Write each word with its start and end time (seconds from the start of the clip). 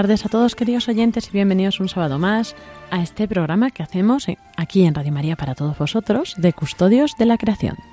Tardes 0.00 0.24
a 0.24 0.30
todos 0.30 0.54
queridos 0.54 0.88
oyentes 0.88 1.28
y 1.28 1.32
bienvenidos 1.32 1.78
un 1.78 1.90
sábado 1.90 2.18
más 2.18 2.56
a 2.90 3.02
este 3.02 3.28
programa 3.28 3.70
que 3.70 3.82
hacemos 3.82 4.28
aquí 4.56 4.84
en 4.86 4.94
Radio 4.94 5.12
María 5.12 5.36
para 5.36 5.54
todos 5.54 5.76
vosotros 5.76 6.36
de 6.38 6.54
Custodios 6.54 7.18
de 7.18 7.26
la 7.26 7.36
Creación. 7.36 7.89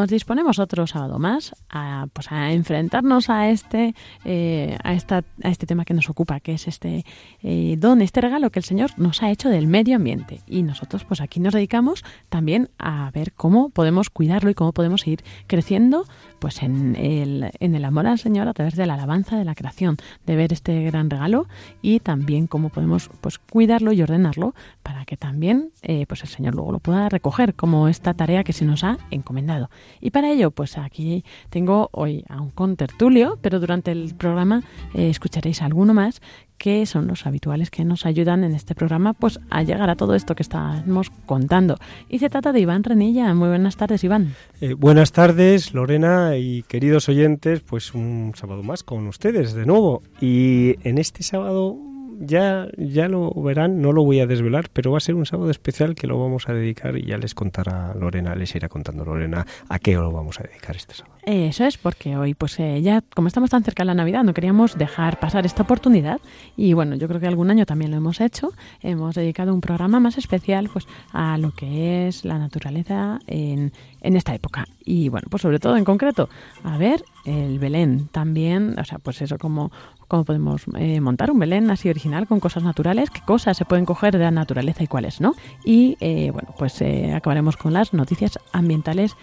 Nos 0.00 0.10
disponemos 0.10 0.60
otro 0.60 0.86
sábado 0.86 1.18
más 1.18 1.54
a, 1.70 2.06
pues 2.12 2.30
a 2.30 2.52
enfrentarnos 2.52 3.30
a 3.30 3.50
este, 3.50 3.94
eh, 4.24 4.78
a, 4.84 4.94
esta, 4.94 5.24
a 5.42 5.48
este 5.48 5.66
tema 5.66 5.84
que 5.84 5.92
nos 5.92 6.08
ocupa, 6.08 6.38
que 6.38 6.52
es 6.52 6.68
este 6.68 7.04
eh, 7.42 7.76
don, 7.78 8.00
este 8.00 8.20
regalo 8.20 8.50
que 8.50 8.60
el 8.60 8.64
Señor 8.64 8.92
nos 8.96 9.22
ha 9.22 9.30
hecho 9.30 9.48
del 9.48 9.66
medio 9.66 9.96
ambiente. 9.96 10.40
Y 10.46 10.62
nosotros 10.62 11.04
pues 11.04 11.20
aquí 11.20 11.40
nos 11.40 11.54
dedicamos 11.54 12.04
también 12.28 12.70
a 12.78 13.10
ver 13.12 13.32
cómo 13.32 13.70
podemos 13.70 14.08
cuidarlo 14.08 14.50
y 14.50 14.54
cómo 14.54 14.72
podemos 14.72 15.06
ir 15.06 15.24
creciendo 15.48 16.04
pues 16.38 16.62
en 16.62 16.94
el, 16.96 17.50
en 17.58 17.74
el 17.74 17.84
amor 17.84 18.06
al 18.06 18.18
Señor 18.18 18.46
a 18.48 18.54
través 18.54 18.76
de 18.76 18.86
la 18.86 18.94
alabanza 18.94 19.36
de 19.36 19.44
la 19.44 19.56
creación, 19.56 19.96
de 20.26 20.36
ver 20.36 20.52
este 20.52 20.80
gran 20.84 21.10
regalo 21.10 21.48
y 21.82 22.00
también 22.00 22.46
cómo 22.46 22.68
podemos 22.68 23.10
pues 23.20 23.38
cuidarlo 23.38 23.92
y 23.92 24.02
ordenarlo 24.02 24.54
para 24.82 25.04
que 25.04 25.16
también 25.16 25.72
eh, 25.82 26.06
pues 26.06 26.22
el 26.22 26.28
Señor 26.28 26.54
luego 26.54 26.72
lo 26.72 26.78
pueda 26.78 27.08
recoger 27.08 27.54
como 27.54 27.88
esta 27.88 28.14
tarea 28.14 28.44
que 28.44 28.52
se 28.52 28.64
nos 28.64 28.84
ha 28.84 28.98
encomendado. 29.10 29.70
Y 30.00 30.10
para 30.10 30.30
ello, 30.30 30.50
pues 30.50 30.78
aquí 30.78 31.24
tengo 31.50 31.88
hoy 31.92 32.24
a 32.28 32.40
un 32.40 32.50
contertulio, 32.50 33.38
pero 33.42 33.60
durante 33.60 33.90
el 33.92 34.14
programa 34.14 34.62
eh, 34.94 35.08
escucharéis 35.10 35.62
alguno 35.62 35.94
más 35.94 36.20
que 36.58 36.84
son 36.86 37.06
los 37.06 37.24
habituales 37.24 37.70
que 37.70 37.84
nos 37.84 38.04
ayudan 38.04 38.44
en 38.44 38.52
este 38.52 38.74
programa 38.74 39.12
pues 39.14 39.38
a 39.48 39.62
llegar 39.62 39.88
a 39.88 39.96
todo 39.96 40.14
esto 40.14 40.34
que 40.34 40.42
estamos 40.42 41.10
contando. 41.24 41.76
Y 42.08 42.18
se 42.18 42.28
trata 42.28 42.52
de 42.52 42.60
Iván 42.60 42.82
Renilla. 42.82 43.32
Muy 43.32 43.48
buenas 43.48 43.76
tardes, 43.76 44.02
Iván. 44.04 44.34
Eh, 44.60 44.74
buenas 44.74 45.12
tardes, 45.12 45.72
Lorena 45.72 46.36
y 46.36 46.64
queridos 46.64 47.08
oyentes, 47.08 47.60
pues 47.60 47.94
un 47.94 48.32
sábado 48.34 48.62
más 48.62 48.82
con 48.82 49.06
ustedes 49.06 49.54
de 49.54 49.66
nuevo. 49.66 50.02
Y 50.20 50.74
en 50.82 50.98
este 50.98 51.22
sábado 51.22 51.76
ya, 52.18 52.68
ya 52.76 53.08
lo 53.08 53.30
verán, 53.30 53.80
no 53.80 53.92
lo 53.92 54.04
voy 54.04 54.20
a 54.20 54.26
desvelar, 54.26 54.68
pero 54.72 54.90
va 54.90 54.98
a 54.98 55.00
ser 55.00 55.14
un 55.14 55.26
sábado 55.26 55.50
especial 55.50 55.94
que 55.94 56.06
lo 56.06 56.18
vamos 56.18 56.48
a 56.48 56.52
dedicar 56.52 56.96
y 56.96 57.06
ya 57.06 57.18
les 57.18 57.34
contará 57.34 57.94
Lorena, 57.94 58.34
les 58.34 58.54
irá 58.54 58.68
contando 58.68 59.04
Lorena 59.04 59.46
a 59.68 59.78
qué 59.78 59.94
lo 59.94 60.10
vamos 60.10 60.40
a 60.40 60.42
dedicar 60.42 60.76
este 60.76 60.94
sábado. 60.94 61.16
Eso 61.24 61.64
es, 61.64 61.76
porque 61.76 62.16
hoy, 62.16 62.34
pues 62.34 62.58
eh, 62.58 62.80
ya, 62.80 63.02
como 63.14 63.28
estamos 63.28 63.50
tan 63.50 63.62
cerca 63.62 63.82
de 63.82 63.88
la 63.88 63.94
Navidad, 63.94 64.24
no 64.24 64.32
queríamos 64.32 64.78
dejar 64.78 65.20
pasar 65.20 65.44
esta 65.44 65.62
oportunidad. 65.62 66.20
Y 66.56 66.72
bueno, 66.72 66.96
yo 66.96 67.06
creo 67.06 67.20
que 67.20 67.26
algún 67.26 67.50
año 67.50 67.66
también 67.66 67.90
lo 67.90 67.98
hemos 67.98 68.20
hecho. 68.20 68.52
Hemos 68.80 69.14
dedicado 69.14 69.52
un 69.52 69.60
programa 69.60 70.00
más 70.00 70.16
especial 70.16 70.70
pues 70.72 70.86
a 71.12 71.36
lo 71.38 71.52
que 71.52 72.08
es 72.08 72.24
la 72.24 72.38
naturaleza 72.38 73.18
en, 73.26 73.72
en 74.00 74.16
esta 74.16 74.34
época. 74.34 74.66
Y 74.84 75.10
bueno, 75.10 75.28
pues 75.30 75.42
sobre 75.42 75.58
todo 75.58 75.76
en 75.76 75.84
concreto, 75.84 76.30
a 76.64 76.78
ver 76.78 77.04
el 77.26 77.58
Belén 77.58 78.08
también, 78.08 78.78
o 78.78 78.84
sea, 78.84 78.98
pues 78.98 79.20
eso, 79.20 79.36
como 79.36 79.70
cómo 80.08 80.24
podemos 80.24 80.64
eh, 80.76 81.00
montar 81.00 81.30
un 81.30 81.38
Belén 81.38 81.70
así 81.70 81.88
original 81.88 82.26
con 82.26 82.40
cosas 82.40 82.64
naturales, 82.64 83.10
qué 83.10 83.20
cosas 83.20 83.56
se 83.56 83.64
pueden 83.64 83.84
coger 83.84 84.16
de 84.16 84.24
la 84.24 84.30
naturaleza 84.30 84.82
y 84.82 84.86
cuáles 84.86 85.20
no. 85.20 85.34
Y 85.64 85.96
eh, 86.00 86.30
bueno, 86.32 86.54
pues 86.58 86.80
eh, 86.80 87.12
acabaremos 87.14 87.56
con 87.56 87.74
las 87.74 87.92
noticias 87.92 88.38
ambientales 88.52 89.14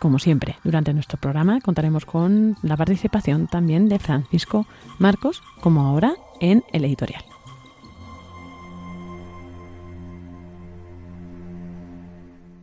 como 0.00 0.18
siempre, 0.18 0.56
durante 0.64 0.94
nuestro 0.94 1.18
programa 1.18 1.60
contaremos 1.60 2.06
con 2.06 2.56
la 2.62 2.74
participación 2.74 3.48
también 3.48 3.90
de 3.90 3.98
Francisco 3.98 4.66
Marcos, 4.98 5.42
como 5.60 5.82
ahora 5.82 6.14
en 6.40 6.64
el 6.72 6.86
editorial. 6.86 7.22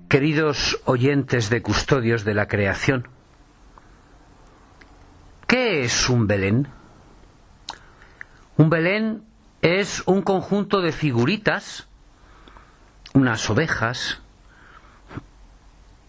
Queridos 0.09 0.81
oyentes 0.85 1.51
de 1.51 1.61
Custodios 1.61 2.25
de 2.25 2.33
la 2.33 2.47
Creación, 2.47 3.07
¿qué 5.45 5.83
es 5.83 6.09
un 6.09 6.25
Belén? 6.25 6.69
Un 8.57 8.72
Belén 8.72 9.23
es 9.62 10.01
un 10.07 10.23
conjunto 10.23 10.81
de 10.81 10.91
figuritas, 10.91 11.88
unas 13.13 13.47
ovejas, 13.51 14.19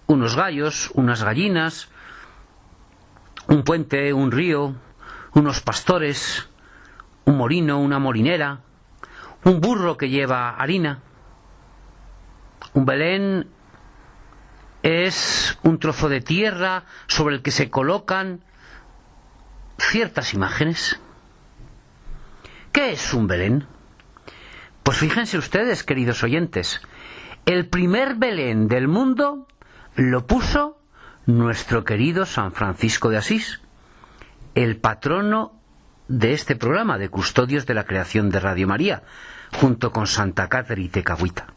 unos 0.07 0.35
gallos, 0.35 0.91
unas 0.95 1.23
gallinas, 1.23 1.89
un 3.49 3.65
puente, 3.65 4.15
un 4.15 4.33
río, 4.33 4.75
unos 5.35 5.61
pastores, 5.61 6.49
un 7.27 7.37
morino, 7.37 7.81
una 7.81 7.99
morinera, 7.99 8.61
un 9.45 9.61
burro 9.61 9.99
que 9.99 10.09
lleva 10.09 10.57
harina. 10.57 11.01
Un 12.73 12.87
Belén 12.87 13.47
es 14.83 15.59
un 15.63 15.79
trozo 15.79 16.09
de 16.09 16.23
tierra 16.23 16.85
sobre 17.09 17.35
el 17.35 17.43
que 17.43 17.51
se 17.51 17.69
colocan 17.69 18.41
ciertas 19.77 20.33
imágenes. 20.33 20.99
¿Qué 22.79 22.93
es 22.93 23.13
un 23.13 23.27
Belén? 23.27 23.67
Pues 24.85 24.99
fíjense 24.99 25.37
ustedes, 25.37 25.83
queridos 25.83 26.23
oyentes, 26.23 26.81
el 27.45 27.67
primer 27.67 28.15
Belén 28.15 28.69
del 28.69 28.87
mundo 28.87 29.49
lo 29.97 30.29
puso 30.29 30.81
nuestro 31.27 31.83
querido 31.83 32.25
San 32.25 32.53
Francisco 32.53 33.09
de 33.09 33.17
Asís, 33.17 33.61
el 34.55 34.77
patrono 34.77 35.61
de 36.07 36.33
este 36.35 36.55
programa 36.55 36.99
de 36.99 37.09
Custodios 37.09 37.67
de 37.67 37.75
la 37.75 37.83
Creación 37.83 38.31
de 38.31 38.39
Radio 38.39 38.69
María, 38.69 39.03
junto 39.55 39.91
con 39.91 40.07
Santa 40.07 40.49
Cáceres 40.49 40.85
y 40.85 40.89
Tecahuita. 40.89 41.49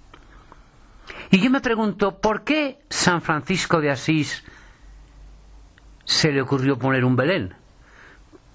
Y 1.29 1.39
yo 1.39 1.51
me 1.51 1.61
pregunto, 1.61 2.19
¿por 2.19 2.43
qué 2.43 2.79
San 2.89 3.21
Francisco 3.21 3.79
de 3.79 3.91
Asís 3.91 4.43
se 6.03 6.31
le 6.31 6.41
ocurrió 6.41 6.79
poner 6.79 7.05
un 7.05 7.15
Belén? 7.15 7.53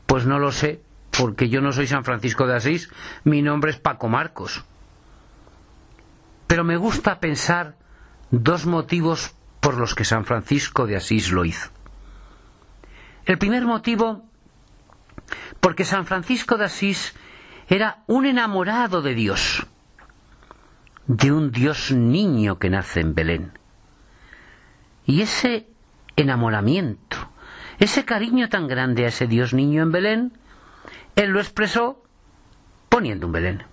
Pues 0.07 0.27
no 0.27 0.41
lo 0.41 0.51
sé, 0.51 0.83
porque 1.19 1.49
yo 1.49 1.61
no 1.61 1.73
soy 1.73 1.87
San 1.87 2.05
Francisco 2.05 2.47
de 2.47 2.57
Asís, 2.57 2.91
mi 3.25 3.43
nombre 3.43 3.71
es 3.71 3.79
Paco 3.79 4.09
Marcos. 4.09 4.65
Pero 6.47 6.65
me 6.65 6.77
gusta 6.77 7.21
pensar 7.21 7.77
dos 8.31 8.67
motivos 8.67 9.35
por 9.61 9.77
los 9.77 9.95
que 9.95 10.05
San 10.05 10.25
Francisco 10.25 10.87
de 10.87 10.97
Asís 10.97 11.33
lo 11.33 11.45
hizo. 11.45 11.71
El 13.25 13.39
primer 13.39 13.65
motivo, 13.65 14.29
porque 15.61 15.85
San 15.85 16.07
Francisco 16.07 16.57
de 16.57 16.67
Asís 16.67 17.15
era 17.69 18.05
un 18.07 18.27
enamorado 18.27 19.03
de 19.03 19.15
Dios, 19.15 19.67
de 21.07 21.33
un 21.33 21.51
Dios 21.51 21.91
niño 21.91 22.59
que 22.59 22.71
nace 22.71 23.01
en 23.01 23.15
Belén. 23.15 23.59
Y 25.05 25.23
ese 25.23 25.69
enamoramiento, 26.15 27.17
ese 27.79 28.05
cariño 28.05 28.49
tan 28.49 28.69
grande 28.69 29.05
a 29.05 29.09
ese 29.09 29.27
Dios 29.27 29.53
niño 29.53 29.83
en 29.83 29.93
Belén, 29.93 30.33
él 31.17 31.31
lo 31.31 31.41
expresó 31.41 32.03
poniendo 32.89 33.27
un 33.27 33.33
Belén. 33.33 33.65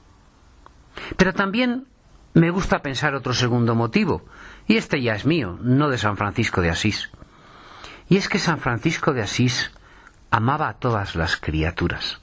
Pero 1.17 1.33
también 1.33 1.87
me 2.33 2.49
gusta 2.49 2.81
pensar 2.81 3.13
otro 3.13 3.33
segundo 3.33 3.75
motivo, 3.75 4.25
y 4.67 4.77
este 4.77 5.01
ya 5.01 5.13
es 5.13 5.25
mío, 5.25 5.59
no 5.61 5.89
de 5.89 5.97
San 5.97 6.17
Francisco 6.17 6.61
de 6.61 6.71
Asís. 6.71 7.11
Y 8.09 8.17
es 8.17 8.27
que 8.27 8.39
San 8.39 8.59
Francisco 8.59 9.13
de 9.13 9.21
Asís 9.21 9.71
amaba 10.31 10.67
a 10.69 10.73
todas 10.73 11.15
las 11.15 11.37
criaturas, 11.37 12.21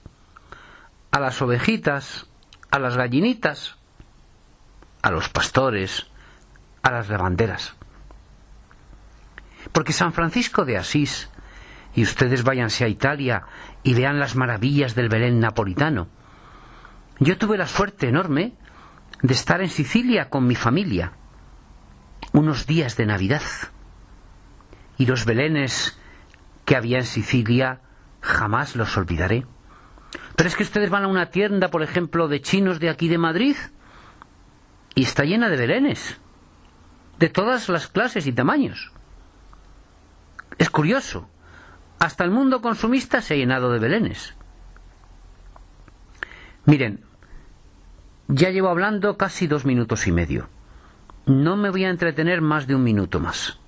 a 1.10 1.20
las 1.20 1.40
ovejitas, 1.42 2.26
a 2.70 2.78
las 2.78 2.96
gallinitas, 2.96 3.76
a 5.02 5.10
los 5.10 5.28
pastores, 5.28 6.06
a 6.82 6.90
las 6.90 7.08
lavanderas. 7.08 7.74
Porque 9.72 9.92
San 9.92 10.12
Francisco 10.12 10.64
de 10.64 10.78
Asís, 10.78 11.30
y 11.94 12.02
ustedes 12.02 12.44
váyanse 12.44 12.84
a 12.84 12.88
Italia 12.88 13.44
y 13.82 13.94
vean 13.94 14.18
las 14.18 14.36
maravillas 14.36 14.94
del 14.94 15.08
Belén 15.08 15.40
napolitano. 15.40 16.08
Yo 17.18 17.38
tuve 17.38 17.58
la 17.58 17.66
suerte 17.66 18.08
enorme 18.08 18.54
de 19.22 19.34
estar 19.34 19.60
en 19.60 19.68
Sicilia 19.68 20.30
con 20.30 20.46
mi 20.46 20.54
familia, 20.54 21.12
unos 22.32 22.66
días 22.66 22.96
de 22.96 23.06
Navidad. 23.06 23.42
Y 24.98 25.06
los 25.06 25.24
Belenes 25.24 25.98
que 26.64 26.76
había 26.76 26.98
en 26.98 27.06
Sicilia 27.06 27.80
jamás 28.20 28.76
los 28.76 28.96
olvidaré. 28.96 29.46
Pero 30.36 30.48
es 30.48 30.56
que 30.56 30.62
ustedes 30.62 30.90
van 30.90 31.04
a 31.04 31.08
una 31.08 31.30
tienda, 31.30 31.68
por 31.68 31.82
ejemplo, 31.82 32.28
de 32.28 32.40
chinos 32.40 32.80
de 32.80 32.90
aquí 32.90 33.08
de 33.08 33.18
Madrid, 33.18 33.56
y 34.94 35.02
está 35.04 35.24
llena 35.24 35.48
de 35.48 35.56
belenes, 35.56 36.20
de 37.18 37.28
todas 37.28 37.68
las 37.68 37.88
clases 37.88 38.26
y 38.26 38.32
tamaños. 38.32 38.92
Es 40.58 40.68
curioso, 40.68 41.29
hasta 42.00 42.24
el 42.24 42.30
mundo 42.30 42.62
consumista 42.62 43.20
se 43.20 43.34
ha 43.34 43.36
llenado 43.36 43.70
de 43.70 43.78
belenes. 43.78 44.34
Miren, 46.64 47.04
ya 48.26 48.48
llevo 48.50 48.68
hablando 48.70 49.16
casi 49.18 49.46
dos 49.46 49.66
minutos 49.66 50.06
y 50.06 50.12
medio. 50.12 50.48
No 51.26 51.56
me 51.56 51.68
voy 51.68 51.84
a 51.84 51.90
entretener 51.90 52.40
más 52.40 52.66
de 52.66 52.74
un 52.74 52.82
minuto 52.82 53.20
más. 53.20 53.60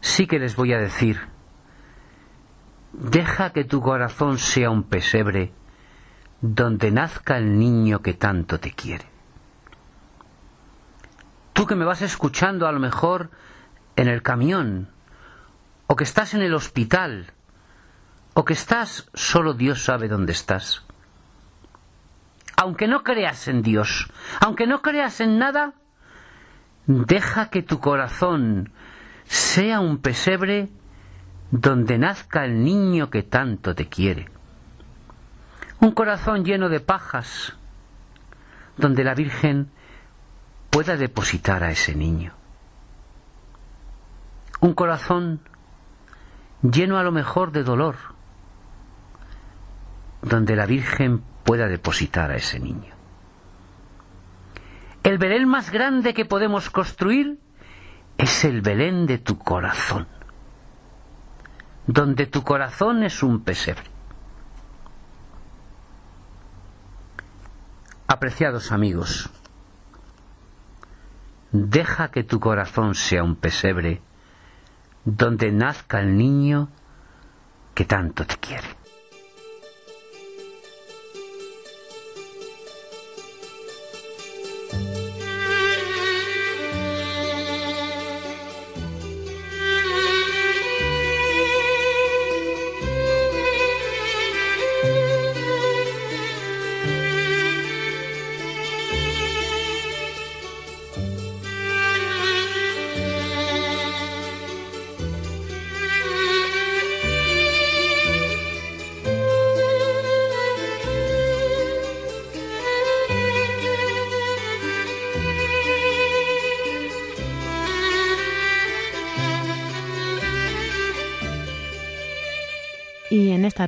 Sí 0.00 0.26
que 0.26 0.38
les 0.38 0.56
voy 0.56 0.72
a 0.72 0.78
decir, 0.78 1.20
deja 2.92 3.52
que 3.52 3.64
tu 3.64 3.82
corazón 3.82 4.38
sea 4.38 4.70
un 4.70 4.84
pesebre 4.84 5.52
donde 6.40 6.90
nazca 6.90 7.36
el 7.36 7.58
niño 7.58 8.00
que 8.00 8.14
tanto 8.14 8.58
te 8.58 8.72
quiere. 8.72 9.04
Tú 11.52 11.66
que 11.66 11.74
me 11.74 11.84
vas 11.84 12.00
escuchando 12.00 12.66
a 12.66 12.72
lo 12.72 12.80
mejor 12.80 13.30
en 13.96 14.08
el 14.08 14.22
camión, 14.22 14.95
o 15.86 15.96
que 15.96 16.04
estás 16.04 16.34
en 16.34 16.42
el 16.42 16.54
hospital, 16.54 17.32
o 18.34 18.44
que 18.44 18.52
estás, 18.52 19.08
solo 19.14 19.54
Dios 19.54 19.84
sabe 19.84 20.08
dónde 20.08 20.32
estás. 20.32 20.84
Aunque 22.56 22.88
no 22.88 23.02
creas 23.02 23.48
en 23.48 23.62
Dios, 23.62 24.10
aunque 24.40 24.66
no 24.66 24.82
creas 24.82 25.20
en 25.20 25.38
nada, 25.38 25.74
deja 26.86 27.50
que 27.50 27.62
tu 27.62 27.80
corazón 27.80 28.72
sea 29.24 29.80
un 29.80 29.98
pesebre 29.98 30.68
donde 31.50 31.98
nazca 31.98 32.44
el 32.44 32.64
niño 32.64 33.10
que 33.10 33.22
tanto 33.22 33.74
te 33.74 33.88
quiere. 33.88 34.28
Un 35.80 35.92
corazón 35.92 36.44
lleno 36.44 36.68
de 36.68 36.80
pajas, 36.80 37.54
donde 38.76 39.04
la 39.04 39.14
Virgen 39.14 39.70
pueda 40.70 40.96
depositar 40.96 41.62
a 41.62 41.70
ese 41.70 41.94
niño. 41.94 42.32
Un 44.60 44.74
corazón 44.74 45.40
lleno 46.72 46.98
a 46.98 47.02
lo 47.02 47.12
mejor 47.12 47.52
de 47.52 47.64
dolor, 47.64 47.96
donde 50.22 50.56
la 50.56 50.66
Virgen 50.66 51.22
pueda 51.44 51.66
depositar 51.66 52.30
a 52.30 52.36
ese 52.36 52.58
niño. 52.58 52.94
El 55.02 55.18
Belén 55.18 55.46
más 55.46 55.70
grande 55.70 56.14
que 56.14 56.24
podemos 56.24 56.68
construir 56.70 57.38
es 58.18 58.44
el 58.44 58.60
Belén 58.60 59.06
de 59.06 59.18
tu 59.18 59.38
corazón, 59.38 60.08
donde 61.86 62.26
tu 62.26 62.42
corazón 62.42 63.04
es 63.04 63.22
un 63.22 63.42
pesebre. 63.42 63.84
Apreciados 68.08 68.72
amigos, 68.72 69.30
deja 71.52 72.10
que 72.10 72.24
tu 72.24 72.40
corazón 72.40 72.94
sea 72.94 73.22
un 73.22 73.36
pesebre 73.36 74.02
donde 75.06 75.52
nazca 75.52 76.00
el 76.00 76.16
niño 76.18 76.68
que 77.74 77.84
tanto 77.84 78.26
te 78.26 78.36
quiere. 78.36 78.66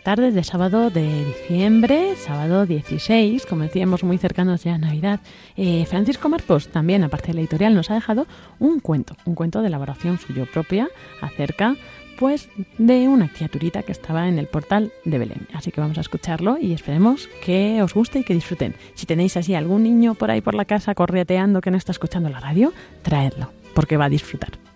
Esta 0.08 0.22
tarde 0.22 0.32
de 0.32 0.42
sábado 0.42 0.88
de 0.88 1.26
diciembre, 1.26 2.16
sábado 2.16 2.64
16, 2.64 3.44
como 3.44 3.64
decíamos, 3.64 4.04
muy 4.04 4.16
cercanos 4.16 4.64
ya 4.64 4.76
a 4.76 4.78
Navidad. 4.78 5.20
Eh, 5.54 5.84
Francisco 5.84 6.30
Marcos 6.30 6.68
también, 6.68 7.04
aparte 7.04 7.26
de 7.26 7.34
la 7.34 7.40
editorial, 7.40 7.74
nos 7.74 7.90
ha 7.90 7.94
dejado 7.94 8.26
un 8.58 8.80
cuento, 8.80 9.16
un 9.26 9.34
cuento 9.34 9.60
de 9.60 9.68
elaboración 9.68 10.18
suyo 10.18 10.46
propia 10.50 10.88
acerca 11.20 11.76
pues 12.18 12.48
de 12.78 13.06
una 13.06 13.28
criaturita 13.30 13.82
que 13.82 13.92
estaba 13.92 14.28
en 14.28 14.38
el 14.38 14.46
portal 14.46 14.92
de 15.04 15.18
Belén. 15.18 15.46
Así 15.52 15.72
que 15.72 15.82
vamos 15.82 15.98
a 15.98 16.00
escucharlo 16.00 16.56
y 16.58 16.72
esperemos 16.72 17.28
que 17.44 17.82
os 17.82 17.92
guste 17.92 18.20
y 18.20 18.24
que 18.24 18.32
disfruten. 18.32 18.76
Si 18.94 19.04
tenéis 19.04 19.36
así 19.36 19.54
algún 19.54 19.82
niño 19.82 20.14
por 20.14 20.30
ahí 20.30 20.40
por 20.40 20.54
la 20.54 20.64
casa 20.64 20.94
correteando 20.94 21.60
que 21.60 21.70
no 21.70 21.76
está 21.76 21.92
escuchando 21.92 22.30
la 22.30 22.40
radio, 22.40 22.72
traedlo, 23.02 23.52
porque 23.74 23.98
va 23.98 24.06
a 24.06 24.08
disfrutar. 24.08 24.67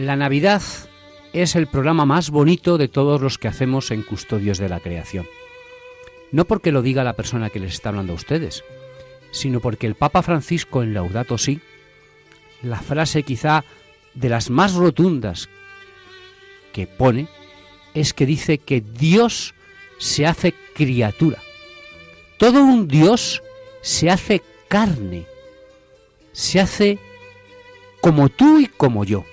La 0.00 0.16
Navidad 0.16 0.62
es 1.34 1.56
el 1.56 1.66
programa 1.66 2.06
más 2.06 2.30
bonito 2.30 2.78
de 2.78 2.88
todos 2.88 3.20
los 3.20 3.36
que 3.36 3.48
hacemos 3.48 3.90
en 3.90 4.02
Custodios 4.02 4.56
de 4.56 4.70
la 4.70 4.80
Creación. 4.80 5.26
No 6.32 6.46
porque 6.46 6.72
lo 6.72 6.80
diga 6.80 7.04
la 7.04 7.16
persona 7.16 7.50
que 7.50 7.60
les 7.60 7.74
está 7.74 7.90
hablando 7.90 8.14
a 8.14 8.16
ustedes, 8.16 8.64
sino 9.30 9.60
porque 9.60 9.86
el 9.86 9.96
Papa 9.96 10.22
Francisco 10.22 10.82
en 10.82 10.94
Laudato 10.94 11.36
Si, 11.36 11.60
la 12.62 12.80
frase 12.80 13.24
quizá 13.24 13.62
de 14.14 14.30
las 14.30 14.48
más 14.48 14.72
rotundas 14.72 15.50
que 16.72 16.86
pone, 16.86 17.28
es 17.92 18.14
que 18.14 18.24
dice 18.24 18.56
que 18.56 18.80
Dios 18.80 19.54
se 19.98 20.24
hace 20.24 20.54
criatura. 20.74 21.42
Todo 22.38 22.62
un 22.62 22.88
Dios 22.88 23.42
se 23.82 24.08
hace 24.08 24.40
carne, 24.66 25.26
se 26.32 26.58
hace 26.58 26.98
como 28.00 28.30
tú 28.30 28.60
y 28.60 28.66
como 28.66 29.04
yo 29.04 29.26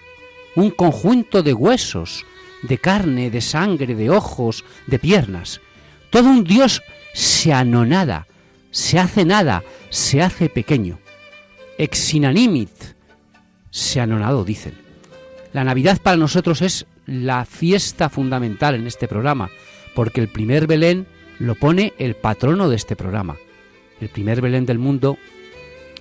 un 0.58 0.72
conjunto 0.72 1.44
de 1.44 1.54
huesos, 1.54 2.26
de 2.64 2.80
carne, 2.80 3.30
de 3.30 3.42
sangre, 3.42 3.94
de 3.94 4.10
ojos, 4.10 4.66
de 4.88 4.98
piernas. 4.98 5.62
Todo 6.10 6.30
un 6.30 6.44
Dios 6.44 6.82
se 7.14 7.54
anonada, 7.54 8.26
se 8.72 8.98
hace 8.98 9.24
nada, 9.24 9.64
se 9.92 10.24
hace 10.24 10.50
pequeño. 10.50 10.98
Exinanimit, 11.78 12.72
se 13.70 14.02
anonado, 14.02 14.44
dicen. 14.44 14.74
La 15.54 15.64
Navidad 15.64 16.02
para 16.02 16.18
nosotros 16.18 16.64
es 16.64 16.88
la 17.06 17.46
fiesta 17.46 18.10
fundamental 18.10 18.74
en 18.74 18.88
este 18.88 19.08
programa, 19.08 19.52
porque 19.94 20.22
el 20.22 20.28
primer 20.28 20.66
Belén 20.66 21.06
lo 21.38 21.54
pone 21.54 21.94
el 22.00 22.16
patrono 22.16 22.68
de 22.68 22.78
este 22.78 22.96
programa. 22.96 23.38
El 24.02 24.10
primer 24.10 24.42
Belén 24.42 24.66
del 24.66 24.80
mundo 24.80 25.20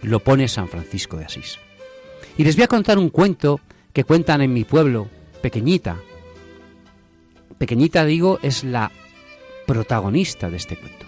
lo 0.00 0.20
pone 0.20 0.48
San 0.48 0.68
Francisco 0.68 1.18
de 1.18 1.26
Asís. 1.26 1.58
Y 2.38 2.44
les 2.44 2.56
voy 2.56 2.64
a 2.64 2.68
contar 2.68 2.96
un 2.96 3.10
cuento 3.10 3.60
que 3.96 4.04
cuentan 4.04 4.42
en 4.42 4.52
mi 4.52 4.64
pueblo, 4.64 5.08
pequeñita. 5.40 5.96
Pequeñita, 7.56 8.04
digo, 8.04 8.38
es 8.42 8.62
la 8.62 8.92
protagonista 9.66 10.50
de 10.50 10.58
este 10.58 10.76
cuento. 10.76 11.06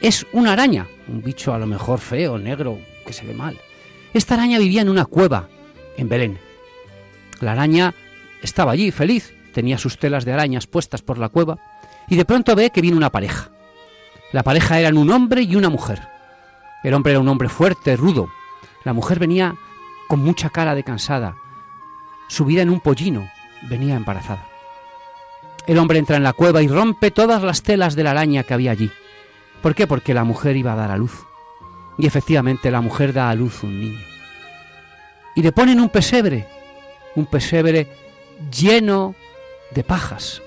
Es 0.00 0.26
una 0.32 0.54
araña, 0.54 0.88
un 1.06 1.22
bicho 1.22 1.52
a 1.52 1.58
lo 1.58 1.66
mejor 1.66 1.98
feo, 1.98 2.38
negro, 2.38 2.78
que 3.04 3.12
se 3.12 3.26
ve 3.26 3.34
mal. 3.34 3.58
Esta 4.14 4.36
araña 4.36 4.58
vivía 4.58 4.80
en 4.80 4.88
una 4.88 5.04
cueva, 5.04 5.50
en 5.98 6.08
Belén. 6.08 6.38
La 7.40 7.52
araña 7.52 7.94
estaba 8.40 8.72
allí, 8.72 8.90
feliz, 8.90 9.34
tenía 9.52 9.76
sus 9.76 9.98
telas 9.98 10.24
de 10.24 10.32
arañas 10.32 10.66
puestas 10.66 11.02
por 11.02 11.18
la 11.18 11.28
cueva, 11.28 11.58
y 12.08 12.16
de 12.16 12.24
pronto 12.24 12.56
ve 12.56 12.70
que 12.70 12.80
viene 12.80 12.96
una 12.96 13.12
pareja. 13.12 13.50
La 14.32 14.42
pareja 14.42 14.80
eran 14.80 14.96
un 14.96 15.10
hombre 15.10 15.42
y 15.42 15.56
una 15.56 15.68
mujer. 15.68 16.00
El 16.84 16.94
hombre 16.94 17.12
era 17.12 17.20
un 17.20 17.28
hombre 17.28 17.50
fuerte, 17.50 17.98
rudo. 17.98 18.30
La 18.82 18.94
mujer 18.94 19.18
venía 19.18 19.56
con 20.08 20.20
mucha 20.20 20.48
cara 20.48 20.74
de 20.74 20.84
cansada. 20.84 21.36
Subida 22.28 22.62
en 22.62 22.70
un 22.70 22.80
pollino, 22.80 23.30
venía 23.62 23.96
embarazada. 23.96 24.46
El 25.66 25.78
hombre 25.78 25.98
entra 25.98 26.16
en 26.16 26.22
la 26.22 26.32
cueva 26.32 26.62
y 26.62 26.68
rompe 26.68 27.10
todas 27.10 27.42
las 27.42 27.62
telas 27.62 27.94
de 27.94 28.04
la 28.04 28.10
araña 28.10 28.42
que 28.42 28.54
había 28.54 28.72
allí. 28.72 28.90
¿Por 29.62 29.74
qué? 29.74 29.86
Porque 29.86 30.12
la 30.12 30.24
mujer 30.24 30.56
iba 30.56 30.72
a 30.72 30.76
dar 30.76 30.90
a 30.90 30.96
luz. 30.96 31.24
Y 31.96 32.06
efectivamente 32.06 32.70
la 32.70 32.80
mujer 32.80 33.12
da 33.12 33.30
a 33.30 33.34
luz 33.34 33.62
un 33.62 33.80
niño. 33.80 34.00
Y 35.34 35.42
le 35.42 35.52
ponen 35.52 35.80
un 35.80 35.88
pesebre, 35.88 36.46
un 37.14 37.26
pesebre 37.26 37.88
lleno 38.52 39.14
de 39.70 39.84
pajas. 39.84 40.42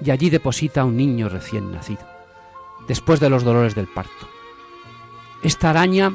Y 0.00 0.10
allí 0.10 0.30
deposita 0.30 0.84
un 0.84 0.96
niño 0.96 1.28
recién 1.28 1.72
nacido, 1.72 2.06
después 2.86 3.20
de 3.20 3.28
los 3.28 3.44
dolores 3.44 3.74
del 3.74 3.88
parto. 3.88 4.28
Esta 5.42 5.70
araña 5.70 6.12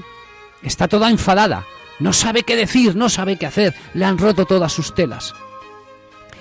está 0.62 0.88
toda 0.88 1.09
enfadada, 1.09 1.65
no 2.00 2.13
sabe 2.13 2.43
qué 2.43 2.55
decir, 2.55 2.95
no 2.95 3.09
sabe 3.09 3.38
qué 3.38 3.45
hacer, 3.45 3.75
le 3.93 4.05
han 4.05 4.17
roto 4.17 4.45
todas 4.45 4.71
sus 4.71 4.93
telas. 4.93 5.33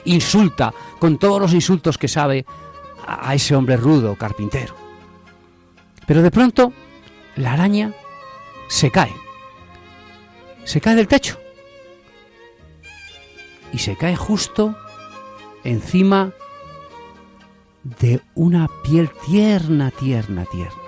Insulta 0.05 0.73
con 0.99 1.19
todos 1.19 1.41
los 1.41 1.53
insultos 1.53 1.99
que 1.99 2.09
sabe 2.09 2.45
a 3.07 3.35
ese 3.35 3.55
hombre 3.55 3.77
rudo, 3.77 4.17
carpintero. 4.17 4.75
Pero 6.07 6.23
de 6.23 6.31
pronto 6.31 6.73
la 7.37 7.53
araña 7.53 7.93
se 8.69 8.91
cae. 8.91 9.15
Se 10.65 10.81
cae 10.81 10.95
del 10.95 11.09
techo. 11.09 11.39
Y 13.73 13.79
se 13.79 13.97
cae 13.97 14.17
justo 14.17 14.77
encima 15.65 16.33
de 17.85 18.21
una 18.35 18.69
piel 18.85 19.11
tierna, 19.27 19.91
tierna, 19.91 20.45
tierna. 20.47 20.83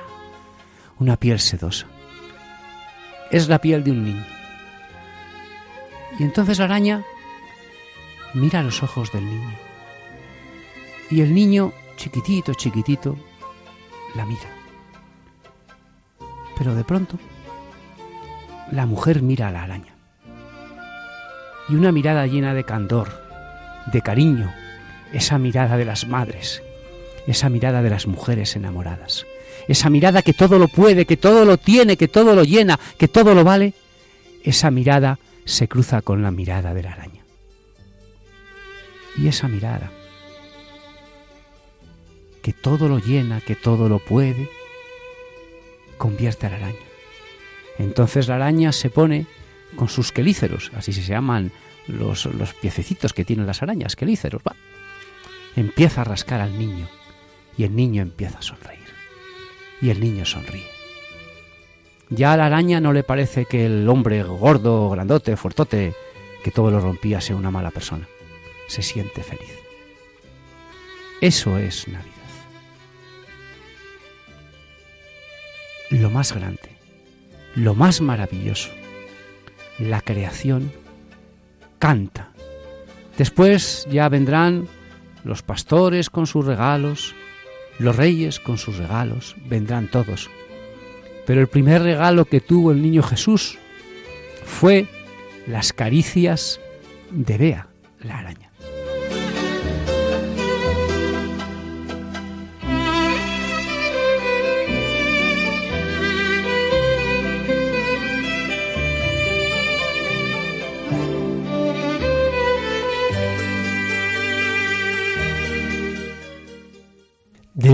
Una 0.98 1.16
piel 1.16 1.40
sedosa. 1.40 1.86
Es 3.30 3.48
la 3.48 3.60
piel 3.60 3.82
de 3.82 3.90
un 3.90 4.04
niño. 4.04 4.33
Y 6.18 6.22
entonces 6.22 6.58
la 6.58 6.66
araña 6.66 7.04
mira 8.34 8.62
los 8.62 8.82
ojos 8.82 9.12
del 9.12 9.24
niño. 9.24 9.54
Y 11.10 11.20
el 11.20 11.34
niño, 11.34 11.72
chiquitito, 11.96 12.54
chiquitito, 12.54 13.16
la 14.14 14.24
mira. 14.24 14.50
Pero 16.56 16.74
de 16.74 16.84
pronto, 16.84 17.18
la 18.70 18.86
mujer 18.86 19.22
mira 19.22 19.48
a 19.48 19.52
la 19.52 19.62
araña. 19.62 19.94
Y 21.68 21.74
una 21.74 21.92
mirada 21.92 22.26
llena 22.26 22.54
de 22.54 22.64
candor, 22.64 23.08
de 23.92 24.02
cariño, 24.02 24.52
esa 25.12 25.38
mirada 25.38 25.76
de 25.76 25.84
las 25.84 26.06
madres, 26.06 26.62
esa 27.26 27.48
mirada 27.48 27.82
de 27.82 27.90
las 27.90 28.06
mujeres 28.06 28.54
enamoradas, 28.56 29.26
esa 29.68 29.90
mirada 29.90 30.22
que 30.22 30.34
todo 30.34 30.58
lo 30.58 30.68
puede, 30.68 31.06
que 31.06 31.16
todo 31.16 31.44
lo 31.44 31.56
tiene, 31.56 31.96
que 31.96 32.08
todo 32.08 32.34
lo 32.34 32.44
llena, 32.44 32.78
que 32.98 33.08
todo 33.08 33.34
lo 33.34 33.44
vale, 33.44 33.72
esa 34.42 34.70
mirada 34.70 35.18
se 35.44 35.68
cruza 35.68 36.02
con 36.02 36.22
la 36.22 36.30
mirada 36.30 36.74
de 36.74 36.82
la 36.82 36.92
araña. 36.92 37.24
Y 39.16 39.28
esa 39.28 39.48
mirada, 39.48 39.90
que 42.42 42.52
todo 42.52 42.88
lo 42.88 42.98
llena, 42.98 43.40
que 43.40 43.54
todo 43.54 43.88
lo 43.88 43.98
puede, 43.98 44.50
convierte 45.98 46.46
a 46.46 46.50
la 46.50 46.56
araña. 46.56 46.78
Entonces 47.78 48.28
la 48.28 48.36
araña 48.36 48.72
se 48.72 48.90
pone 48.90 49.26
con 49.76 49.88
sus 49.88 50.12
quelíceros, 50.12 50.70
así 50.74 50.92
se 50.92 51.02
llaman 51.02 51.52
los, 51.86 52.26
los 52.26 52.54
piececitos 52.54 53.12
que 53.12 53.24
tienen 53.24 53.46
las 53.46 53.62
arañas, 53.62 53.96
quelíceros, 53.96 54.42
va. 54.46 54.56
Empieza 55.56 56.00
a 56.00 56.04
rascar 56.04 56.40
al 56.40 56.58
niño 56.58 56.88
y 57.56 57.64
el 57.64 57.74
niño 57.74 58.02
empieza 58.02 58.38
a 58.38 58.42
sonreír. 58.42 58.80
Y 59.80 59.90
el 59.90 60.00
niño 60.00 60.24
sonríe. 60.24 60.73
Ya 62.16 62.32
a 62.32 62.36
la 62.36 62.46
araña 62.46 62.80
no 62.80 62.92
le 62.92 63.02
parece 63.02 63.46
que 63.46 63.66
el 63.66 63.88
hombre 63.88 64.22
gordo, 64.22 64.88
grandote, 64.90 65.36
fuertote, 65.36 65.94
que 66.44 66.50
todo 66.52 66.70
lo 66.70 66.78
rompía 66.78 67.20
sea 67.20 67.34
una 67.34 67.50
mala 67.50 67.72
persona. 67.72 68.06
Se 68.68 68.82
siente 68.82 69.22
feliz. 69.22 69.58
Eso 71.20 71.58
es 71.58 71.88
Navidad. 71.88 72.12
Lo 75.90 76.10
más 76.10 76.32
grande, 76.32 76.76
lo 77.56 77.74
más 77.74 78.00
maravilloso, 78.00 78.70
la 79.78 80.00
creación 80.00 80.72
canta. 81.78 82.30
Después 83.18 83.86
ya 83.90 84.08
vendrán 84.08 84.68
los 85.24 85.42
pastores 85.42 86.10
con 86.10 86.26
sus 86.26 86.44
regalos, 86.44 87.14
los 87.78 87.96
reyes 87.96 88.38
con 88.38 88.58
sus 88.58 88.76
regalos, 88.76 89.34
vendrán 89.46 89.88
todos. 89.88 90.30
Pero 91.26 91.40
el 91.40 91.48
primer 91.48 91.82
regalo 91.82 92.24
que 92.26 92.40
tuvo 92.40 92.72
el 92.72 92.82
niño 92.82 93.02
Jesús 93.02 93.58
fue 94.44 94.86
las 95.46 95.72
caricias 95.72 96.60
de 97.10 97.38
Bea, 97.38 97.68
la 98.00 98.18
araña. 98.18 98.50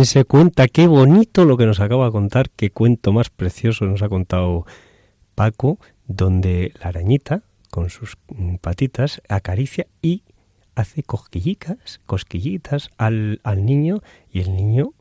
Dense 0.01 0.25
cuenta 0.25 0.67
qué 0.67 0.87
bonito 0.87 1.45
lo 1.45 1.59
que 1.59 1.67
nos 1.67 1.79
acaba 1.79 2.07
de 2.07 2.11
contar, 2.11 2.49
qué 2.49 2.71
cuento 2.71 3.13
más 3.13 3.29
precioso 3.29 3.85
nos 3.85 4.01
ha 4.01 4.09
contado 4.09 4.65
Paco, 5.35 5.79
donde 6.07 6.73
la 6.81 6.89
arañita 6.89 7.43
con 7.71 7.91
sus 7.91 8.17
mm, 8.29 8.55
patitas 8.63 9.21
acaricia 9.29 9.89
y 10.01 10.23
hace 10.75 11.03
cosquillitas, 11.03 12.01
cosquillitas 12.07 12.89
al, 12.97 13.43
al 13.45 13.67
niño 13.67 14.01
y 14.33 14.41
el 14.41 14.57
niño 14.57 14.95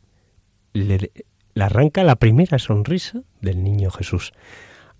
le, 0.73 1.11
le 1.53 1.63
arranca 1.63 2.03
la 2.03 2.17
primera 2.17 2.59
sonrisa 2.59 3.21
del 3.39 3.63
niño 3.63 3.91
Jesús. 3.91 4.33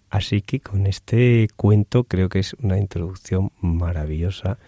Así 0.10 0.42
que 0.42 0.62
con 0.62 0.88
este 0.88 1.50
cuento 1.58 2.06
creo 2.06 2.30
que 2.30 2.40
es 2.40 2.54
una 2.64 2.78
introducción 2.78 3.52
maravillosa 3.60 4.60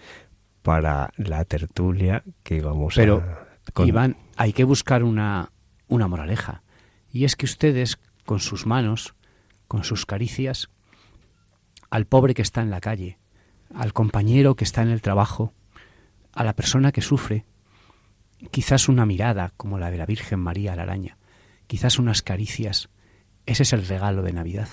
para 0.62 1.14
la 1.16 1.46
tertulia 1.46 2.22
que 2.44 2.62
vamos 2.62 2.96
Pero, 2.98 3.24
a... 3.26 3.48
con- 3.72 3.88
Iván, 3.88 4.18
hay 4.42 4.54
que 4.54 4.64
buscar 4.64 5.04
una, 5.04 5.52
una 5.88 6.08
moraleja. 6.08 6.64
Y 7.12 7.26
es 7.26 7.36
que 7.36 7.46
ustedes, 7.46 8.00
con 8.26 8.40
sus 8.40 8.66
manos, 8.66 9.14
con 9.68 9.84
sus 9.84 10.08
caricias, 10.08 10.72
al 11.92 12.08
pobre 12.08 12.34
que 12.34 12.42
está 12.42 12.64
en 12.64 12.72
la 12.72 12.82
calle, 12.82 13.20
al 13.76 13.94
compañero 13.94 14.56
que 14.56 14.64
está 14.64 14.82
en 14.82 14.90
el 14.90 15.04
trabajo, 15.04 15.54
a 16.34 16.44
la 16.44 16.56
persona 16.56 16.92
que 16.92 17.04
sufre, 17.04 17.46
quizás 18.50 18.90
una 18.90 19.06
mirada 19.06 19.54
como 19.58 19.78
la 19.78 19.92
de 19.92 19.98
la 20.00 20.08
Virgen 20.08 20.40
María 20.40 20.76
la 20.76 20.82
araña, 20.84 21.20
quizás 21.68 22.00
unas 22.00 22.24
caricias, 22.24 22.90
ese 23.46 23.62
es 23.62 23.74
el 23.74 23.86
regalo 23.86 24.24
de 24.24 24.34
Navidad. 24.34 24.70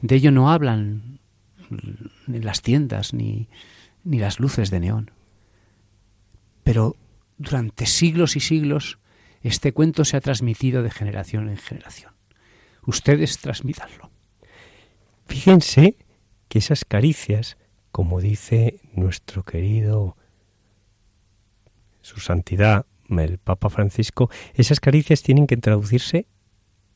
De 0.00 0.14
ello 0.14 0.30
no 0.30 0.48
hablan 0.48 1.18
las 2.28 2.62
tiendas 2.62 3.14
ni, 3.14 3.48
ni 4.04 4.20
las 4.20 4.38
luces 4.38 4.70
de 4.70 4.78
neón. 4.78 5.10
Pero 6.62 6.94
durante 7.40 7.86
siglos 7.86 8.36
y 8.36 8.40
siglos 8.40 8.98
este 9.40 9.72
cuento 9.72 10.04
se 10.04 10.18
ha 10.18 10.20
transmitido 10.20 10.82
de 10.82 10.90
generación 10.90 11.48
en 11.48 11.56
generación. 11.56 12.12
Ustedes 12.86 13.38
transmítanlo. 13.38 14.10
Fíjense 15.24 15.96
que 16.48 16.58
esas 16.58 16.84
caricias, 16.84 17.56
como 17.92 18.20
dice 18.20 18.80
nuestro 18.92 19.42
querido 19.42 20.18
su 22.02 22.20
santidad, 22.20 22.84
el 23.08 23.38
Papa 23.38 23.70
Francisco, 23.70 24.30
esas 24.52 24.78
caricias 24.78 25.22
tienen 25.22 25.46
que 25.46 25.56
traducirse 25.56 26.26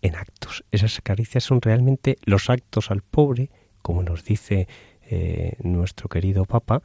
en 0.02 0.14
actos. 0.16 0.62
Esas 0.70 1.00
caricias 1.00 1.44
son 1.44 1.62
realmente 1.62 2.18
los 2.24 2.50
actos 2.50 2.90
al 2.90 3.00
pobre, 3.00 3.50
como 3.80 4.02
nos 4.02 4.24
dice 4.24 4.68
eh, 5.02 5.56
nuestro 5.62 6.10
querido 6.10 6.44
Papa, 6.44 6.82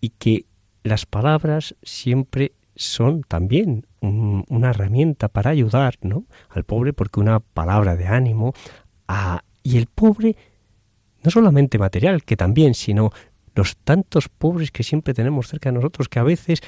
y 0.00 0.10
que 0.10 0.46
las 0.84 1.06
palabras 1.06 1.74
siempre 1.82 2.52
son 2.78 3.22
también 3.22 3.84
un- 4.00 4.44
una 4.48 4.70
herramienta 4.70 5.28
para 5.28 5.50
ayudar 5.50 5.96
¿no? 6.00 6.24
al 6.48 6.62
pobre, 6.64 6.92
porque 6.92 7.18
una 7.20 7.40
palabra 7.40 7.96
de 7.96 8.06
ánimo 8.06 8.54
a- 9.08 9.42
y 9.64 9.76
el 9.78 9.86
pobre 9.86 10.36
no 11.24 11.30
solamente 11.32 11.78
material, 11.78 12.22
que 12.22 12.36
también, 12.36 12.74
sino 12.74 13.10
los 13.56 13.76
tantos 13.78 14.28
pobres 14.28 14.70
que 14.70 14.84
siempre 14.84 15.12
tenemos 15.12 15.48
cerca 15.48 15.70
de 15.70 15.74
nosotros, 15.74 16.08
que 16.08 16.20
a 16.20 16.22
veces 16.22 16.60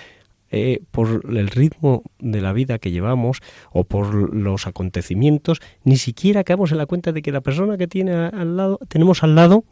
eh, 0.50 0.82
por 0.90 1.22
el 1.30 1.46
ritmo 1.46 2.02
de 2.18 2.40
la 2.40 2.52
vida 2.52 2.80
que 2.80 2.90
llevamos 2.90 3.38
o 3.70 3.84
por 3.84 4.34
los 4.34 4.66
acontecimientos, 4.66 5.60
ni 5.84 5.96
siquiera 5.96 6.42
caemos 6.42 6.72
en 6.72 6.78
la 6.78 6.86
cuenta 6.86 7.12
de 7.12 7.22
que 7.22 7.30
la 7.30 7.40
persona 7.40 7.78
que 7.78 7.86
tiene 7.86 8.12
al 8.12 8.56
lado, 8.56 8.80
tenemos 8.88 9.22
al 9.22 9.36
lado, 9.36 9.62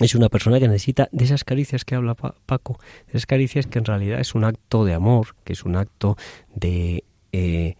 es 0.00 0.14
una 0.14 0.28
persona 0.28 0.58
que 0.58 0.68
necesita 0.68 1.08
de 1.12 1.24
esas 1.24 1.44
caricias 1.44 1.84
que 1.84 1.94
habla 1.94 2.14
Pa- 2.14 2.34
Paco, 2.46 2.78
de 3.06 3.10
esas 3.12 3.26
caricias 3.26 3.66
que 3.66 3.78
en 3.78 3.84
realidad 3.84 4.20
es 4.20 4.34
un 4.34 4.44
acto 4.44 4.84
de 4.84 4.94
amor, 4.94 5.36
que 5.44 5.52
es 5.52 5.64
un 5.64 5.76
acto 5.76 6.16
de 6.54 7.04
eh, 7.32 7.76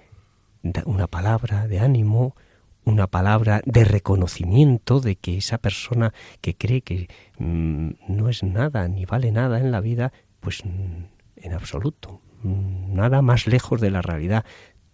una 0.85 1.07
palabra 1.07 1.67
de 1.67 1.81
ánimo, 1.81 2.37
una 2.85 3.07
palabra 3.07 3.61
de 3.65 3.85
reconocimiento 3.85 5.01
de 5.01 5.17
que 5.17 5.37
esa 5.39 5.59
persona 5.59 6.13
que 6.41 6.55
cree 6.57 6.83
que 6.83 7.09
mm, 7.39 7.91
no 8.09 8.29
es 8.29 8.43
nada 8.43 8.89
ni 8.89 9.05
vale 9.05 9.33
nada 9.33 9.59
en 9.61 9.71
la 9.71 9.81
vida, 9.81 10.13
pues 10.41 10.65
mm, 10.65 11.05
en 11.37 11.53
absoluto, 11.53 12.21
mm, 12.43 12.95
nada 12.95 13.23
más 13.23 13.47
lejos 13.47 13.81
de 13.81 13.91
la 13.91 14.03
realidad. 14.03 14.45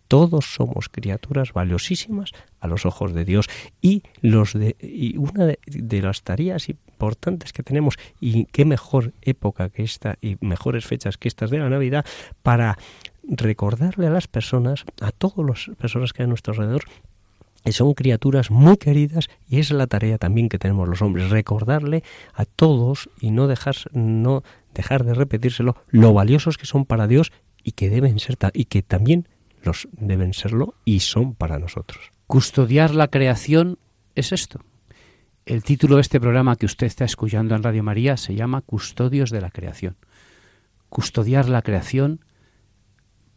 Todos 0.08 0.44
somos 0.54 0.88
criaturas 0.88 1.52
valiosísimas 1.52 2.30
a 2.60 2.68
los 2.68 2.86
ojos 2.86 3.12
de 3.12 3.24
Dios 3.24 3.48
y 3.80 4.04
los 4.20 4.52
de 4.52 4.76
y 4.80 5.16
una 5.16 5.46
de, 5.46 5.58
de 5.66 6.00
las 6.02 6.22
tareas 6.22 6.68
importantes 6.96 7.52
que 7.52 7.62
tenemos 7.62 7.96
y 8.20 8.46
qué 8.46 8.64
mejor 8.64 9.12
época 9.20 9.68
que 9.68 9.82
esta 9.82 10.16
y 10.22 10.38
mejores 10.40 10.86
fechas 10.86 11.18
que 11.18 11.28
estas 11.28 11.50
de 11.50 11.58
la 11.58 11.68
Navidad 11.68 12.06
para 12.42 12.78
recordarle 13.22 14.06
a 14.06 14.10
las 14.10 14.28
personas, 14.28 14.84
a 15.00 15.12
todas 15.12 15.46
las 15.46 15.76
personas 15.76 16.12
que 16.12 16.22
hay 16.22 16.24
a 16.24 16.28
nuestro 16.28 16.54
alrededor, 16.54 16.84
que 17.64 17.72
son 17.72 17.92
criaturas 17.94 18.50
muy 18.50 18.76
queridas 18.78 19.28
y 19.48 19.58
es 19.58 19.70
la 19.72 19.86
tarea 19.86 20.16
también 20.16 20.48
que 20.48 20.58
tenemos 20.58 20.88
los 20.88 21.02
hombres, 21.02 21.30
recordarle 21.30 22.02
a 22.32 22.44
todos 22.46 23.10
y 23.20 23.30
no 23.30 23.46
dejar, 23.46 23.76
no 23.92 24.42
dejar 24.72 25.04
de 25.04 25.14
repetírselo 25.14 25.76
lo 25.88 26.14
valiosos 26.14 26.56
que 26.56 26.66
son 26.66 26.86
para 26.86 27.06
Dios 27.06 27.30
y 27.62 27.72
que 27.72 27.90
deben 27.90 28.18
ser 28.20 28.38
y 28.54 28.66
que 28.66 28.82
también 28.82 29.28
los 29.64 29.88
deben 29.92 30.32
serlo 30.32 30.74
y 30.84 31.00
son 31.00 31.34
para 31.34 31.58
nosotros. 31.58 32.12
Custodiar 32.26 32.94
la 32.94 33.08
creación 33.08 33.78
es 34.14 34.32
esto. 34.32 34.60
El 35.46 35.62
título 35.62 35.94
de 35.94 36.00
este 36.00 36.18
programa 36.18 36.56
que 36.56 36.66
usted 36.66 36.88
está 36.88 37.04
escuchando 37.04 37.54
en 37.54 37.62
Radio 37.62 37.84
María 37.84 38.16
se 38.16 38.34
llama 38.34 38.62
Custodios 38.62 39.30
de 39.30 39.40
la 39.40 39.52
Creación. 39.52 39.96
Custodiar 40.88 41.48
la 41.48 41.62
creación 41.62 42.24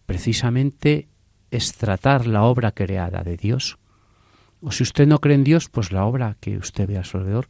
precisamente 0.07 1.07
es 1.51 1.73
tratar 1.73 2.25
la 2.25 2.45
obra 2.45 2.71
creada 2.71 3.21
de 3.21 3.37
Dios, 3.37 3.77
o 4.59 4.71
si 4.71 4.81
usted 4.81 5.05
no 5.05 5.19
cree 5.19 5.35
en 5.35 5.43
Dios, 5.43 5.69
pues 5.69 5.91
la 5.91 6.03
obra 6.03 6.35
que 6.39 6.57
usted 6.57 6.87
ve 6.87 6.97
a 6.97 7.03
su 7.03 7.17
alrededor, 7.17 7.47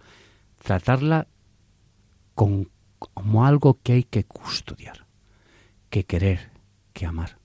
tratarla 0.62 1.30
como 2.34 3.46
algo 3.46 3.80
que 3.82 3.94
hay 3.94 4.04
que 4.04 4.26
custodiar, 4.26 5.06
que 5.90 6.04
querer, 6.04 6.52
que 6.92 7.06
amar. 7.06 7.39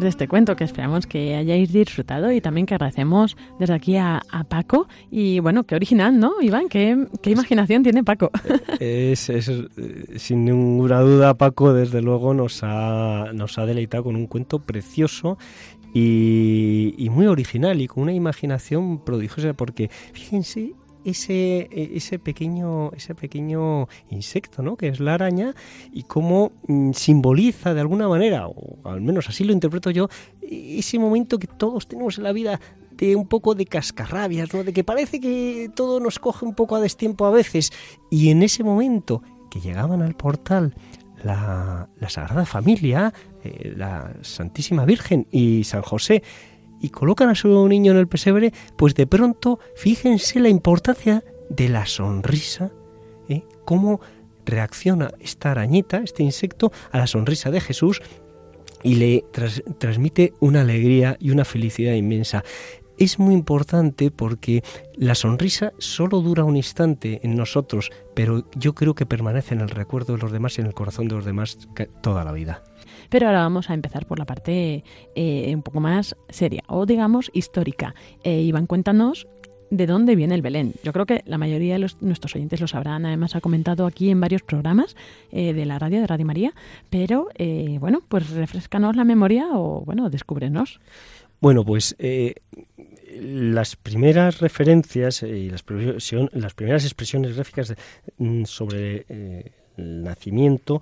De 0.00 0.08
este 0.08 0.28
cuento 0.28 0.56
que 0.56 0.64
esperamos 0.64 1.06
que 1.06 1.34
hayáis 1.34 1.72
disfrutado 1.72 2.32
y 2.32 2.40
también 2.40 2.66
que 2.66 2.74
agradecemos 2.74 3.36
desde 3.58 3.74
aquí 3.74 3.96
a, 3.96 4.22
Paco. 4.48 4.88
Y 5.10 5.40
bueno, 5.40 5.64
qué 5.64 5.74
original, 5.74 6.18
¿no, 6.18 6.40
Iván? 6.40 6.68
¿Qué, 6.68 7.06
qué 7.22 7.30
imaginación 7.30 7.82
tiene 7.82 8.04
Paco? 8.04 8.30
Es, 8.80 9.28
es, 9.28 9.50
sin 10.16 10.44
ninguna 10.44 11.00
duda, 11.00 11.34
Paco, 11.34 11.72
desde 11.72 12.02
luego 12.02 12.34
nos 12.34 12.60
ha, 12.62 13.30
nos 13.32 13.58
ha 13.58 13.66
deleitado 13.66 14.04
con 14.04 14.16
un 14.16 14.26
cuento 14.26 14.58
precioso 14.58 15.38
y, 15.94 16.94
y, 16.96 17.10
muy 17.10 17.26
original 17.26 17.80
y 17.80 17.86
con 17.86 18.04
una 18.04 18.12
imaginación 18.12 19.04
prodigiosa 19.04 19.52
porque 19.52 19.90
fíjense 20.12 20.74
ese, 21.04 21.68
e, 21.70 21.92
ese, 21.94 22.18
pequeño, 22.18 22.92
ese 22.92 23.14
pequeño 23.14 23.88
insecto, 24.10 24.62
¿no? 24.62 24.76
que 24.76 24.88
es 24.88 25.00
la 25.00 25.14
araña, 25.14 25.54
y 25.92 26.04
cómo 26.04 26.52
mm, 26.66 26.92
simboliza 26.92 27.74
de 27.74 27.80
alguna 27.80 28.08
manera, 28.08 28.48
o 28.48 28.78
al 28.84 29.00
menos 29.00 29.28
así 29.28 29.44
lo 29.44 29.52
interpreto 29.52 29.90
yo, 29.90 30.08
ese 30.40 30.98
momento 30.98 31.38
que 31.38 31.46
todos 31.46 31.86
tenemos 31.86 32.18
en 32.18 32.24
la 32.24 32.32
vida 32.32 32.60
de 32.92 33.16
un 33.16 33.26
poco 33.26 33.54
de 33.54 33.66
cascarrabias, 33.66 34.52
¿no? 34.54 34.64
de 34.64 34.72
que 34.72 34.84
parece 34.84 35.20
que 35.20 35.70
todo 35.74 36.00
nos 36.00 36.18
coge 36.18 36.44
un 36.44 36.54
poco 36.54 36.76
a 36.76 36.80
destiempo 36.80 37.26
a 37.26 37.30
veces, 37.30 37.72
y 38.10 38.30
en 38.30 38.42
ese 38.42 38.62
momento 38.62 39.22
que 39.50 39.60
llegaban 39.60 40.02
al 40.02 40.14
portal 40.14 40.74
la, 41.24 41.88
Sagrada 42.08 42.44
Familia, 42.44 43.12
eh, 43.44 43.72
la 43.76 44.12
Santísima 44.22 44.84
Virgen 44.84 45.26
y 45.30 45.64
San 45.64 45.82
José, 45.82 46.22
y 46.82 46.90
colocan 46.90 47.30
a 47.30 47.34
su 47.34 47.66
niño 47.68 47.92
en 47.92 47.98
el 47.98 48.08
pesebre, 48.08 48.52
pues 48.76 48.94
de 48.94 49.06
pronto 49.06 49.60
fíjense 49.76 50.40
la 50.40 50.48
importancia 50.50 51.24
de 51.48 51.68
la 51.68 51.86
sonrisa, 51.86 52.72
¿eh? 53.28 53.44
cómo 53.64 54.00
reacciona 54.44 55.12
esta 55.20 55.52
arañita, 55.52 55.98
este 55.98 56.24
insecto, 56.24 56.72
a 56.90 56.98
la 56.98 57.06
sonrisa 57.06 57.50
de 57.50 57.60
Jesús 57.60 58.02
y 58.82 58.96
le 58.96 59.24
transmite 59.78 60.34
una 60.40 60.62
alegría 60.62 61.16
y 61.20 61.30
una 61.30 61.44
felicidad 61.44 61.94
inmensa. 61.94 62.42
Es 62.98 63.18
muy 63.18 63.34
importante 63.34 64.10
porque 64.10 64.62
la 64.96 65.14
sonrisa 65.14 65.72
solo 65.78 66.20
dura 66.20 66.44
un 66.44 66.56
instante 66.56 67.20
en 67.22 67.36
nosotros, 67.36 67.90
pero 68.14 68.44
yo 68.56 68.74
creo 68.74 68.94
que 68.94 69.06
permanece 69.06 69.54
en 69.54 69.60
el 69.60 69.70
recuerdo 69.70 70.14
de 70.14 70.22
los 70.22 70.32
demás 70.32 70.58
y 70.58 70.62
en 70.62 70.66
el 70.66 70.74
corazón 70.74 71.08
de 71.08 71.14
los 71.14 71.24
demás 71.24 71.68
toda 72.02 72.24
la 72.24 72.32
vida. 72.32 72.62
Pero 73.12 73.26
ahora 73.26 73.40
vamos 73.40 73.68
a 73.68 73.74
empezar 73.74 74.06
por 74.06 74.18
la 74.18 74.24
parte 74.24 74.84
eh, 75.14 75.54
un 75.54 75.60
poco 75.60 75.80
más 75.80 76.16
seria 76.30 76.62
o 76.66 76.86
digamos 76.86 77.30
histórica. 77.34 77.94
Eh, 78.24 78.40
Iván, 78.40 78.66
cuéntanos 78.66 79.28
de 79.68 79.86
dónde 79.86 80.16
viene 80.16 80.34
el 80.34 80.40
Belén. 80.40 80.72
Yo 80.82 80.94
creo 80.94 81.04
que 81.04 81.22
la 81.26 81.36
mayoría 81.36 81.78
de 81.78 81.90
nuestros 82.00 82.34
oyentes 82.34 82.62
lo 82.62 82.68
sabrán, 82.68 83.04
además 83.04 83.36
ha 83.36 83.42
comentado 83.42 83.84
aquí 83.84 84.08
en 84.08 84.18
varios 84.18 84.40
programas 84.40 84.96
eh, 85.30 85.52
de 85.52 85.66
la 85.66 85.78
radio, 85.78 86.00
de 86.00 86.06
Radio 86.06 86.24
María, 86.24 86.54
pero 86.88 87.28
bueno, 87.80 88.00
pues 88.08 88.30
refrescanos 88.30 88.96
la 88.96 89.04
memoria 89.04 89.46
o 89.52 89.82
bueno, 89.84 90.08
descúbrenos. 90.08 90.80
Bueno, 91.38 91.66
pues 91.66 91.94
las 93.20 93.76
primeras 93.76 94.40
referencias 94.40 95.22
y 95.22 95.50
las, 95.50 95.62
las 96.32 96.54
primeras 96.54 96.84
expresiones 96.84 97.34
gráficas 97.36 97.74
mm, 98.16 98.44
sobre 98.44 99.04
el 99.76 100.02
nacimiento 100.02 100.80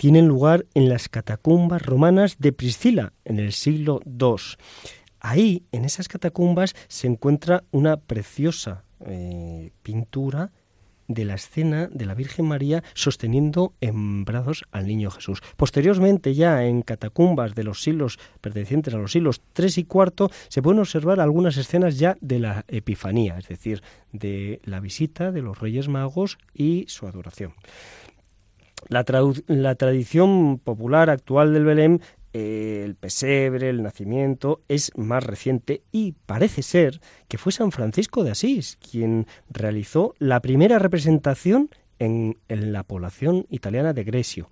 tienen 0.00 0.28
lugar 0.28 0.64
en 0.72 0.88
las 0.88 1.10
catacumbas 1.10 1.82
romanas 1.82 2.38
de 2.38 2.54
Priscila 2.54 3.12
en 3.26 3.38
el 3.38 3.52
siglo 3.52 4.00
II. 4.06 4.56
Ahí, 5.20 5.64
en 5.72 5.84
esas 5.84 6.08
catacumbas, 6.08 6.74
se 6.88 7.06
encuentra 7.06 7.64
una 7.70 7.98
preciosa 7.98 8.84
eh, 9.04 9.72
pintura 9.82 10.52
de 11.06 11.26
la 11.26 11.34
escena 11.34 11.88
de 11.92 12.06
la 12.06 12.14
Virgen 12.14 12.46
María 12.46 12.82
sosteniendo 12.94 13.74
en 13.82 14.24
brazos 14.24 14.64
al 14.70 14.86
niño 14.86 15.10
Jesús. 15.10 15.42
Posteriormente, 15.58 16.32
ya 16.32 16.64
en 16.64 16.80
catacumbas 16.80 17.54
de 17.54 17.64
los 17.64 17.82
siglos 17.82 18.18
pertenecientes 18.40 18.94
a 18.94 18.96
los 18.96 19.12
siglos 19.12 19.42
III 19.54 19.68
y 19.76 19.80
IV, 19.80 20.30
se 20.48 20.62
pueden 20.62 20.80
observar 20.80 21.20
algunas 21.20 21.58
escenas 21.58 21.98
ya 21.98 22.16
de 22.22 22.38
la 22.38 22.64
Epifanía, 22.68 23.36
es 23.36 23.48
decir, 23.48 23.82
de 24.12 24.62
la 24.64 24.80
visita 24.80 25.30
de 25.30 25.42
los 25.42 25.58
Reyes 25.58 25.88
Magos 25.88 26.38
y 26.54 26.86
su 26.88 27.06
adoración. 27.06 27.52
La, 28.88 29.04
tradición 29.74 30.58
popular 30.58 31.10
actual 31.10 31.52
del 31.52 31.64
Belén, 31.64 32.00
eh, 32.32 32.82
el 32.84 32.94
pesebre, 32.94 33.68
el 33.68 33.82
nacimiento, 33.82 34.62
es 34.68 34.92
más 34.96 35.24
reciente 35.24 35.82
y 35.92 36.12
parece 36.26 36.62
ser 36.62 37.00
que 37.28 37.38
fue 37.38 37.52
San 37.52 37.72
Francisco 37.72 38.24
de 38.24 38.30
Asís 38.30 38.78
quien 38.90 39.26
realizó 39.48 40.14
la 40.18 40.40
primera 40.40 40.78
representación 40.78 41.70
en, 41.98 42.38
la 42.48 42.82
población 42.82 43.46
italiana 43.50 43.92
de 43.92 44.04
Gresio. 44.04 44.50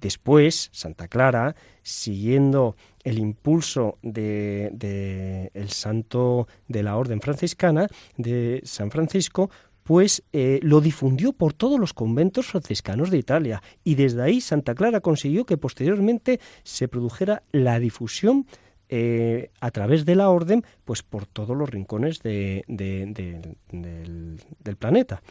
Después, 0.00 0.68
Santa 0.72 1.08
Clara, 1.08 1.56
siguiendo 1.82 2.76
el 3.04 3.18
impulso 3.18 3.98
de, 4.02 5.50
el 5.54 5.70
santo 5.70 6.46
de 6.68 6.82
la 6.82 6.96
orden 6.96 7.20
franciscana 7.20 7.86
de 8.18 8.60
San 8.64 8.90
Francisco, 8.90 9.50
pues 9.84 10.24
eh, 10.32 10.58
lo 10.62 10.80
difundió 10.80 11.32
por 11.32 11.52
todos 11.52 11.78
los 11.78 11.92
conventos 11.92 12.46
franciscanos 12.46 13.10
de 13.10 13.18
Italia 13.18 13.62
y 13.84 13.94
desde 13.94 14.22
ahí 14.22 14.40
Santa 14.40 14.74
Clara 14.74 15.00
consiguió 15.00 15.44
que 15.44 15.58
posteriormente 15.58 16.40
se 16.64 16.88
produjera 16.88 17.42
la 17.52 17.78
difusión 17.78 18.46
eh, 18.88 19.50
a 19.60 19.70
través 19.70 20.04
de 20.04 20.14
la 20.14 20.28
orden, 20.28 20.64
pues 20.84 21.02
por 21.02 21.26
todos 21.26 21.56
los 21.56 21.68
rincones 21.70 22.22
del, 22.22 22.64
planeta. 24.78 25.22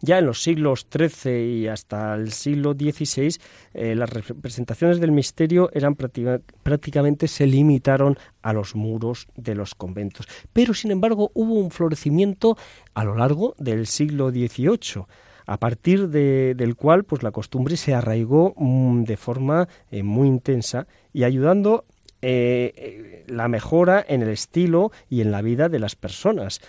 Ya 0.00 0.18
en 0.18 0.26
los 0.26 0.42
siglos 0.42 0.86
XIII 0.90 1.60
y 1.60 1.68
hasta 1.68 2.14
el 2.14 2.32
siglo 2.32 2.72
XVI, 2.72 3.36
eh, 3.74 3.94
las 3.94 4.10
representaciones 4.10 5.00
del 5.00 5.12
misterio 5.12 5.70
eran 5.72 5.96
prácticamente 5.96 7.28
se 7.28 7.46
limitaron 7.46 8.18
a 8.42 8.52
los 8.52 8.74
muros 8.74 9.28
de 9.36 9.54
los 9.54 9.74
conventos. 9.74 10.26
Pero, 10.52 10.74
sin 10.74 10.90
embargo, 10.90 11.30
hubo 11.34 11.54
un 11.54 11.70
florecimiento 11.70 12.56
a 12.94 13.04
lo 13.04 13.14
largo 13.14 13.54
del 13.58 13.86
siglo 13.86 14.30
XVIII 14.30 15.04
a 15.48 15.56
partir 15.56 16.08
del 16.10 16.76
cual 16.76 17.04
pues 17.04 17.22
la 17.22 17.30
costumbre 17.30 17.78
se 17.78 17.94
arraigó 17.94 18.52
mm, 18.58 19.04
de 19.04 19.16
forma 19.16 19.66
eh, 19.90 20.02
muy 20.02 20.28
intensa 20.28 20.86
y 21.14 21.24
ayudando 21.24 21.86
eh, 22.20 23.24
la 23.28 23.48
mejora 23.48 24.04
en 24.06 24.20
el 24.22 24.28
estilo 24.28 24.92
y 25.08 25.22
en 25.22 25.30
la 25.30 25.40
vida 25.40 25.70
de 25.70 25.78
las 25.78 25.96
personas. 25.96 26.60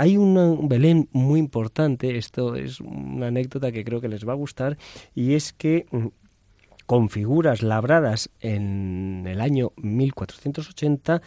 Hay 0.00 0.16
un 0.16 0.66
Belén 0.66 1.10
muy 1.12 1.38
importante, 1.38 2.16
esto 2.16 2.54
es 2.54 2.80
una 2.80 3.26
anécdota 3.26 3.70
que 3.70 3.84
creo 3.84 4.00
que 4.00 4.08
les 4.08 4.26
va 4.26 4.32
a 4.32 4.36
gustar, 4.36 4.78
y 5.14 5.34
es 5.34 5.52
que 5.52 5.84
mm, 5.90 6.06
con 6.86 7.10
figuras 7.10 7.62
labradas 7.62 8.30
en 8.40 9.26
el 9.26 9.42
año 9.42 9.72
1480 9.76 11.20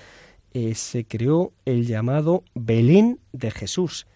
eh, 0.55 0.73
se 0.73 1.05
creó 1.05 1.53
el 1.65 1.85
llamado 1.85 2.45
Belén 2.55 3.19
de 3.31 3.51
Jesús 3.51 4.07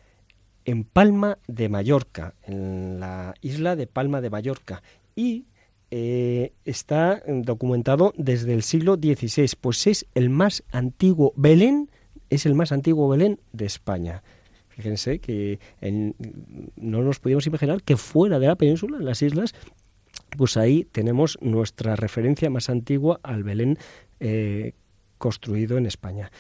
en 0.66 0.86
Palma 0.86 1.38
de 1.48 1.70
Mallorca, 1.70 2.34
en 2.42 3.00
la 3.00 3.36
isla 3.42 3.76
de 3.76 3.86
Palma 3.86 4.22
de 4.22 4.32
Mallorca. 4.32 4.82
Y 5.16 5.46
eh, 5.92 6.54
está 6.66 7.22
documentado 7.28 8.12
desde 8.18 8.56
el 8.56 8.64
siglo 8.64 8.96
XVI, 8.96 9.52
pues 9.62 9.86
es 9.86 10.08
el 10.16 10.32
más 10.32 10.64
antiguo 10.72 11.32
Belén, 11.36 11.92
es 12.32 12.48
el 12.48 12.56
más 12.56 12.72
antiguo 12.72 13.08
Belén 13.08 13.40
de 13.54 13.68
España. 13.68 14.24
Fíjense 14.78 15.18
que 15.18 15.58
no 15.82 17.02
nos 17.02 17.20
podíamos 17.20 17.48
imaginar 17.48 17.82
que 17.82 17.98
fuera 17.98 18.38
de 18.38 18.46
la 18.46 18.56
península, 18.56 18.98
en 18.98 19.06
las 19.06 19.24
islas, 19.24 19.56
pues 20.38 20.56
ahí 20.56 20.86
tenemos 20.92 21.40
nuestra 21.42 21.96
referencia 21.96 22.52
más 22.52 22.70
antigua 22.70 23.20
al 23.24 23.44
Belén 23.44 23.80
eh, 24.20 24.74
construido 25.18 25.80
en 25.80 25.88
España. 25.88 26.32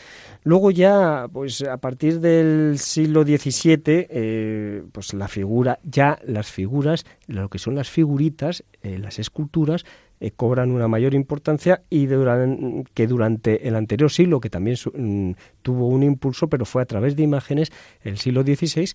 Luego 0.44 0.70
ya, 0.70 1.28
pues 1.34 1.64
a 1.64 1.78
partir 1.78 2.20
del 2.20 2.78
siglo 2.78 3.24
XVII, 3.24 3.82
eh, 3.88 4.84
pues 4.92 5.16
la 5.16 5.28
figura, 5.28 5.80
ya 5.84 6.20
las 6.24 6.52
figuras, 6.52 7.06
lo 7.26 7.50
que 7.50 7.58
son 7.58 7.74
las 7.74 7.90
figuritas, 7.90 8.64
eh, 8.84 9.00
las 9.00 9.18
esculturas, 9.18 9.84
eh, 10.20 10.32
cobran 10.32 10.72
una 10.72 10.88
mayor 10.88 11.14
importancia 11.14 11.84
y 11.90 12.08
que 12.94 13.08
durante 13.08 13.68
el 13.68 13.76
anterior 13.76 14.12
siglo, 14.12 14.40
que 14.40 14.50
también 14.50 14.78
mm, 14.94 15.32
tuvo 15.62 15.88
un 15.88 16.04
impulso, 16.04 16.48
pero 16.48 16.66
fue 16.66 16.82
a 16.82 16.86
través 16.86 17.16
de 17.16 17.24
imágenes, 17.24 17.72
el 18.02 18.18
siglo 18.18 18.44
XVI, 18.44 18.94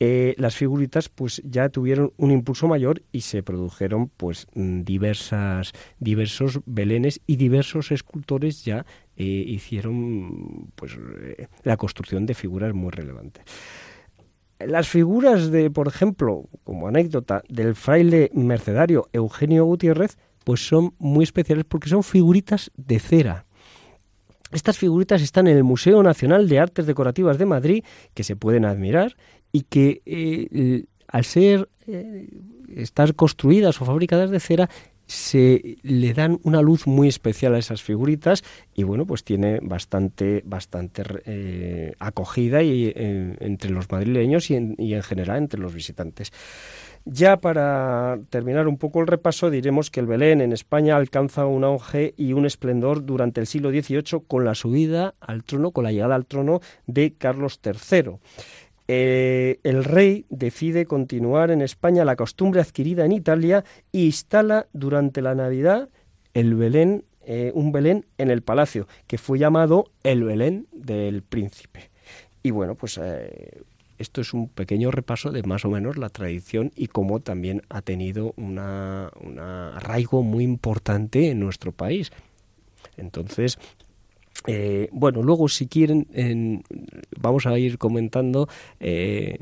eh, 0.00 0.34
las 0.36 0.56
figuritas 0.56 1.08
pues 1.08 1.40
ya 1.44 1.68
tuvieron 1.68 2.12
un 2.16 2.32
impulso 2.32 2.66
mayor 2.66 3.02
y 3.12 3.20
se 3.20 3.44
produjeron 3.44 4.08
pues 4.08 4.48
mm, 4.54 4.82
diversas 4.82 5.72
diversos 6.00 6.60
belenes 6.66 7.20
y 7.26 7.36
diversos 7.36 7.92
escultores 7.92 8.64
ya 8.64 8.84
eh, 9.16 9.22
hicieron 9.24 10.72
pues 10.74 10.98
la 11.62 11.76
construcción 11.76 12.26
de 12.26 12.34
figuras 12.34 12.74
muy 12.74 12.90
relevantes. 12.90 13.44
Las 14.58 14.88
figuras 14.88 15.50
de, 15.50 15.70
por 15.70 15.88
ejemplo, 15.88 16.48
como 16.64 16.88
anécdota, 16.88 17.42
del 17.48 17.74
fraile 17.74 18.30
mercedario 18.34 19.08
Eugenio 19.12 19.64
Gutiérrez, 19.64 20.16
pues 20.44 20.66
son 20.66 20.94
muy 20.98 21.24
especiales 21.24 21.64
porque 21.64 21.88
son 21.88 22.02
figuritas 22.02 22.70
de 22.76 23.00
cera. 23.00 23.46
Estas 24.52 24.78
figuritas 24.78 25.20
están 25.20 25.48
en 25.48 25.56
el 25.56 25.64
Museo 25.64 26.02
Nacional 26.02 26.48
de 26.48 26.60
Artes 26.60 26.86
Decorativas 26.86 27.38
de 27.38 27.46
Madrid, 27.46 27.84
que 28.14 28.22
se 28.22 28.36
pueden 28.36 28.64
admirar 28.64 29.16
y 29.50 29.62
que 29.62 30.02
eh, 30.06 30.84
al 31.08 31.24
ser 31.24 31.68
eh, 31.88 32.28
estar 32.76 33.14
construidas 33.14 33.80
o 33.80 33.84
fabricadas 33.84 34.30
de 34.30 34.40
cera 34.40 34.70
se 35.06 35.76
le 35.82 36.14
dan 36.14 36.40
una 36.44 36.62
luz 36.62 36.86
muy 36.86 37.08
especial 37.08 37.54
a 37.54 37.58
esas 37.58 37.82
figuritas 37.82 38.42
y 38.74 38.84
bueno 38.84 39.04
pues 39.04 39.22
tiene 39.22 39.60
bastante 39.60 40.42
bastante 40.46 41.02
eh, 41.26 41.92
acogida 41.98 42.62
y, 42.62 42.90
entre 42.94 43.70
los 43.70 43.90
madrileños 43.90 44.50
y 44.50 44.54
en 44.54 45.02
general 45.02 45.38
entre 45.38 45.60
los 45.60 45.74
visitantes. 45.74 46.32
Ya 47.06 47.36
para 47.36 48.18
terminar 48.30 48.66
un 48.66 48.78
poco 48.78 49.00
el 49.00 49.06
repaso, 49.06 49.50
diremos 49.50 49.90
que 49.90 50.00
el 50.00 50.06
Belén 50.06 50.40
en 50.40 50.52
España 50.52 50.96
alcanza 50.96 51.44
un 51.44 51.62
auge 51.62 52.14
y 52.16 52.32
un 52.32 52.46
esplendor 52.46 53.04
durante 53.04 53.42
el 53.42 53.46
siglo 53.46 53.70
XVIII 53.70 54.22
con 54.26 54.46
la 54.46 54.54
subida 54.54 55.14
al 55.20 55.44
trono, 55.44 55.70
con 55.70 55.84
la 55.84 55.92
llegada 55.92 56.14
al 56.14 56.24
trono 56.24 56.60
de 56.86 57.12
Carlos 57.12 57.60
III. 57.62 58.16
Eh, 58.88 59.60
el 59.64 59.84
rey 59.84 60.24
decide 60.30 60.86
continuar 60.86 61.50
en 61.50 61.60
España 61.60 62.06
la 62.06 62.16
costumbre 62.16 62.62
adquirida 62.62 63.04
en 63.04 63.12
Italia 63.12 63.64
e 63.92 64.00
instala 64.00 64.66
durante 64.72 65.20
la 65.20 65.34
Navidad 65.34 65.90
el 66.32 66.54
Belén, 66.54 67.04
eh, 67.26 67.52
un 67.54 67.70
Belén 67.70 68.06
en 68.16 68.30
el 68.30 68.42
palacio, 68.42 68.88
que 69.06 69.18
fue 69.18 69.38
llamado 69.38 69.90
el 70.02 70.24
Belén 70.24 70.68
del 70.72 71.22
Príncipe. 71.22 71.90
Y 72.42 72.50
bueno, 72.50 72.74
pues 72.74 72.98
eh, 73.02 73.62
esto 73.98 74.20
es 74.20 74.34
un 74.34 74.48
pequeño 74.48 74.90
repaso 74.90 75.30
de 75.30 75.42
más 75.42 75.64
o 75.64 75.70
menos 75.70 75.96
la 75.96 76.08
tradición 76.08 76.72
y 76.74 76.88
cómo 76.88 77.20
también 77.20 77.62
ha 77.68 77.82
tenido 77.82 78.34
un 78.36 78.58
arraigo 78.58 80.22
muy 80.22 80.44
importante 80.44 81.30
en 81.30 81.40
nuestro 81.40 81.72
país. 81.72 82.10
Entonces, 82.96 83.58
eh, 84.46 84.88
bueno, 84.92 85.22
luego 85.22 85.48
si 85.48 85.66
quieren, 85.66 86.64
vamos 87.18 87.46
a 87.46 87.58
ir 87.58 87.78
comentando 87.78 88.48
eh, 88.80 89.38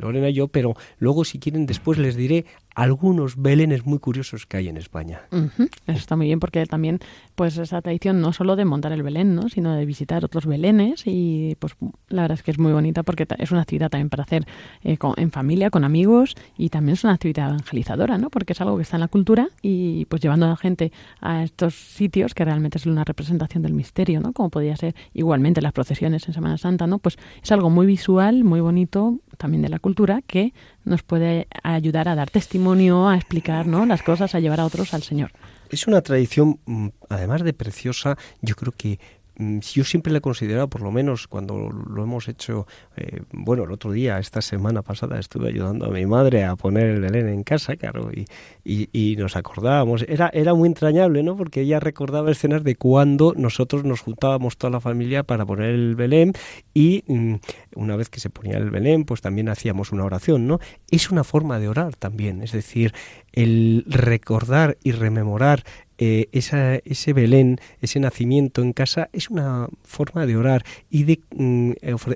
Lorena 0.00 0.28
y 0.28 0.34
yo, 0.34 0.48
pero 0.48 0.74
luego 0.98 1.24
si 1.24 1.38
quieren 1.38 1.66
después 1.66 1.98
les 1.98 2.16
diré 2.16 2.46
algunos 2.74 3.40
belenes 3.40 3.84
muy 3.84 3.98
curiosos 3.98 4.46
que 4.46 4.56
hay 4.56 4.68
en 4.68 4.76
España. 4.76 5.22
Eso 5.32 5.98
está 5.98 6.16
muy 6.16 6.26
bien 6.26 6.40
porque 6.40 6.64
también 6.66 7.00
pues 7.34 7.58
esa 7.58 7.82
tradición 7.82 8.20
no 8.20 8.32
solo 8.32 8.56
de 8.56 8.64
montar 8.64 8.92
el 8.92 9.02
belén, 9.02 9.34
¿no? 9.34 9.48
sino 9.48 9.74
de 9.74 9.84
visitar 9.84 10.24
otros 10.24 10.46
belenes 10.46 11.02
y 11.04 11.56
pues 11.58 11.74
la 12.08 12.22
verdad 12.22 12.38
es 12.38 12.42
que 12.42 12.50
es 12.50 12.58
muy 12.58 12.72
bonita 12.72 13.02
porque 13.02 13.26
es 13.38 13.50
una 13.50 13.62
actividad 13.62 13.90
también 13.90 14.08
para 14.08 14.22
hacer 14.22 14.46
eh, 14.84 14.96
en 15.16 15.30
familia, 15.30 15.70
con 15.70 15.84
amigos 15.84 16.36
y 16.56 16.68
también 16.68 16.94
es 16.94 17.04
una 17.04 17.14
actividad 17.14 17.48
evangelizadora, 17.50 18.18
¿no? 18.18 18.30
porque 18.30 18.52
es 18.52 18.60
algo 18.60 18.76
que 18.76 18.82
está 18.82 18.96
en 18.96 19.00
la 19.00 19.08
cultura 19.08 19.48
y 19.62 20.04
pues 20.06 20.22
llevando 20.22 20.46
a 20.46 20.50
la 20.50 20.56
gente 20.56 20.92
a 21.20 21.42
estos 21.42 21.74
sitios 21.74 22.34
que 22.34 22.44
realmente 22.44 22.78
es 22.78 22.86
una 22.86 23.04
representación 23.04 23.62
del 23.62 23.72
misterio, 23.72 24.20
¿no? 24.20 24.32
como 24.32 24.50
podría 24.50 24.76
ser 24.76 24.94
igualmente 25.12 25.60
las 25.60 25.72
procesiones 25.72 26.26
en 26.28 26.34
Semana 26.34 26.56
Santa, 26.56 26.86
¿no? 26.86 26.98
pues 26.98 27.18
es 27.42 27.50
algo 27.52 27.68
muy 27.68 27.86
visual, 27.86 28.44
muy 28.44 28.60
bonito 28.60 29.18
también 29.38 29.62
de 29.62 29.69
la 29.70 29.78
cultura 29.78 30.22
que 30.26 30.52
nos 30.84 31.02
puede 31.02 31.46
ayudar 31.62 32.08
a 32.08 32.14
dar 32.14 32.30
testimonio, 32.30 33.08
a 33.08 33.16
explicar 33.16 33.66
¿no? 33.66 33.86
las 33.86 34.02
cosas, 34.02 34.34
a 34.34 34.40
llevar 34.40 34.60
a 34.60 34.66
otros 34.66 34.92
al 34.94 35.02
Señor. 35.02 35.32
Es 35.70 35.86
una 35.86 36.02
tradición, 36.02 36.58
mm, 36.66 36.88
además 37.08 37.42
de 37.42 37.52
preciosa, 37.52 38.18
yo 38.42 38.56
creo 38.56 38.72
que 38.72 38.98
yo 39.40 39.84
siempre 39.84 40.12
le 40.12 40.18
he 40.18 40.20
considerado, 40.20 40.68
por 40.68 40.82
lo 40.82 40.90
menos 40.90 41.26
cuando 41.26 41.70
lo 41.70 42.02
hemos 42.02 42.28
hecho, 42.28 42.66
eh, 42.96 43.22
bueno, 43.32 43.64
el 43.64 43.72
otro 43.72 43.92
día, 43.92 44.18
esta 44.18 44.42
semana 44.42 44.82
pasada, 44.82 45.18
estuve 45.18 45.48
ayudando 45.48 45.86
a 45.86 45.90
mi 45.90 46.04
madre 46.06 46.44
a 46.44 46.56
poner 46.56 46.88
el 46.88 47.00
Belén 47.00 47.28
en 47.28 47.42
casa, 47.42 47.76
claro, 47.76 48.10
y, 48.12 48.26
y, 48.64 49.16
nos 49.16 49.36
acordábamos. 49.36 50.04
Era, 50.08 50.30
era 50.32 50.54
muy 50.54 50.68
entrañable, 50.68 51.22
¿no? 51.22 51.36
Porque 51.36 51.62
ella 51.62 51.80
recordaba 51.80 52.30
escenas 52.30 52.64
de 52.64 52.76
cuando 52.76 53.34
nosotros 53.36 53.84
nos 53.84 54.00
juntábamos 54.00 54.56
toda 54.56 54.70
la 54.70 54.80
familia 54.80 55.22
para 55.22 55.46
poner 55.46 55.70
el 55.70 55.96
Belén 55.96 56.32
y 56.74 57.02
mm, 57.06 57.34
una 57.76 57.96
vez 57.96 58.10
que 58.10 58.20
se 58.20 58.30
ponía 58.30 58.58
el 58.58 58.70
Belén, 58.70 59.04
pues 59.04 59.20
también 59.20 59.48
hacíamos 59.48 59.92
una 59.92 60.04
oración, 60.04 60.46
¿no? 60.46 60.60
Es 60.90 61.10
una 61.10 61.24
forma 61.24 61.58
de 61.58 61.68
orar 61.68 61.96
también, 61.96 62.42
es 62.42 62.52
decir, 62.52 62.92
el 63.32 63.84
recordar 63.86 64.76
y 64.82 64.92
rememorar 64.92 65.64
eh, 66.02 66.30
ese 66.32 67.12
Belén, 67.12 67.60
ese 67.82 68.00
nacimiento 68.00 68.62
en 68.62 68.72
casa, 68.72 69.10
es 69.12 69.28
una 69.28 69.68
forma 69.82 70.24
de 70.24 70.34
orar 70.34 70.64
y 70.88 71.04
de 71.04 71.20
mm, 71.36 71.72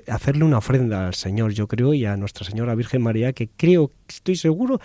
hacerle 0.07 0.43
una 0.43 0.57
ofrenda 0.57 1.05
al 1.05 1.13
Señor, 1.13 1.51
yo 1.53 1.67
creo, 1.67 1.93
y 1.93 2.03
a 2.05 2.17
Nuestra 2.17 2.45
Señora 2.47 2.73
Virgen 2.73 3.03
María, 3.03 3.31
que 3.33 3.47
creo, 3.47 3.91
estoy 4.09 4.37
seguro, 4.37 4.81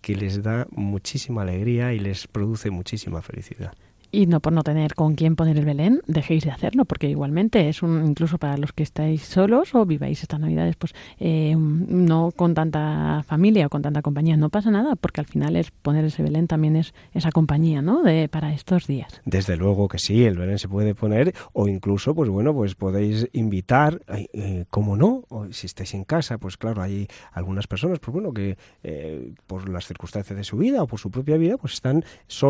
que 0.00 0.14
les 0.14 0.44
da 0.44 0.68
muchísima 0.70 1.42
alegría 1.42 1.94
y 1.94 1.98
les 1.98 2.28
produce 2.28 2.70
muchísima 2.70 3.22
felicidad. 3.22 3.72
Y 4.14 4.26
no 4.26 4.40
por 4.40 4.52
no 4.52 4.62
tener 4.62 4.94
con 4.94 5.14
quién 5.14 5.36
poner 5.36 5.58
el 5.58 5.64
Belén, 5.64 6.00
dejéis 6.06 6.44
de 6.44 6.50
hacerlo, 6.50 6.84
porque 6.84 7.08
igualmente 7.08 7.68
es 7.68 7.82
un, 7.82 8.04
incluso 8.06 8.38
para 8.38 8.56
los 8.56 8.72
que 8.72 8.82
estáis 8.82 9.22
solos 9.22 9.74
o 9.74 9.84
viváis 9.84 10.22
estas 10.22 10.40
Navidades, 10.40 10.76
pues 10.76 10.94
eh, 11.18 11.54
no 11.56 12.30
con 12.34 12.54
tanta 12.54 13.24
familia 13.26 13.66
o 13.66 13.70
con 13.70 13.82
tanta 13.82 14.02
compañía, 14.02 14.36
no 14.36 14.50
pasa 14.50 14.70
nada, 14.70 14.96
porque 14.96 15.20
al 15.20 15.26
final 15.26 15.56
es 15.56 15.70
poner 15.70 16.04
ese 16.04 16.22
Belén 16.22 16.46
también 16.46 16.76
es 16.76 16.94
esa 17.12 17.30
compañía, 17.30 17.82
¿no? 17.82 18.02
De, 18.02 18.28
para 18.28 18.52
estos 18.52 18.86
días. 18.86 19.20
Desde 19.24 19.56
luego 19.56 19.88
que 19.88 19.98
sí, 19.98 20.24
el 20.24 20.38
Belén 20.38 20.58
se 20.58 20.68
puede 20.68 20.94
poner 20.94 21.34
o 21.52 21.68
incluso, 21.68 22.14
pues 22.14 22.30
bueno, 22.30 22.54
pues 22.54 22.74
podéis 22.74 23.28
invitar, 23.32 24.00
eh, 24.08 24.64
como 24.70 24.96
no, 24.96 25.24
o 25.28 25.52
si 25.52 25.66
estáis 25.66 25.94
en 25.94 26.04
casa, 26.04 26.38
pues 26.38 26.56
claro, 26.56 26.82
hay 26.82 27.08
algunas 27.32 27.66
personas, 27.66 27.98
pues 27.98 28.12
bueno, 28.12 28.32
que 28.32 28.56
eh, 28.82 29.32
por 29.46 29.68
las 29.68 29.86
circunstancias 29.86 30.36
de 30.36 30.44
su 30.44 30.56
vida 30.56 30.82
o 30.82 30.86
por 30.86 31.00
su 31.00 31.10
propia 31.10 31.36
vida, 31.36 31.56
pues 31.56 31.74
están, 31.74 32.04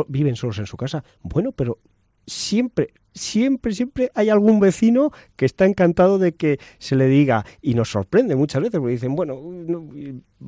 viven 0.09 0.37
solos 0.37 0.59
en 0.59 0.67
su 0.67 0.77
casa. 0.77 1.05
Bueno, 1.23 1.53
pero 1.55 1.79
siempre, 2.27 2.95
siempre, 3.13 3.75
siempre 3.75 4.11
hay 4.15 4.29
algún 4.29 4.61
vecino 4.61 5.13
que 5.37 5.47
está 5.47 5.67
encantado 5.67 6.19
de 6.19 6.35
que 6.35 6.59
se 6.79 6.97
le 6.97 7.07
diga 7.07 7.45
y 7.63 7.75
nos 7.75 7.91
sorprende 7.91 8.37
muchas 8.37 8.63
veces 8.63 8.81
porque 8.81 8.93
dicen, 8.93 9.15
bueno, 9.15 9.41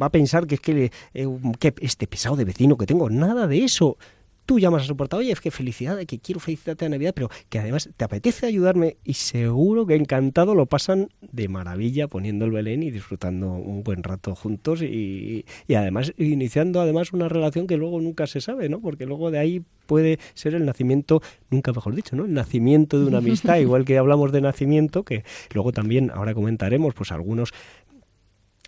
va 0.00 0.06
a 0.06 0.10
pensar 0.10 0.46
que 0.46 0.56
es 0.56 0.60
que, 0.60 0.90
eh, 1.14 1.28
que 1.58 1.74
este 1.80 2.06
pesado 2.06 2.36
de 2.36 2.44
vecino 2.44 2.76
que 2.76 2.86
tengo, 2.86 3.10
nada 3.10 3.46
de 3.46 3.64
eso 3.64 3.96
tú 4.46 4.58
llamas 4.58 4.82
a 4.82 4.86
su 4.86 4.96
puerta, 4.96 5.16
oye, 5.16 5.32
es 5.32 5.40
que 5.40 5.50
felicidad, 5.50 5.98
que 6.04 6.18
quiero 6.18 6.40
felicitarte 6.40 6.86
a 6.86 6.88
Navidad, 6.88 7.12
pero 7.14 7.28
que 7.48 7.58
además 7.58 7.90
te 7.96 8.04
apetece 8.04 8.46
ayudarme 8.46 8.96
y 9.04 9.14
seguro 9.14 9.86
que 9.86 9.96
encantado 9.96 10.54
lo 10.54 10.66
pasan 10.66 11.08
de 11.20 11.48
maravilla 11.48 12.08
poniendo 12.08 12.44
el 12.44 12.52
Belén 12.52 12.82
y 12.82 12.90
disfrutando 12.90 13.52
un 13.52 13.82
buen 13.82 14.02
rato 14.02 14.34
juntos 14.34 14.82
y, 14.82 15.44
y 15.66 15.74
además 15.74 16.14
iniciando 16.16 16.80
además 16.80 17.12
una 17.12 17.28
relación 17.28 17.66
que 17.66 17.76
luego 17.76 18.00
nunca 18.00 18.26
se 18.26 18.40
sabe, 18.40 18.68
¿no? 18.68 18.80
Porque 18.80 19.04
luego 19.04 19.30
de 19.30 19.38
ahí 19.38 19.62
puede 19.86 20.18
ser 20.34 20.54
el 20.54 20.64
nacimiento, 20.64 21.22
nunca 21.50 21.72
mejor 21.72 21.94
dicho, 21.94 22.16
¿no? 22.16 22.24
El 22.24 22.34
nacimiento 22.34 23.00
de 23.00 23.06
una 23.06 23.18
amistad, 23.18 23.56
igual 23.58 23.84
que 23.84 23.98
hablamos 23.98 24.32
de 24.32 24.40
nacimiento, 24.40 25.04
que 25.04 25.24
luego 25.54 25.72
también 25.72 26.10
ahora 26.10 26.34
comentaremos 26.34 26.94
pues 26.94 27.12
algunos 27.12 27.52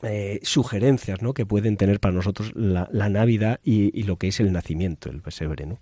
eh, 0.03 0.41
sugerencias 0.43 1.23
¿no? 1.23 1.35
que 1.35 1.47
pueden 1.47 1.77
tener 1.77 2.01
para 2.01 2.15
nosotros 2.15 2.53
la, 2.55 2.89
Navidad 3.09 3.61
y, 3.65 4.03
lo 4.05 4.17
que 4.17 4.29
es 4.29 4.41
el 4.41 4.53
nacimiento, 4.53 5.11
el 5.11 5.21
pesebre. 5.21 5.67
¿no? 5.67 5.79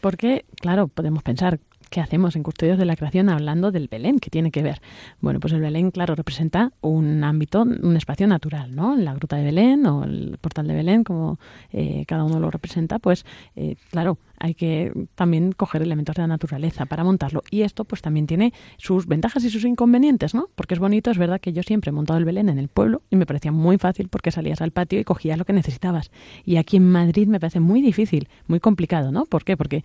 Porque, 0.00 0.44
claro, 0.60 0.88
podemos 0.88 1.22
pensar, 1.22 1.60
¿qué 1.90 2.00
hacemos 2.00 2.36
en 2.36 2.42
Custodios 2.42 2.78
de 2.78 2.84
la 2.84 2.96
Creación 2.96 3.28
hablando 3.28 3.70
del 3.70 3.88
Belén? 3.88 4.18
¿Qué 4.20 4.30
tiene 4.30 4.50
que 4.50 4.62
ver? 4.62 4.80
Bueno, 5.20 5.40
pues 5.40 5.52
el 5.52 5.60
Belén, 5.60 5.90
claro, 5.90 6.14
representa 6.14 6.72
un 6.80 7.24
ámbito, 7.24 7.62
un 7.62 7.96
espacio 7.96 8.26
natural, 8.26 8.74
¿no? 8.74 8.96
La 8.96 9.14
gruta 9.14 9.36
de 9.36 9.44
Belén 9.44 9.86
o 9.86 10.04
el 10.04 10.38
portal 10.40 10.66
de 10.68 10.74
Belén, 10.74 11.04
como 11.04 11.38
eh, 11.72 12.04
cada 12.06 12.24
uno 12.24 12.40
lo 12.40 12.50
representa, 12.50 12.98
pues, 12.98 13.24
eh, 13.56 13.76
claro, 13.90 14.18
hay 14.40 14.54
que 14.54 14.92
también 15.14 15.52
coger 15.52 15.82
elementos 15.82 16.16
de 16.16 16.22
la 16.22 16.28
naturaleza 16.28 16.86
para 16.86 17.04
montarlo. 17.04 17.42
Y 17.50 17.62
esto 17.62 17.84
pues 17.84 18.02
también 18.02 18.26
tiene 18.26 18.52
sus 18.76 19.06
ventajas 19.06 19.44
y 19.44 19.50
sus 19.50 19.64
inconvenientes, 19.64 20.34
¿no? 20.34 20.48
Porque 20.54 20.74
es 20.74 20.80
bonito, 20.80 21.10
es 21.10 21.18
verdad 21.18 21.40
que 21.40 21.52
yo 21.52 21.62
siempre 21.62 21.90
he 21.90 21.92
montado 21.92 22.18
el 22.18 22.24
Belén 22.24 22.48
en 22.48 22.58
el 22.58 22.68
pueblo 22.68 23.02
y 23.10 23.16
me 23.16 23.26
parecía 23.26 23.52
muy 23.52 23.78
fácil 23.78 24.08
porque 24.08 24.30
salías 24.30 24.60
al 24.60 24.70
patio 24.70 25.00
y 25.00 25.04
cogías 25.04 25.38
lo 25.38 25.44
que 25.44 25.52
necesitabas. 25.52 26.10
Y 26.44 26.56
aquí 26.56 26.76
en 26.76 26.90
Madrid 26.90 27.28
me 27.28 27.40
parece 27.40 27.60
muy 27.60 27.82
difícil, 27.82 28.28
muy 28.46 28.60
complicado, 28.60 29.12
¿no? 29.12 29.24
¿Por 29.24 29.44
qué? 29.44 29.56
Porque 29.56 29.84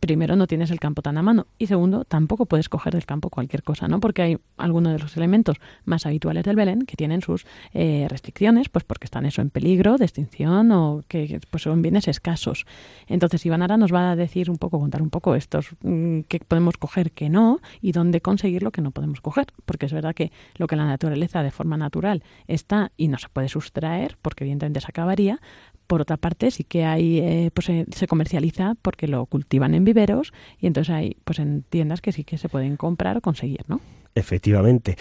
primero 0.00 0.36
no 0.36 0.46
tienes 0.46 0.70
el 0.70 0.80
campo 0.80 1.02
tan 1.02 1.18
a 1.18 1.22
mano 1.22 1.46
y 1.58 1.66
segundo 1.66 2.04
tampoco 2.04 2.46
puedes 2.46 2.68
coger 2.68 2.92
del 2.92 3.06
campo 3.06 3.30
cualquier 3.30 3.62
cosa, 3.62 3.88
¿no? 3.88 4.00
Porque 4.00 4.22
hay 4.22 4.38
algunos 4.56 4.92
de 4.92 4.98
los 4.98 5.16
elementos 5.16 5.56
más 5.84 6.06
habituales 6.06 6.44
del 6.44 6.56
Belén 6.56 6.82
que 6.82 6.96
tienen 6.96 7.22
sus 7.22 7.46
eh, 7.72 8.06
restricciones, 8.08 8.68
pues 8.68 8.84
porque 8.84 9.04
están 9.06 9.26
eso 9.26 9.42
en 9.42 9.50
peligro 9.50 9.96
de 9.96 10.04
extinción 10.04 10.70
o 10.72 11.02
que 11.08 11.40
pues 11.50 11.62
son 11.62 11.82
bienes 11.82 12.08
escasos. 12.08 12.66
Entonces 13.06 13.44
Iván 13.46 13.62
Ara 13.62 13.76
nos 13.86 13.94
va 13.94 14.10
a 14.10 14.16
decir 14.16 14.50
un 14.50 14.56
poco, 14.56 14.80
contar 14.80 15.00
un 15.00 15.10
poco 15.10 15.36
estos 15.36 15.68
mm, 15.82 16.22
que 16.22 16.40
podemos 16.40 16.76
coger, 16.76 17.12
que 17.12 17.30
no 17.30 17.60
y 17.80 17.92
dónde 17.92 18.20
conseguir 18.20 18.64
lo 18.64 18.72
que 18.72 18.82
no 18.82 18.90
podemos 18.90 19.20
coger, 19.20 19.46
porque 19.64 19.86
es 19.86 19.92
verdad 19.92 20.12
que 20.12 20.32
lo 20.56 20.66
que 20.66 20.74
la 20.74 20.86
naturaleza 20.86 21.44
de 21.44 21.52
forma 21.52 21.76
natural 21.76 22.24
está 22.48 22.90
y 22.96 23.06
no 23.06 23.16
se 23.18 23.28
puede 23.28 23.48
sustraer, 23.48 24.18
porque 24.22 24.42
evidentemente 24.42 24.80
se 24.80 24.88
acabaría, 24.88 25.40
por 25.86 26.00
otra 26.00 26.16
parte, 26.16 26.50
sí 26.50 26.64
que 26.64 26.84
hay, 26.84 27.20
eh, 27.20 27.50
pues 27.54 27.66
se, 27.66 28.06
comercializa 28.08 28.74
porque 28.82 29.06
lo 29.06 29.24
cultivan 29.26 29.72
en 29.74 29.84
viveros 29.84 30.32
y 30.58 30.66
entonces 30.66 30.92
hay, 30.92 31.16
pues 31.24 31.38
en 31.38 31.62
tiendas 31.62 32.00
que 32.00 32.10
sí 32.10 32.24
que 32.24 32.38
se 32.38 32.48
pueden 32.48 32.76
comprar 32.76 33.16
o 33.16 33.20
conseguir, 33.20 33.60
¿no? 33.68 33.80
Efectivamente. 34.16 34.96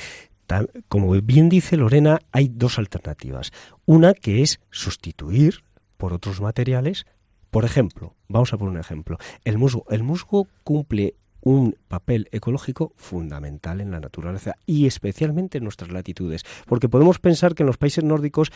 Como 0.90 1.20
bien 1.24 1.50
dice 1.50 1.76
Lorena, 1.76 2.20
hay 2.32 2.52
dos 2.54 2.78
alternativas. 2.78 3.52
Una 3.86 4.14
que 4.14 4.44
es 4.44 4.60
sustituir 4.70 5.64
por 5.98 6.14
otros 6.14 6.40
materiales. 6.40 7.08
Por 7.56 7.64
ejemplo, 7.64 8.14
vamos 8.28 8.52
a 8.52 8.58
poner 8.58 8.74
un 8.74 8.80
ejemplo. 8.82 9.18
El 9.46 9.58
musgo. 9.58 9.86
El 9.90 10.04
musgo 10.04 10.50
cumple 10.66 11.16
un 11.40 11.78
papel 11.88 12.28
ecológico 12.34 12.92
fundamental 12.98 13.80
en 13.80 13.92
la 13.92 14.02
naturaleza 14.02 14.56
y 14.66 14.88
especialmente 14.88 15.60
en 15.60 15.64
nuestras 15.64 15.90
latitudes, 15.90 16.44
porque 16.66 16.90
podemos 16.90 17.20
pensar 17.20 17.56
que 17.56 17.64
en 17.64 17.68
los 17.68 17.78
países 17.78 18.04
nórdicos 18.04 18.52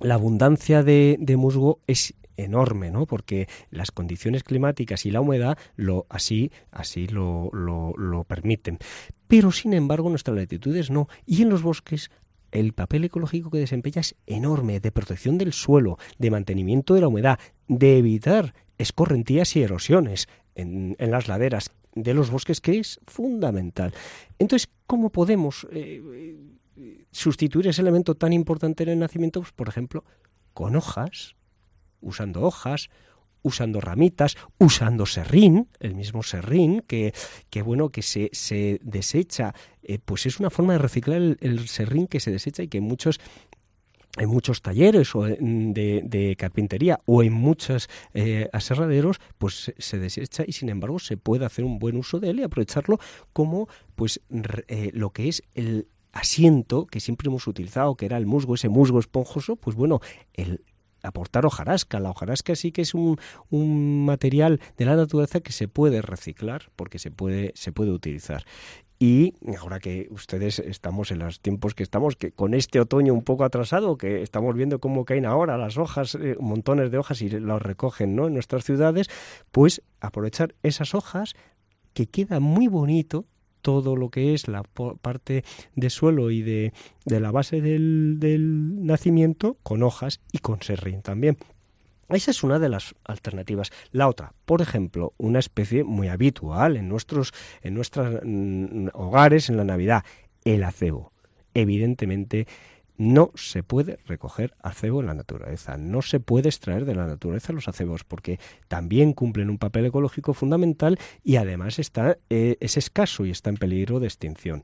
la 0.00 0.16
abundancia 0.16 0.82
de, 0.82 1.16
musgo 1.38 1.80
es 1.86 2.12
enorme, 2.36 2.90
¿no? 2.90 3.06
Porque 3.06 3.48
las 3.70 3.90
condiciones 3.90 4.44
climáticas 4.44 5.06
y 5.06 5.10
la 5.10 5.22
humedad 5.22 5.56
lo 5.76 6.04
así 6.10 6.52
así 6.72 7.06
lo, 7.06 7.48
lo, 7.54 8.24
permiten. 8.24 8.76
Pero 9.28 9.50
sin 9.50 9.72
embargo, 9.72 10.10
nuestras 10.10 10.36
latitudes 10.36 10.90
no. 10.90 11.08
Y 11.24 11.40
en 11.40 11.48
los 11.48 11.62
bosques 11.62 12.10
el 12.52 12.72
papel 12.72 13.04
ecológico 13.04 13.50
que 13.50 13.58
desempeña 13.58 14.00
es 14.00 14.14
enorme, 14.26 14.80
de 14.80 14.92
protección 14.92 15.38
del 15.38 15.52
suelo, 15.52 15.98
de 16.18 16.30
mantenimiento 16.30 16.94
de 16.94 17.00
la 17.00 17.08
humedad, 17.08 17.38
de 17.68 17.98
evitar 17.98 18.54
escorrentías 18.78 19.54
y 19.56 19.62
erosiones 19.62 20.28
en, 20.54 20.96
las 20.98 21.28
laderas 21.28 21.70
de 21.94 22.14
los 22.14 22.30
bosques, 22.30 22.60
que 22.60 22.78
es 22.78 23.00
fundamental. 23.06 23.92
Entonces, 24.38 24.70
¿cómo 24.86 25.10
podemos 25.10 25.66
eh, 25.70 26.36
sustituir 27.10 27.68
ese 27.68 27.82
elemento 27.82 28.14
tan 28.14 28.32
importante 28.32 28.82
en 28.82 28.90
el 28.90 28.98
nacimiento, 28.98 29.40
pues, 29.40 29.52
por 29.52 29.68
ejemplo, 29.68 30.04
con 30.54 30.76
hojas, 30.76 31.36
usando 32.00 32.42
hojas, 32.42 32.90
usando 33.42 33.80
ramitas, 33.80 34.36
usando 34.58 35.06
serrín, 35.06 35.68
el 35.80 35.94
mismo 35.94 36.22
serrín, 36.22 36.82
que, 36.86 37.12
que 37.50 37.62
bueno, 37.62 37.90
que 37.90 38.02
se, 38.02 38.30
se 38.32 38.78
desecha, 38.82 39.54
eh, 39.82 39.98
pues 40.04 40.26
es 40.26 40.40
una 40.40 40.50
forma 40.50 40.74
de 40.74 40.78
reciclar 40.78 41.36
el, 41.40 41.68
serrín 41.68 42.06
que 42.06 42.20
se 42.20 42.30
desecha 42.30 42.62
y 42.62 42.68
que 42.68 42.80
muchos 42.80 43.20
en 44.18 44.28
muchos 44.28 44.60
talleres 44.60 45.14
o 45.14 45.22
de, 45.22 46.02
de, 46.04 46.36
carpintería 46.36 46.98
o 47.06 47.22
en 47.22 47.32
muchos 47.32 47.88
eh, 48.12 48.48
aserraderos, 48.52 49.20
pues 49.38 49.72
se 49.78 49.98
desecha 50.00 50.42
y 50.44 50.52
sin 50.52 50.68
embargo 50.68 50.98
se 50.98 51.16
puede 51.16 51.44
hacer 51.44 51.64
un 51.64 51.78
buen 51.78 51.96
uso 51.96 52.18
de 52.18 52.30
él 52.30 52.40
y 52.40 52.42
aprovecharlo 52.42 52.98
como 53.32 53.68
pues 53.94 54.20
eh, 54.66 54.90
lo 54.94 55.10
que 55.10 55.28
es 55.28 55.44
el, 55.54 55.86
asiento 56.12 56.86
que 56.86 57.00
siempre 57.00 57.28
hemos 57.28 57.46
utilizado, 57.46 57.94
que 57.94 58.06
era 58.06 58.16
el 58.16 58.26
musgo, 58.26 58.54
ese 58.54 58.68
musgo 58.68 58.98
esponjoso, 58.98 59.56
pues 59.56 59.76
bueno, 59.76 60.00
el 60.34 60.62
aportar 61.02 61.46
hojarasca. 61.46 62.00
La 62.00 62.10
hojarasca 62.10 62.54
sí 62.54 62.72
que 62.72 62.82
es 62.82 62.94
un, 62.94 63.18
un 63.50 64.04
material 64.04 64.60
de 64.76 64.84
la 64.84 64.96
naturaleza 64.96 65.40
que 65.40 65.52
se 65.52 65.68
puede 65.68 66.02
reciclar 66.02 66.70
porque 66.76 66.98
se 66.98 67.10
puede, 67.10 67.52
se 67.54 67.72
puede 67.72 67.90
utilizar. 67.90 68.44
Y 69.02 69.32
ahora 69.58 69.80
que 69.80 70.08
ustedes 70.10 70.58
estamos 70.58 71.10
en 71.10 71.20
los 71.20 71.40
tiempos 71.40 71.74
que 71.74 71.82
estamos, 71.82 72.16
que 72.16 72.32
con 72.32 72.52
este 72.52 72.80
otoño 72.80 73.14
un 73.14 73.24
poco 73.24 73.44
atrasado, 73.44 73.96
que 73.96 74.20
estamos 74.20 74.54
viendo 74.54 74.78
cómo 74.78 75.06
caen 75.06 75.24
ahora 75.24 75.56
las 75.56 75.78
hojas, 75.78 76.16
eh, 76.16 76.36
montones 76.38 76.90
de 76.90 76.98
hojas 76.98 77.22
y 77.22 77.30
las 77.30 77.62
recogen 77.62 78.14
¿no? 78.14 78.26
en 78.26 78.34
nuestras 78.34 78.62
ciudades, 78.64 79.08
pues 79.52 79.80
aprovechar 80.00 80.54
esas 80.62 80.94
hojas 80.94 81.34
que 81.94 82.08
queda 82.08 82.40
muy 82.40 82.68
bonito 82.68 83.24
todo 83.60 83.96
lo 83.96 84.10
que 84.10 84.34
es 84.34 84.48
la 84.48 84.62
parte 84.62 85.44
de 85.74 85.90
suelo 85.90 86.30
y 86.30 86.42
de, 86.42 86.72
de 87.04 87.20
la 87.20 87.30
base 87.30 87.60
del, 87.60 88.16
del 88.18 88.84
nacimiento 88.84 89.56
con 89.62 89.82
hojas 89.82 90.20
y 90.32 90.38
con 90.38 90.62
serrín 90.62 91.02
también. 91.02 91.36
Esa 92.08 92.32
es 92.32 92.42
una 92.42 92.58
de 92.58 92.68
las 92.68 92.94
alternativas. 93.04 93.70
La 93.92 94.08
otra, 94.08 94.34
por 94.44 94.62
ejemplo, 94.62 95.14
una 95.16 95.38
especie 95.38 95.84
muy 95.84 96.08
habitual 96.08 96.76
en 96.76 96.88
nuestros 96.88 97.32
en 97.62 97.74
nuestros 97.74 98.20
mm, 98.24 98.88
hogares 98.94 99.48
en 99.48 99.56
la 99.56 99.64
Navidad, 99.64 100.04
el 100.44 100.64
acebo. 100.64 101.12
Evidentemente, 101.54 102.46
no 103.00 103.30
se 103.34 103.62
puede 103.62 103.98
recoger 104.04 104.52
acebo 104.62 105.00
en 105.00 105.06
la 105.06 105.14
naturaleza, 105.14 105.78
no 105.78 106.02
se 106.02 106.20
puede 106.20 106.50
extraer 106.50 106.84
de 106.84 106.94
la 106.94 107.06
naturaleza 107.06 107.54
los 107.54 107.66
acebos 107.66 108.04
porque 108.04 108.38
también 108.68 109.14
cumplen 109.14 109.48
un 109.48 109.56
papel 109.56 109.86
ecológico 109.86 110.34
fundamental 110.34 110.98
y 111.24 111.36
además 111.36 111.78
está, 111.78 112.18
eh, 112.28 112.58
es 112.60 112.76
escaso 112.76 113.24
y 113.24 113.30
está 113.30 113.48
en 113.48 113.56
peligro 113.56 114.00
de 114.00 114.06
extinción. 114.06 114.62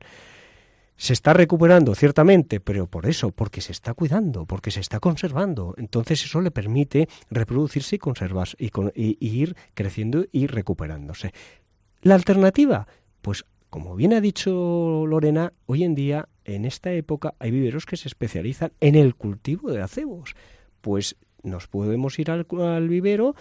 Se 0.97 1.13
está 1.13 1.33
recuperando, 1.33 1.95
ciertamente, 1.95 2.59
pero 2.59 2.85
por 2.85 3.07
eso, 3.07 3.31
porque 3.31 3.59
se 3.59 3.71
está 3.71 3.95
cuidando, 3.95 4.45
porque 4.45 4.69
se 4.69 4.81
está 4.81 4.99
conservando. 4.99 5.73
Entonces 5.77 6.23
eso 6.23 6.39
le 6.39 6.51
permite 6.51 7.09
reproducirse 7.31 7.95
y 7.95 7.99
conservarse 7.99 8.55
y, 8.59 8.69
y 9.19 9.29
ir 9.29 9.55
creciendo 9.73 10.25
y 10.31 10.45
recuperándose. 10.45 11.33
La 12.03 12.13
alternativa, 12.13 12.87
pues 13.23 13.45
como 13.69 13.95
bien 13.95 14.13
ha 14.13 14.21
dicho 14.21 15.05
Lorena, 15.07 15.53
hoy 15.65 15.83
en 15.83 15.95
día, 15.95 16.29
en 16.45 16.65
esta 16.65 16.91
época, 16.93 17.33
hay 17.39 17.51
viveros 17.51 17.85
que 17.85 17.97
se 17.97 18.07
especializan 18.07 18.71
en 18.79 18.95
el 18.95 19.15
cultivo 19.15 19.71
de 19.71 19.81
acebos. 19.81 20.35
Pues 20.81 21.17
nos 21.43 21.67
podemos 21.67 22.17
ir 22.19 22.31
al, 22.31 22.45
vivero, 22.87 23.35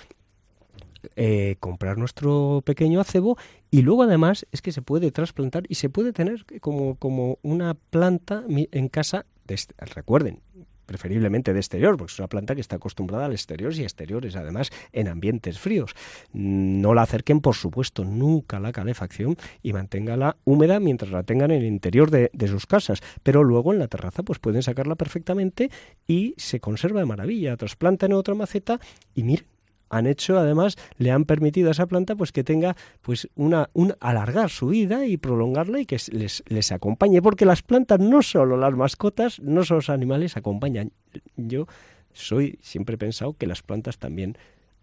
eh, 1.15 1.57
comprar 1.61 1.99
nuestro 1.99 2.63
pequeño 2.65 3.01
acebo 3.01 3.37
y 3.71 3.83
luego 3.83 4.03
además 4.03 4.47
es 4.51 4.63
que 4.63 4.73
se 4.73 4.83
puede 4.83 5.13
trasplantar 5.13 5.65
y 5.69 5.77
se 5.77 5.89
puede 5.89 6.13
tener 6.13 6.45
como, 6.61 6.97
como 6.97 7.39
una 7.43 7.75
planta 7.75 8.45
en 8.49 8.89
casa. 8.89 9.27
De, 9.45 9.57
recuerden, 9.95 10.41
preferiblemente 10.87 11.53
de 11.53 11.59
exterior, 11.59 11.97
porque 11.97 12.13
es 12.13 12.19
una 12.19 12.29
planta 12.29 12.55
que 12.55 12.61
está 12.61 12.77
acostumbrada 12.77 13.27
al 13.27 13.33
exterior 13.33 13.75
y 13.75 13.83
exteriores, 13.83 14.37
además 14.37 14.71
en 14.93 15.09
ambientes 15.09 15.59
fríos. 15.59 15.95
No 16.33 16.95
la 16.95 17.03
acerquen, 17.03 17.41
por 17.41 17.55
supuesto, 17.57 18.05
nunca 18.05 18.61
la 18.61 18.73
calefacción 18.73 19.37
y 19.63 19.73
manténgala 19.73 20.37
húmeda 20.45 20.81
mientras 20.81 21.11
la 21.11 21.23
tengan 21.23 21.51
en 21.51 21.63
el 21.63 21.67
interior 21.67 22.11
de, 22.11 22.31
sus 22.47 22.67
casas, 22.67 23.01
pero 23.23 23.43
luego 23.43 23.73
en 23.73 23.81
la 23.81 23.89
terraza 23.89 24.23
pues 24.23 24.39
pueden 24.39 24.63
sacarla 24.63 24.95
perfectamente 24.95 25.71
y 26.07 26.35
se 26.37 26.61
conserva 26.61 27.01
de 27.01 27.07
maravilla. 27.07 27.57
Trasplantan 27.57 28.13
en 28.13 28.17
otra 28.17 28.35
maceta 28.35 28.79
y 29.15 29.25
miren, 29.25 29.47
han 29.89 30.07
hecho 30.07 30.39
además 30.39 30.77
le 30.99 31.11
han 31.11 31.25
permitido 31.25 31.69
a 31.69 31.73
esa 31.73 31.87
planta 31.87 32.17
pues 32.17 32.33
que 32.33 32.45
tenga 32.45 32.77
pues 33.03 33.29
una 33.35 33.71
un 33.73 33.95
alargar 34.01 34.51
su 34.51 34.69
vida 34.69 35.07
y 35.07 35.17
prolongarla 35.17 35.81
y 35.81 35.87
que 35.87 35.99
les, 36.13 36.43
les 36.47 36.73
acompañe 36.73 37.23
porque 37.23 37.45
las 37.45 37.63
plantas 37.63 38.01
no 38.01 38.23
solo 38.23 38.57
las 38.57 38.75
mascotas 38.75 39.41
no 39.41 39.65
solo 39.65 39.79
los 39.79 39.91
animales 39.91 40.37
acompañan. 40.37 40.93
Yo 41.37 41.67
soy 42.13 42.59
siempre 42.63 42.95
he 42.95 42.99
pensado 42.99 43.35
que 43.35 43.47
las 43.47 43.63
plantas 43.63 43.99
también 43.99 44.37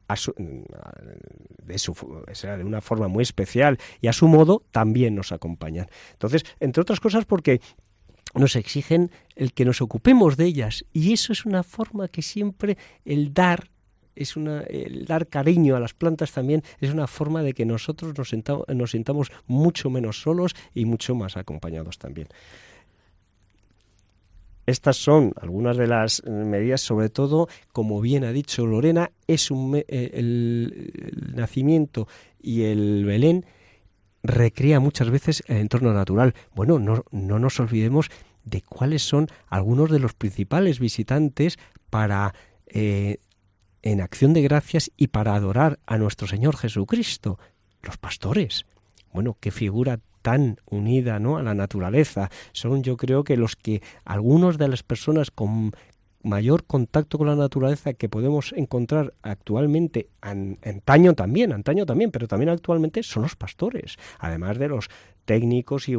de, 0.08 1.80
su, 1.80 1.96
de 2.42 2.64
una 2.64 2.82
forma 2.82 3.08
muy 3.08 3.24
especial 3.24 3.80
y 4.00 4.08
a 4.08 4.14
su 4.14 4.28
modo 4.28 4.64
también 4.72 5.16
nos 5.16 5.32
acompañan. 5.32 5.88
Entonces 6.12 6.44
entre 6.60 6.82
otras 6.82 7.00
cosas 7.00 7.26
porque 7.26 7.62
nos 8.36 8.56
exigen 8.56 9.12
el 9.36 9.54
que 9.54 9.66
nos 9.66 9.82
ocupemos 9.82 10.38
de 10.38 10.46
ellas 10.46 10.86
y 10.94 11.14
eso 11.14 11.34
es 11.34 11.46
una 11.46 11.64
forma 11.64 12.08
que 12.08 12.22
siempre 12.22 12.78
el 13.06 13.34
dar 13.34 13.70
es 14.16 14.36
una, 14.36 14.62
el 14.62 15.06
dar 15.06 15.28
cariño 15.28 15.76
a 15.76 15.80
las 15.80 15.94
plantas 15.94 16.32
también 16.32 16.64
es 16.80 16.92
una 16.92 17.08
forma 17.08 17.44
de 17.44 17.54
que 17.54 17.66
nosotros 17.66 18.14
nos, 18.18 18.34
nos 18.68 18.92
sintamos 18.92 19.32
mucho 19.48 19.90
menos 19.90 20.22
solos 20.22 20.56
y 20.74 20.86
mucho 20.86 21.16
más 21.16 21.38
acompañados 21.38 21.98
también. 21.98 22.28
Estas 24.66 24.96
son 24.96 25.34
algunas 25.42 25.76
de 25.76 25.88
las 25.88 26.24
medidas, 26.26 26.80
sobre 26.82 27.10
todo, 27.10 27.50
como 27.74 28.00
bien 28.00 28.24
ha 28.24 28.32
dicho 28.32 28.66
Lorena, 28.66 29.12
es 29.28 29.52
un, 29.52 29.76
eh, 29.76 30.12
el, 30.14 31.34
nacimiento 31.36 32.08
y 32.42 32.64
el 32.64 33.04
Belén 33.04 33.46
recrea 34.24 34.80
muchas 34.80 35.10
veces 35.10 35.44
el 35.48 35.58
entorno 35.58 35.94
natural. 35.94 36.34
Bueno, 36.56 36.80
no, 36.80 37.04
no 37.12 37.40
nos 37.40 37.60
olvidemos 37.60 38.10
de 38.46 38.62
cuáles 38.62 39.02
son 39.02 39.28
algunos 39.48 39.92
de 39.92 40.00
los 40.00 40.14
principales 40.14 40.80
visitantes 40.80 41.60
para 41.90 42.34
eh, 42.68 43.18
en 43.84 44.02
acción 44.02 44.34
de 44.34 44.42
gracias 44.42 44.92
y 44.98 45.08
para 45.08 45.36
adorar 45.36 45.80
a 45.86 45.98
nuestro 45.98 46.26
Señor 46.26 46.58
Jesucristo, 46.58 47.38
los 47.84 47.98
pastores. 47.98 48.66
Bueno, 49.12 49.38
qué 49.40 49.52
figura 49.52 50.00
tan 50.22 50.58
unida 50.66 51.20
¿no? 51.20 51.38
a 51.38 51.44
la 51.44 51.54
naturaleza. 51.54 52.32
Son 52.54 52.82
yo 52.82 52.98
creo 52.98 53.24
que 53.24 53.38
los 53.38 53.56
que 53.56 53.84
algunos 54.06 54.58
de 54.58 54.70
las 54.70 54.82
personas 54.82 55.30
con 55.30 55.74
mayor 56.24 56.64
contacto 56.64 57.18
con 57.18 57.28
la 57.28 57.36
naturaleza 57.36 57.94
que 57.94 58.08
podemos 58.08 58.54
encontrar 58.56 59.14
actualmente, 59.22 60.08
antaño 60.22 61.14
también, 61.14 61.52
antaño 61.52 61.86
también, 61.86 62.12
pero 62.12 62.30
también 62.30 62.50
actualmente 62.50 63.04
son 63.04 63.24
los 63.24 63.36
pastores, 63.36 63.98
además 64.20 64.58
de 64.58 64.70
los 64.70 64.90
técnicos 65.26 65.90
y 65.90 65.98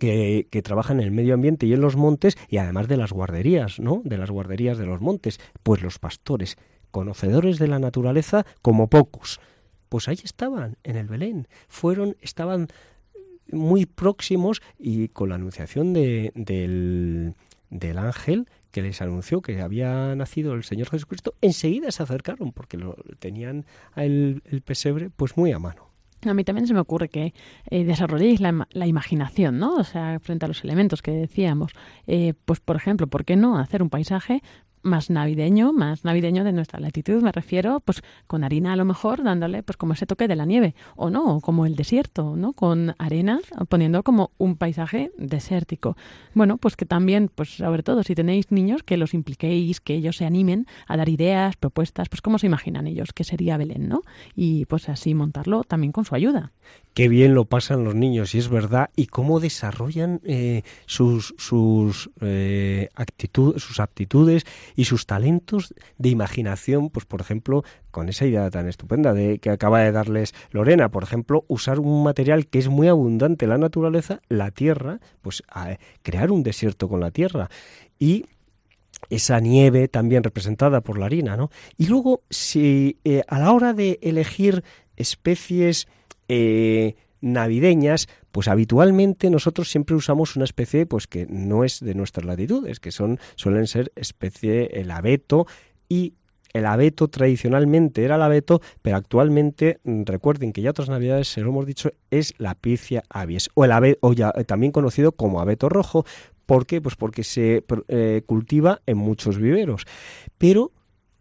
que, 0.00 0.62
trabajan 0.64 0.98
en 0.98 1.06
el 1.06 1.12
medio 1.12 1.34
ambiente 1.34 1.66
y 1.66 1.74
en 1.74 1.80
los 1.80 1.94
montes 1.94 2.36
y 2.48 2.56
además 2.56 2.88
de 2.88 2.96
las 2.96 3.12
guarderías, 3.12 3.78
¿no? 3.78 4.00
De 4.04 4.18
las 4.18 4.30
guarderías 4.30 4.78
de 4.78 4.86
los 4.86 5.00
montes, 5.00 5.38
pues 5.62 5.82
los 5.82 5.98
pastores, 5.98 6.56
conocedores 6.90 7.58
de 7.58 7.68
la 7.68 7.78
naturaleza 7.78 8.46
como 8.62 8.88
pocos. 8.88 9.40
Pues 9.88 10.08
ahí 10.08 10.18
estaban, 10.24 10.78
en 10.84 10.96
el 10.96 11.06
Belén. 11.06 11.48
Fueron, 11.68 12.16
estaban 12.20 12.68
muy 13.52 13.84
próximos 13.84 14.62
y 14.78 15.08
con 15.08 15.28
la 15.28 15.34
anunciación 15.34 15.92
de, 15.92 16.32
del, 16.34 17.34
del 17.68 17.98
ángel 17.98 18.48
que 18.70 18.82
les 18.82 19.02
anunció 19.02 19.42
que 19.42 19.60
había 19.60 20.14
nacido 20.14 20.54
el 20.54 20.64
Señor 20.64 20.88
Jesucristo, 20.88 21.34
enseguida 21.40 21.90
se 21.90 22.04
acercaron 22.04 22.52
porque 22.52 22.76
lo 22.76 22.96
tenían 23.18 23.66
el, 23.96 24.42
el 24.46 24.62
pesebre 24.62 25.10
pues 25.10 25.36
muy 25.36 25.52
a 25.52 25.58
mano. 25.58 25.89
A 26.26 26.34
mí 26.34 26.44
también 26.44 26.66
se 26.66 26.74
me 26.74 26.80
ocurre 26.80 27.08
que 27.08 27.34
eh, 27.70 27.84
desarrolléis 27.84 28.40
la, 28.40 28.68
la, 28.70 28.86
imaginación, 28.86 29.58
¿no? 29.58 29.76
O 29.76 29.84
sea, 29.84 30.18
frente 30.20 30.44
a 30.44 30.48
los 30.48 30.62
elementos 30.64 31.02
que 31.02 31.12
decíamos. 31.12 31.72
Eh, 32.06 32.34
pues, 32.44 32.60
por 32.60 32.76
ejemplo, 32.76 33.06
¿por 33.06 33.24
qué 33.24 33.36
no 33.36 33.58
hacer 33.58 33.82
un 33.82 33.90
paisaje 33.90 34.42
más 34.82 35.10
navideño, 35.10 35.72
más 35.72 36.04
navideño 36.04 36.44
de 36.44 36.52
nuestra 36.52 36.80
latitud, 36.80 37.22
me 37.22 37.32
refiero, 37.32 37.80
pues 37.80 38.02
con 38.26 38.44
harina 38.44 38.72
a 38.72 38.76
lo 38.76 38.84
mejor, 38.84 39.22
dándole 39.22 39.62
pues 39.62 39.76
como 39.76 39.92
ese 39.92 40.06
toque 40.06 40.28
de 40.28 40.36
la 40.36 40.46
nieve, 40.46 40.74
o 40.96 41.10
no, 41.10 41.40
como 41.40 41.66
el 41.66 41.76
desierto, 41.76 42.36
¿no? 42.36 42.52
Con 42.52 42.94
arena, 42.98 43.40
poniendo 43.68 44.02
como 44.02 44.30
un 44.38 44.56
paisaje 44.56 45.12
desértico. 45.18 45.96
Bueno, 46.34 46.56
pues 46.56 46.76
que 46.76 46.86
también, 46.86 47.30
pues 47.34 47.56
sobre 47.56 47.82
todo 47.82 48.02
si 48.02 48.14
tenéis 48.14 48.50
niños, 48.50 48.82
que 48.82 48.96
los 48.96 49.14
impliquéis, 49.14 49.80
que 49.80 49.94
ellos 49.94 50.16
se 50.16 50.26
animen 50.26 50.66
a 50.86 50.96
dar 50.96 51.08
ideas, 51.08 51.56
propuestas, 51.56 52.08
pues 52.08 52.22
cómo 52.22 52.38
se 52.38 52.46
imaginan 52.46 52.86
ellos 52.86 53.12
que 53.12 53.24
sería 53.24 53.56
Belén, 53.56 53.88
¿no? 53.88 54.02
Y 54.34 54.66
pues 54.66 54.88
así 54.88 55.14
montarlo 55.14 55.64
también 55.64 55.92
con 55.92 56.04
su 56.04 56.14
ayuda 56.14 56.52
qué 56.94 57.08
bien 57.08 57.34
lo 57.34 57.44
pasan 57.44 57.84
los 57.84 57.94
niños, 57.94 58.34
y 58.34 58.38
es 58.38 58.48
verdad, 58.48 58.90
y 58.96 59.06
cómo 59.06 59.40
desarrollan 59.40 60.20
eh, 60.24 60.62
sus, 60.86 61.34
sus, 61.38 62.10
eh, 62.20 62.88
sus 63.56 63.80
aptitudes 63.80 64.44
y 64.76 64.84
sus 64.84 65.06
talentos 65.06 65.74
de 65.98 66.08
imaginación, 66.08 66.90
pues 66.90 67.06
por 67.06 67.20
ejemplo, 67.20 67.64
con 67.90 68.08
esa 68.08 68.26
idea 68.26 68.50
tan 68.50 68.68
estupenda 68.68 69.14
de 69.14 69.38
que 69.38 69.50
acaba 69.50 69.80
de 69.80 69.92
darles 69.92 70.34
Lorena, 70.50 70.90
por 70.90 71.02
ejemplo, 71.02 71.44
usar 71.48 71.78
un 71.78 72.02
material 72.02 72.46
que 72.46 72.58
es 72.58 72.68
muy 72.68 72.88
abundante 72.88 73.46
la 73.46 73.58
naturaleza, 73.58 74.20
la 74.28 74.50
tierra, 74.50 75.00
pues 75.22 75.42
crear 76.02 76.30
un 76.30 76.42
desierto 76.42 76.88
con 76.88 77.00
la 77.00 77.10
tierra. 77.10 77.50
Y 77.98 78.26
esa 79.08 79.40
nieve 79.40 79.88
también 79.88 80.22
representada 80.22 80.82
por 80.82 80.98
la 80.98 81.06
harina, 81.06 81.36
¿no? 81.36 81.50
Y 81.76 81.86
luego, 81.86 82.22
si 82.30 82.98
eh, 83.04 83.22
a 83.28 83.38
la 83.38 83.52
hora 83.52 83.72
de 83.72 83.98
elegir 84.02 84.62
especies 84.96 85.88
eh, 86.32 86.94
navideñas, 87.20 88.08
pues 88.30 88.46
habitualmente 88.46 89.30
nosotros 89.30 89.68
siempre 89.68 89.96
usamos 89.96 90.36
una 90.36 90.44
especie 90.44 90.86
pues 90.86 91.08
que 91.08 91.26
no 91.28 91.64
es 91.64 91.80
de 91.80 91.94
nuestras 91.94 92.24
latitudes, 92.24 92.78
que 92.78 92.92
son 92.92 93.18
suelen 93.34 93.66
ser 93.66 93.90
especie 93.96 94.80
el 94.80 94.92
abeto 94.92 95.48
y 95.88 96.14
el 96.52 96.66
abeto 96.66 97.08
tradicionalmente 97.08 98.04
era 98.04 98.14
el 98.14 98.22
abeto, 98.22 98.60
pero 98.80 98.96
actualmente 98.96 99.80
mm, 99.82 100.02
recuerden 100.04 100.52
que 100.52 100.62
ya 100.62 100.70
otras 100.70 100.88
navidades 100.88 101.26
se 101.26 101.40
lo 101.40 101.50
hemos 101.50 101.66
dicho 101.66 101.90
es 102.12 102.32
la 102.38 102.54
picia 102.54 103.02
avies 103.08 103.50
o 103.54 103.64
el 103.64 103.72
abeto, 103.72 103.98
o 104.02 104.12
ya, 104.12 104.32
eh, 104.36 104.44
también 104.44 104.70
conocido 104.70 105.10
como 105.10 105.40
abeto 105.40 105.68
rojo, 105.68 106.04
¿por 106.46 106.64
qué? 106.64 106.80
Pues 106.80 106.94
porque 106.94 107.24
se 107.24 107.64
eh, 107.88 108.22
cultiva 108.24 108.82
en 108.86 108.98
muchos 108.98 109.36
viveros, 109.38 109.84
pero 110.38 110.70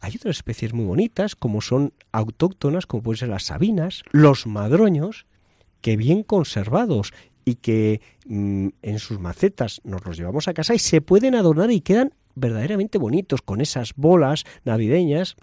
hay 0.01 0.15
otras 0.15 0.38
especies 0.38 0.73
muy 0.73 0.85
bonitas, 0.85 1.35
como 1.35 1.62
son 1.62 1.93
autóctonas, 2.12 2.85
como 2.85 3.03
pueden 3.03 3.17
ser 3.17 3.29
las 3.29 3.43
sabinas, 3.43 4.03
los 4.12 4.47
madroños, 4.47 5.25
que 5.81 5.97
bien 5.97 6.23
conservados 6.23 7.13
y 7.45 7.55
que 7.55 8.01
mm, 8.25 8.67
en 8.81 8.99
sus 8.99 9.19
macetas 9.19 9.81
nos 9.83 10.05
los 10.05 10.17
llevamos 10.17 10.47
a 10.47 10.53
casa 10.53 10.73
y 10.75 10.79
se 10.79 11.01
pueden 11.01 11.35
adornar 11.35 11.71
y 11.71 11.81
quedan 11.81 12.13
verdaderamente 12.35 12.97
bonitos 12.97 13.41
con 13.41 13.62
esas 13.62 13.93
bolas 13.95 14.45
navideñas 14.63 15.35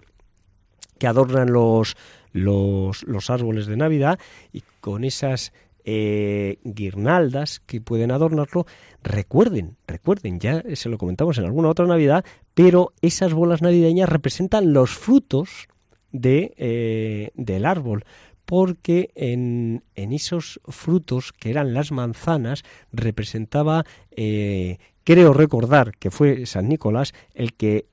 que 0.97 1.07
adornan 1.07 1.51
los, 1.51 1.95
los, 2.31 3.03
los 3.03 3.29
árboles 3.29 3.67
de 3.67 3.77
Navidad 3.77 4.19
y 4.51 4.63
con 4.81 5.03
esas 5.03 5.53
eh, 5.89 6.59
guirnaldas 6.63 7.61
que 7.65 7.79
pueden 7.79 8.11
adornarlo. 8.11 8.65
Recuerden, 9.07 9.77
recuerden, 9.87 10.37
ya 10.41 10.61
se 10.73 10.89
lo 10.89 10.97
comentamos 10.97 11.37
en 11.37 11.45
alguna 11.45 11.69
otra 11.69 11.85
Navidad, 11.85 12.25
pero 12.53 12.91
esas 13.01 13.33
bolas 13.33 13.61
navideñas 13.61 14.09
representan 14.09 14.73
los 14.73 14.91
frutos 14.91 15.69
de, 16.11 16.53
eh, 16.57 17.31
del 17.35 17.65
árbol 17.65 18.03
porque 18.43 19.11
en, 19.15 19.83
en, 19.95 20.11
esos 20.11 20.59
frutos 20.67 21.31
que 21.31 21.49
eran 21.49 21.73
las 21.73 21.93
manzanas 21.93 22.63
representaba, 22.91 23.85
eh, 24.11 24.77
creo 25.05 25.33
recordar 25.33 25.93
que 25.97 26.11
fue 26.11 26.45
San 26.45 26.67
Nicolás 26.67 27.13
el 27.33 27.53
que 27.53 27.85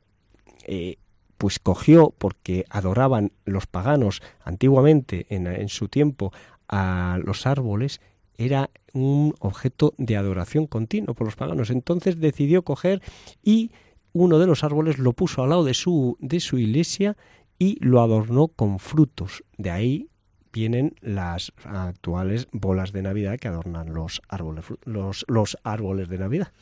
pues 1.38 1.58
cogió, 1.60 2.12
porque 2.16 2.64
adoraban 2.70 3.30
los 3.44 3.66
paganos 3.66 4.20
antiguamente 4.44 5.26
en, 5.28 5.46
en 5.46 5.68
su 5.68 5.88
tiempo 5.88 6.32
a 6.68 7.18
los 7.22 7.46
árboles 7.46 8.00
era 8.36 8.70
un 8.92 9.34
objeto 9.40 9.94
de 9.98 10.16
adoración 10.16 10.66
continuo 10.66 11.14
por 11.14 11.26
los 11.26 11.36
paganos. 11.36 11.70
Entonces 11.70 12.20
decidió 12.20 12.62
coger 12.62 13.02
y 13.42 13.70
uno 14.12 14.38
de 14.38 14.46
los 14.46 14.64
árboles 14.64 14.98
lo 14.98 15.12
puso 15.12 15.42
al 15.42 15.50
lado 15.50 15.64
de 15.64 15.74
su, 15.74 16.16
de 16.20 16.40
su 16.40 16.58
iglesia 16.58 17.16
y 17.58 17.76
lo 17.84 18.00
adornó 18.00 18.48
con 18.48 18.78
frutos. 18.78 19.44
De 19.58 19.70
ahí 19.70 20.08
vienen 20.54 20.94
las 21.00 21.52
actuales 21.64 22.46
bolas 22.52 22.92
de 22.92 23.02
Navidad 23.02 23.38
que 23.38 23.48
adornan 23.48 23.92
los 23.92 24.22
árboles, 24.28 24.64
los, 24.84 25.24
los 25.26 25.58
árboles 25.64 26.08
de 26.08 26.18
Navidad. 26.18 26.52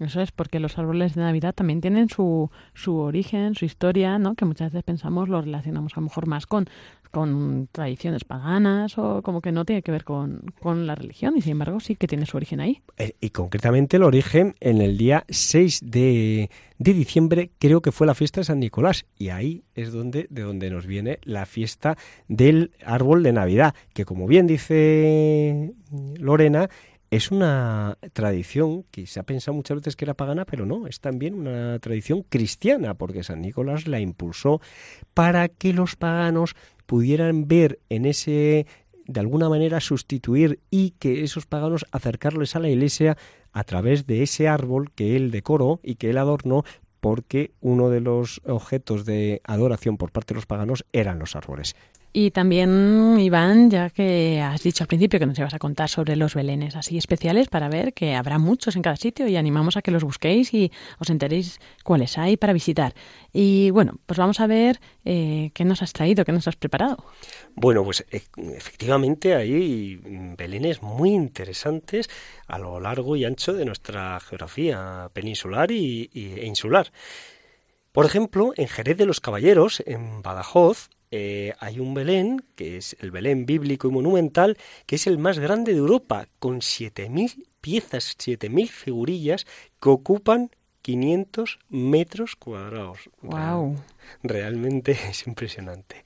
Eso 0.00 0.20
es 0.20 0.32
porque 0.32 0.58
los 0.58 0.76
árboles 0.78 1.14
de 1.14 1.22
Navidad 1.22 1.54
también 1.54 1.80
tienen 1.80 2.08
su, 2.08 2.50
su 2.74 2.96
origen, 2.96 3.54
su 3.54 3.64
historia, 3.64 4.18
¿no? 4.18 4.34
que 4.34 4.44
muchas 4.44 4.72
veces 4.72 4.84
pensamos 4.84 5.28
lo 5.28 5.40
relacionamos 5.40 5.92
a 5.94 6.00
lo 6.00 6.04
mejor 6.04 6.26
más 6.26 6.46
con 6.46 6.68
con 7.10 7.68
tradiciones 7.72 8.24
paganas 8.24 8.96
o 8.96 9.22
como 9.22 9.40
que 9.40 9.52
no 9.52 9.64
tiene 9.64 9.82
que 9.82 9.90
ver 9.90 10.04
con, 10.04 10.44
la 10.62 10.94
religión 10.94 11.36
y 11.36 11.42
sin 11.42 11.52
embargo 11.52 11.80
sí 11.80 11.96
que 11.96 12.06
tiene 12.06 12.26
su 12.26 12.36
origen 12.36 12.60
ahí. 12.60 12.82
Eh, 12.96 13.14
y 13.20 13.30
concretamente 13.30 13.96
el 13.96 14.04
origen 14.04 14.54
en 14.60 14.80
el 14.80 14.96
día 14.96 15.24
6 15.28 15.80
de, 15.84 16.50
de, 16.80 16.94
diciembre 16.94 17.50
creo 17.58 17.82
que 17.82 17.92
fue 17.92 18.06
la 18.06 18.14
fiesta 18.14 18.40
de 18.40 18.44
San 18.44 18.58
Nicolás. 18.58 19.06
Y 19.16 19.28
ahí 19.28 19.62
es 19.74 19.92
donde, 19.92 20.26
de 20.30 20.42
donde 20.42 20.70
nos 20.70 20.86
viene 20.86 21.18
la 21.22 21.46
fiesta 21.46 21.96
del 22.28 22.72
árbol 22.84 23.22
de 23.22 23.32
Navidad 23.32 23.74
que 23.92 24.04
como 24.04 24.26
bien 24.26 24.46
dice 24.46 25.72
Lorena 26.18 26.68
es 27.10 27.32
una 27.32 27.98
tradición 28.12 28.84
que 28.90 29.06
se 29.06 29.18
ha 29.18 29.24
pensado 29.24 29.54
muchas 29.54 29.78
veces 29.78 29.96
que 29.96 30.04
era 30.04 30.14
pagana, 30.14 30.44
pero 30.44 30.64
no, 30.64 30.86
es 30.86 31.00
también 31.00 31.34
una 31.34 31.78
tradición 31.80 32.22
cristiana, 32.22 32.94
porque 32.94 33.24
San 33.24 33.42
Nicolás 33.42 33.88
la 33.88 33.98
impulsó 33.98 34.60
para 35.12 35.48
que 35.48 35.72
los 35.72 35.96
paganos 35.96 36.54
pudieran 36.86 37.48
ver 37.48 37.80
en 37.88 38.06
ese 38.06 38.66
de 39.06 39.20
alguna 39.20 39.48
manera 39.48 39.80
sustituir 39.80 40.60
y 40.70 40.92
que 40.92 41.24
esos 41.24 41.46
paganos 41.46 41.84
acercarles 41.90 42.54
a 42.54 42.60
la 42.60 42.68
iglesia 42.68 43.16
a 43.52 43.64
través 43.64 44.06
de 44.06 44.22
ese 44.22 44.48
árbol 44.48 44.90
que 44.92 45.16
él 45.16 45.30
decoró 45.30 45.80
y 45.82 45.96
que 45.96 46.10
él 46.10 46.18
adornó 46.18 46.64
porque 47.00 47.52
uno 47.60 47.88
de 47.88 48.00
los 48.00 48.40
objetos 48.46 49.04
de 49.04 49.40
adoración 49.44 49.96
por 49.96 50.12
parte 50.12 50.34
de 50.34 50.38
los 50.38 50.46
paganos 50.46 50.84
eran 50.92 51.18
los 51.18 51.34
árboles. 51.34 51.74
Y 52.12 52.32
también, 52.32 53.18
Iván, 53.20 53.70
ya 53.70 53.88
que 53.90 54.40
has 54.40 54.62
dicho 54.64 54.82
al 54.82 54.88
principio 54.88 55.20
que 55.20 55.26
nos 55.26 55.38
ibas 55.38 55.54
a 55.54 55.60
contar 55.60 55.88
sobre 55.88 56.16
los 56.16 56.34
belenes 56.34 56.74
así 56.74 56.98
especiales 56.98 57.48
para 57.48 57.68
ver 57.68 57.94
que 57.94 58.16
habrá 58.16 58.38
muchos 58.38 58.74
en 58.74 58.82
cada 58.82 58.96
sitio 58.96 59.28
y 59.28 59.36
animamos 59.36 59.76
a 59.76 59.82
que 59.82 59.92
los 59.92 60.02
busquéis 60.02 60.52
y 60.52 60.72
os 60.98 61.08
enteréis 61.08 61.60
cuáles 61.84 62.18
hay 62.18 62.36
para 62.36 62.52
visitar. 62.52 62.94
Y 63.32 63.70
bueno, 63.70 64.00
pues 64.06 64.18
vamos 64.18 64.40
a 64.40 64.48
ver 64.48 64.80
eh, 65.04 65.52
qué 65.54 65.64
nos 65.64 65.82
has 65.82 65.92
traído, 65.92 66.24
qué 66.24 66.32
nos 66.32 66.48
has 66.48 66.56
preparado. 66.56 67.04
Bueno, 67.54 67.84
pues 67.84 68.04
e, 68.10 68.22
efectivamente 68.56 69.36
hay 69.36 70.00
belenes 70.36 70.82
muy 70.82 71.10
interesantes 71.10 72.10
a 72.48 72.58
lo 72.58 72.80
largo 72.80 73.14
y 73.14 73.24
ancho 73.24 73.52
de 73.52 73.64
nuestra 73.64 74.18
geografía 74.18 75.10
peninsular 75.12 75.70
y, 75.70 76.10
e 76.12 76.44
insular. 76.44 76.90
Por 77.92 78.04
ejemplo, 78.06 78.52
en 78.56 78.68
Jerez 78.68 78.96
de 78.96 79.06
los 79.06 79.20
Caballeros, 79.20 79.82
en 79.86 80.22
Badajoz, 80.22 80.90
eh, 81.10 81.54
hay 81.58 81.80
un 81.80 81.94
Belén, 81.94 82.44
que 82.56 82.76
es 82.76 82.96
el 83.00 83.10
Belén 83.10 83.46
bíblico 83.46 83.88
y 83.88 83.90
monumental, 83.90 84.56
que 84.86 84.96
es 84.96 85.06
el 85.06 85.18
más 85.18 85.38
grande 85.38 85.72
de 85.72 85.78
Europa, 85.78 86.28
con 86.38 86.60
7.000 86.60 87.46
piezas, 87.60 88.16
7.000 88.16 88.68
figurillas 88.68 89.46
que 89.80 89.88
ocupan 89.88 90.50
500 90.82 91.58
metros 91.68 92.36
cuadrados. 92.36 93.10
Wow. 93.22 93.76
Realmente 94.22 94.92
es 95.10 95.26
impresionante. 95.26 96.04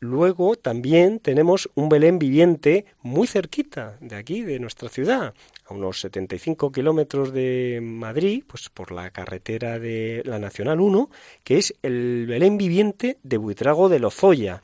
Luego 0.00 0.54
también 0.54 1.18
tenemos 1.18 1.68
un 1.74 1.88
Belén 1.88 2.20
viviente 2.20 2.86
muy 3.02 3.26
cerquita 3.26 3.96
de 4.00 4.14
aquí, 4.14 4.42
de 4.42 4.60
nuestra 4.60 4.88
ciudad, 4.88 5.34
a 5.66 5.74
unos 5.74 6.00
75 6.00 6.70
kilómetros 6.70 7.32
de 7.32 7.80
Madrid, 7.82 8.44
pues 8.46 8.68
por 8.68 8.92
la 8.92 9.10
carretera 9.10 9.80
de 9.80 10.22
la 10.24 10.38
Nacional 10.38 10.80
1, 10.80 11.10
que 11.42 11.58
es 11.58 11.74
el 11.82 12.26
Belén 12.28 12.58
viviente 12.58 13.18
de 13.24 13.38
Buitrago 13.38 13.88
de 13.88 13.98
Lozoya. 13.98 14.62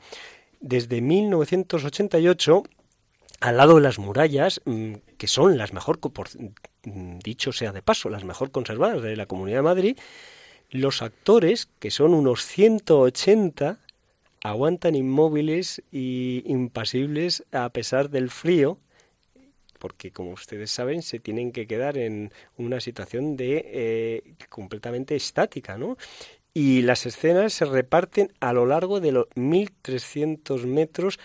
Desde 0.61 1.01
1988, 1.01 2.63
al 3.41 3.57
lado 3.57 3.75
de 3.75 3.81
las 3.81 3.99
murallas, 3.99 4.61
mm, 4.65 4.95
que 5.19 5.27
son 5.27 5.59
las 5.59 5.73
mejor, 5.73 5.99
mm, 6.85 7.19
dicho 7.19 7.51
sea 7.51 7.73
de 7.73 7.83
paso, 7.83 8.09
las 8.09 8.23
mejor 8.23 8.53
conservadas 8.53 9.03
de 9.03 9.17
la 9.17 9.27
Comunidad 9.27 9.59
de 9.59 9.63
Madrid, 9.63 9.99
los 10.71 11.03
actores, 11.03 11.69
que 11.81 11.91
son 11.91 12.15
unos 12.15 12.45
180, 12.45 13.81
aguantan 14.45 14.95
inmóviles 14.95 15.83
y 15.91 16.43
impasibles 16.47 17.45
a 17.51 17.71
pesar 17.71 18.11
del 18.11 18.31
frío, 18.31 18.79
porque 19.79 20.13
como 20.13 20.33
ustedes 20.33 20.71
saben 20.71 21.03
se 21.03 21.19
tienen 21.19 21.51
que 21.51 21.67
quedar 21.67 21.97
en 21.97 22.31
una 22.59 22.79
situación 22.81 23.37
de 23.37 23.65
eh, 23.67 24.35
completamente 24.51 25.17
estática, 25.17 25.79
¿no? 25.79 25.97
Y 26.53 26.83
las 26.83 27.07
escenas 27.07 27.55
se 27.55 27.65
reparten 27.65 28.33
a 28.39 28.53
lo 28.53 28.67
largo 28.67 29.01
de 29.01 29.13
los 29.13 29.27
1.300 29.31 30.67
metros, 30.67 31.19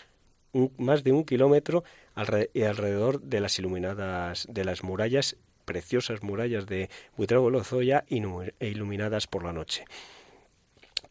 más 0.78 1.03
de 1.03 1.11
un 1.11 1.26
kilómetro 1.26 1.84
alrededor 2.15 3.22
de 3.22 3.41
las 3.41 3.59
iluminadas, 3.59 4.47
de 4.49 4.63
las 4.63 4.82
murallas, 4.84 5.36
preciosas 5.65 6.24
murallas 6.24 6.65
de 6.65 6.89
Buitrago 7.17 7.49
Lozoya 7.49 8.05
iluminadas 8.07 9.28
por 9.28 9.43
la 9.43 9.53
noche. 9.53 9.86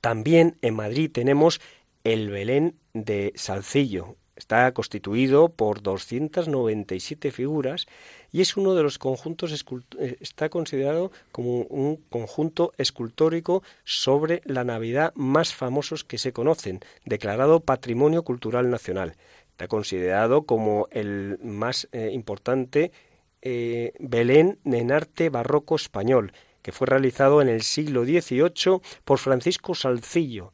También 0.01 0.57
en 0.63 0.75
Madrid 0.75 1.11
tenemos 1.13 1.61
el 2.13 2.31
Belén 2.31 2.75
de 2.95 3.33
Salcillo. 3.37 4.17
Está 4.35 4.73
constituido 4.73 5.51
por 5.51 5.83
297 5.83 7.31
figuras 7.33 7.87
y 8.33 8.41
es 8.41 8.57
uno 8.57 8.75
de 8.75 8.83
los 8.83 8.99
conjuntos 8.99 9.53
eh, 9.99 10.17
está 10.21 10.49
considerado 10.49 11.11
como 11.33 11.63
un 11.65 11.97
conjunto 12.09 12.73
escultórico 12.79 13.63
sobre 13.85 14.41
la 14.45 14.65
Navidad 14.65 15.13
más 15.17 15.53
famosos 15.53 16.05
que 16.05 16.19
se 16.19 16.33
conocen, 16.33 16.81
declarado 17.05 17.61
Patrimonio 17.61 18.23
Cultural 18.23 18.71
Nacional. 18.71 19.17
Está 19.51 19.69
considerado 19.69 20.47
como 20.47 20.89
el 20.93 21.39
más 21.43 21.89
eh, 21.93 22.11
importante 22.13 22.93
eh, 23.43 23.93
Belén 23.99 24.61
en 24.65 24.93
arte 24.93 25.31
barroco 25.31 25.75
español, 25.75 26.33
que 26.63 26.73
fue 26.73 26.87
realizado 26.87 27.43
en 27.43 27.49
el 27.49 27.63
siglo 27.63 28.05
XVIII 28.05 28.81
por 29.05 29.19
Francisco 29.19 29.75
Salcillo 29.75 30.53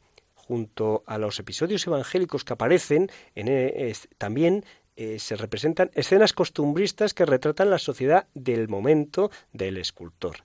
junto 0.54 1.02
a 1.06 1.18
los 1.18 1.40
episodios 1.40 1.84
evangélicos 1.84 2.44
que 2.44 2.52
aparecen, 2.52 3.10
en, 3.34 3.48
eh, 3.48 3.92
también 4.18 4.64
eh, 4.94 5.18
se 5.18 5.34
representan 5.34 5.90
escenas 5.94 6.32
costumbristas 6.32 7.12
que 7.12 7.26
retratan 7.26 7.70
la 7.70 7.80
sociedad 7.80 8.28
del 8.34 8.68
momento 8.68 9.32
del 9.52 9.78
escultor. 9.78 10.36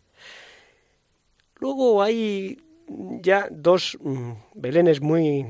Luego 1.59 2.01
hay 2.01 2.57
ya 3.21 3.47
dos 3.51 3.99
mm, 4.01 4.31
belenes 4.55 4.99
muy 4.99 5.45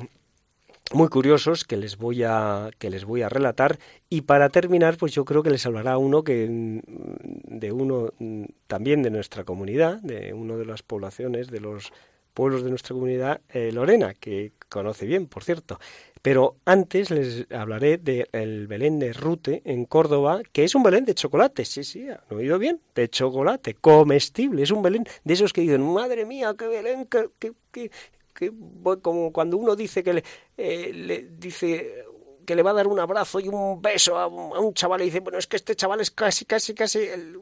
muy 0.92 1.08
curiosos 1.08 1.64
que 1.64 1.78
les 1.78 1.96
voy 1.96 2.24
a 2.24 2.72
que 2.80 2.90
les 2.90 3.06
voy 3.06 3.22
a 3.22 3.30
relatar 3.30 3.80
y 4.10 4.22
para 4.22 4.50
terminar 4.50 4.98
pues 4.98 5.14
yo 5.14 5.24
creo 5.24 5.42
que 5.44 5.52
les 5.52 5.66
hablará 5.66 5.98
uno 5.98 6.24
que 6.24 6.50
mm, 6.50 7.60
de 7.60 7.72
uno 7.72 8.12
mm, 8.20 8.44
también 8.68 9.04
de 9.04 9.12
nuestra 9.12 9.46
comunidad 9.46 10.02
de 10.02 10.34
uno 10.34 10.58
de 10.58 10.66
las 10.66 10.84
poblaciones 10.84 11.48
de 11.48 11.62
los 11.62 11.94
pueblos 12.40 12.64
de 12.64 12.70
nuestra 12.70 12.94
comunidad, 12.94 13.42
eh, 13.50 13.70
Lorena, 13.74 14.14
que 14.14 14.54
conoce 14.70 15.06
bien, 15.06 15.28
por 15.28 15.44
cierto. 15.44 15.78
Pero 16.22 16.56
antes 16.64 17.12
les 17.12 17.52
hablaré 17.52 17.98
del 17.98 18.66
Belén 18.66 18.98
de 18.98 19.12
Rute 19.12 19.62
en 19.66 19.84
Córdoba, 19.84 20.40
que 20.54 20.64
es 20.64 20.74
un 20.74 20.82
Belén 20.82 21.04
de 21.04 21.16
chocolate. 21.16 21.66
Sí, 21.66 21.84
sí, 21.84 22.08
han 22.08 22.38
oído 22.38 22.58
bien, 22.58 22.80
de 22.96 23.10
chocolate, 23.10 23.74
comestible. 23.74 24.64
Es 24.64 24.72
un 24.72 24.82
Belén 24.82 25.04
de 25.26 25.34
esos 25.34 25.52
que 25.52 25.60
dicen, 25.60 25.82
madre 25.82 26.26
mía, 26.26 26.56
qué 26.58 26.68
Belén, 26.68 27.08
que, 27.08 27.30
que, 27.40 27.92
que, 28.34 28.54
como 29.02 29.34
cuando 29.34 29.58
uno 29.58 29.76
dice 29.76 30.02
que 30.02 30.14
le, 30.14 30.24
eh, 30.56 30.94
le 30.94 31.28
dice 31.38 32.06
que 32.46 32.56
le 32.56 32.64
va 32.64 32.72
a 32.72 32.76
dar 32.76 32.88
un 32.88 33.02
abrazo 33.02 33.42
y 33.42 33.50
un 33.50 33.82
beso 33.82 34.18
a 34.18 34.28
un, 34.28 34.74
chaval 34.74 35.02
y 35.02 35.06
dice, 35.06 35.20
bueno, 35.20 35.38
es 35.38 35.46
que 35.46 35.58
este 35.58 35.76
chaval 35.76 36.00
es 36.00 36.10
casi, 36.10 36.46
casi, 36.46 36.74
casi, 36.74 37.00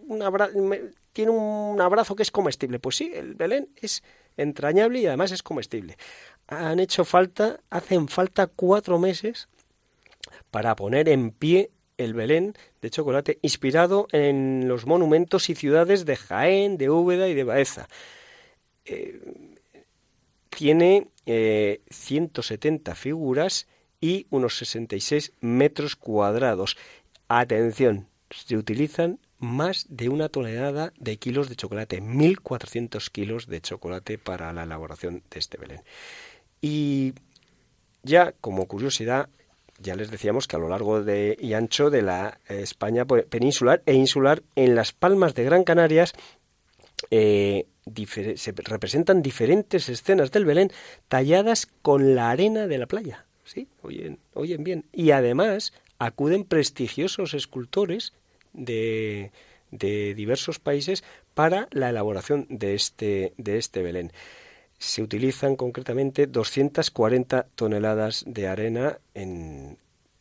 un 0.08 0.92
tiene 1.14 1.32
un 1.32 1.80
abrazo 1.80 2.16
que 2.16 2.24
es 2.24 2.32
comestible. 2.32 2.80
Pues 2.80 2.96
sí, 2.96 3.12
el 3.14 3.36
Belén 3.36 3.70
es 3.76 4.04
entrañable 4.38 5.00
y 5.00 5.08
además 5.08 5.32
es 5.32 5.44
comestible. 5.44 5.98
Han 6.48 6.80
hecho 6.80 7.04
falta, 7.04 7.60
hacen 7.70 8.08
falta 8.08 8.48
cuatro 8.48 9.00
meses 9.00 9.50
para 10.52 10.76
poner 10.76 11.10
en 11.10 11.32
pie 11.32 11.72
el 11.98 12.14
Belén 12.14 12.54
de 12.82 12.90
chocolate 12.90 13.40
inspirado 13.42 14.08
en 14.12 14.68
los 14.68 14.86
monumentos 14.86 15.50
y 15.50 15.56
ciudades 15.56 16.06
de 16.06 16.16
Jaén, 16.16 16.78
de 16.78 16.90
Úbeda 16.90 17.28
y 17.28 17.34
de 17.34 17.44
Baeza. 17.44 17.88
Eh, 18.86 19.20
tiene 20.50 21.08
170 21.26 22.92
eh, 22.92 22.96
figuras 22.96 23.68
y 24.00 24.28
unos 24.30 24.58
66 24.58 25.34
metros 25.42 25.96
cuadrados. 25.96 26.78
Atención, 27.28 28.08
se 28.30 28.56
utilizan 28.56 29.20
más 29.40 29.86
de 29.90 30.10
una 30.10 30.30
tonelada 30.30 30.94
de 30.98 31.18
kilos 31.18 31.50
de 31.50 31.56
chocolate, 31.56 32.02
1.400 32.02 33.10
kilos 33.12 33.48
de 33.48 33.62
chocolate 33.62 34.18
para 34.18 34.52
la 34.54 34.64
elaboración 34.64 35.24
de 35.30 35.40
este 35.40 35.58
Belén. 35.58 35.82
Y 36.62 37.14
ya 38.04 38.34
como 38.42 38.68
curiosidad, 38.68 39.30
ya 39.80 39.96
les 39.96 40.10
decíamos 40.10 40.48
que 40.48 40.56
a 40.56 40.60
lo 40.60 40.70
largo 40.70 41.04
de, 41.04 41.38
y 41.40 41.54
ancho 41.54 41.90
de 41.90 42.02
la 42.02 42.40
España 42.48 43.06
peninsular 43.06 43.84
e 43.86 43.94
insular, 43.94 44.42
en 44.56 44.76
las 44.76 44.92
palmas 44.92 45.36
de 45.36 45.44
Gran 45.44 45.64
Canarias, 45.64 46.14
eh, 47.12 47.68
se 48.36 48.52
representan 48.52 49.22
diferentes 49.22 49.88
escenas 49.88 50.32
del 50.32 50.46
Belén 50.46 50.72
talladas 51.08 51.68
con 51.82 52.16
la 52.16 52.32
arena 52.32 52.68
de 52.68 52.78
la 52.78 52.88
playa. 52.88 53.26
sí, 53.46 53.68
oyen, 53.82 54.20
oyen 54.34 54.64
bien. 54.64 54.86
Y 54.92 55.12
además 55.12 55.74
acuden 56.00 56.44
prestigiosos 56.44 57.34
escultores 57.34 58.14
de, 58.54 59.32
diversos 59.72 60.60
países 60.60 61.04
para 61.34 61.68
la 61.72 61.90
elaboración 61.90 62.46
de 62.50 62.76
este, 62.76 63.34
de 63.38 63.58
este 63.58 63.82
Belén. 63.82 64.12
Se 64.78 65.02
utilizan 65.02 65.56
concretamente 65.56 66.28
240 66.28 67.48
toneladas 67.56 68.24
de 68.28 68.48
arena 68.48 69.00
en, 69.14 69.78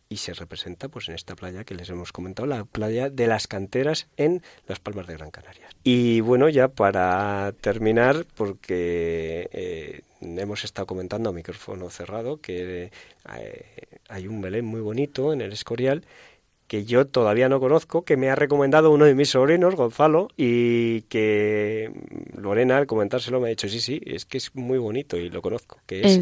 y 0.09 0.19
se 0.19 0.35
representa 0.35 0.89
pues 0.89 1.09
en 1.09 1.15
esta 1.15 1.35
playa 1.35 1.65
que 1.65 1.75
les 1.75 1.91
hemos 1.91 2.13
comentado, 2.13 2.47
la 2.47 2.65
playa 2.65 3.11
de 3.11 3.27
las 3.27 3.47
canteras 3.47 4.09
en 4.17 4.43
Las 4.67 4.79
Palmas 4.79 5.07
de 5.07 5.15
Gran 5.15 5.31
Canaria. 5.31 5.69
Y 5.83 6.21
bueno, 6.21 6.49
ya 6.49 6.69
para 6.69 7.53
terminar, 7.61 8.25
porque 8.37 9.49
eh, 9.53 10.03
hemos 10.21 10.65
estado 10.65 10.87
comentando 10.87 11.31
a 11.31 11.33
micrófono 11.33 11.91
cerrado 11.91 12.41
que 12.41 12.85
eh, 12.85 13.61
hay 14.09 14.29
un 14.29 14.41
Belén 14.41 14.65
muy 14.65 14.81
bonito 14.81 15.33
en 15.33 15.41
el 15.41 15.53
Escorial 15.53 16.05
que 16.67 16.85
yo 16.85 17.07
todavía 17.07 17.49
no 17.49 17.61
conozco, 17.61 18.03
que 18.03 18.17
me 18.17 18.31
ha 18.31 18.35
recomendado 18.35 18.91
uno 18.91 19.05
de 19.05 19.15
mis 19.15 19.31
sobrinos, 19.31 19.75
Gonzalo, 19.75 20.29
y 20.37 21.03
que 21.03 21.93
Lorena 22.37 22.79
al 22.79 22.87
comentárselo 22.87 23.41
me 23.41 23.47
ha 23.47 23.51
dicho, 23.51 23.69
sí, 23.69 23.81
sí, 23.81 24.01
es 24.05 24.25
que 24.25 24.39
es 24.39 24.55
muy 24.55 24.79
bonito 24.79 25.17
y 25.17 25.31
lo 25.31 25.43
conozco, 25.43 25.79
que 25.87 26.01
es 26.01 26.21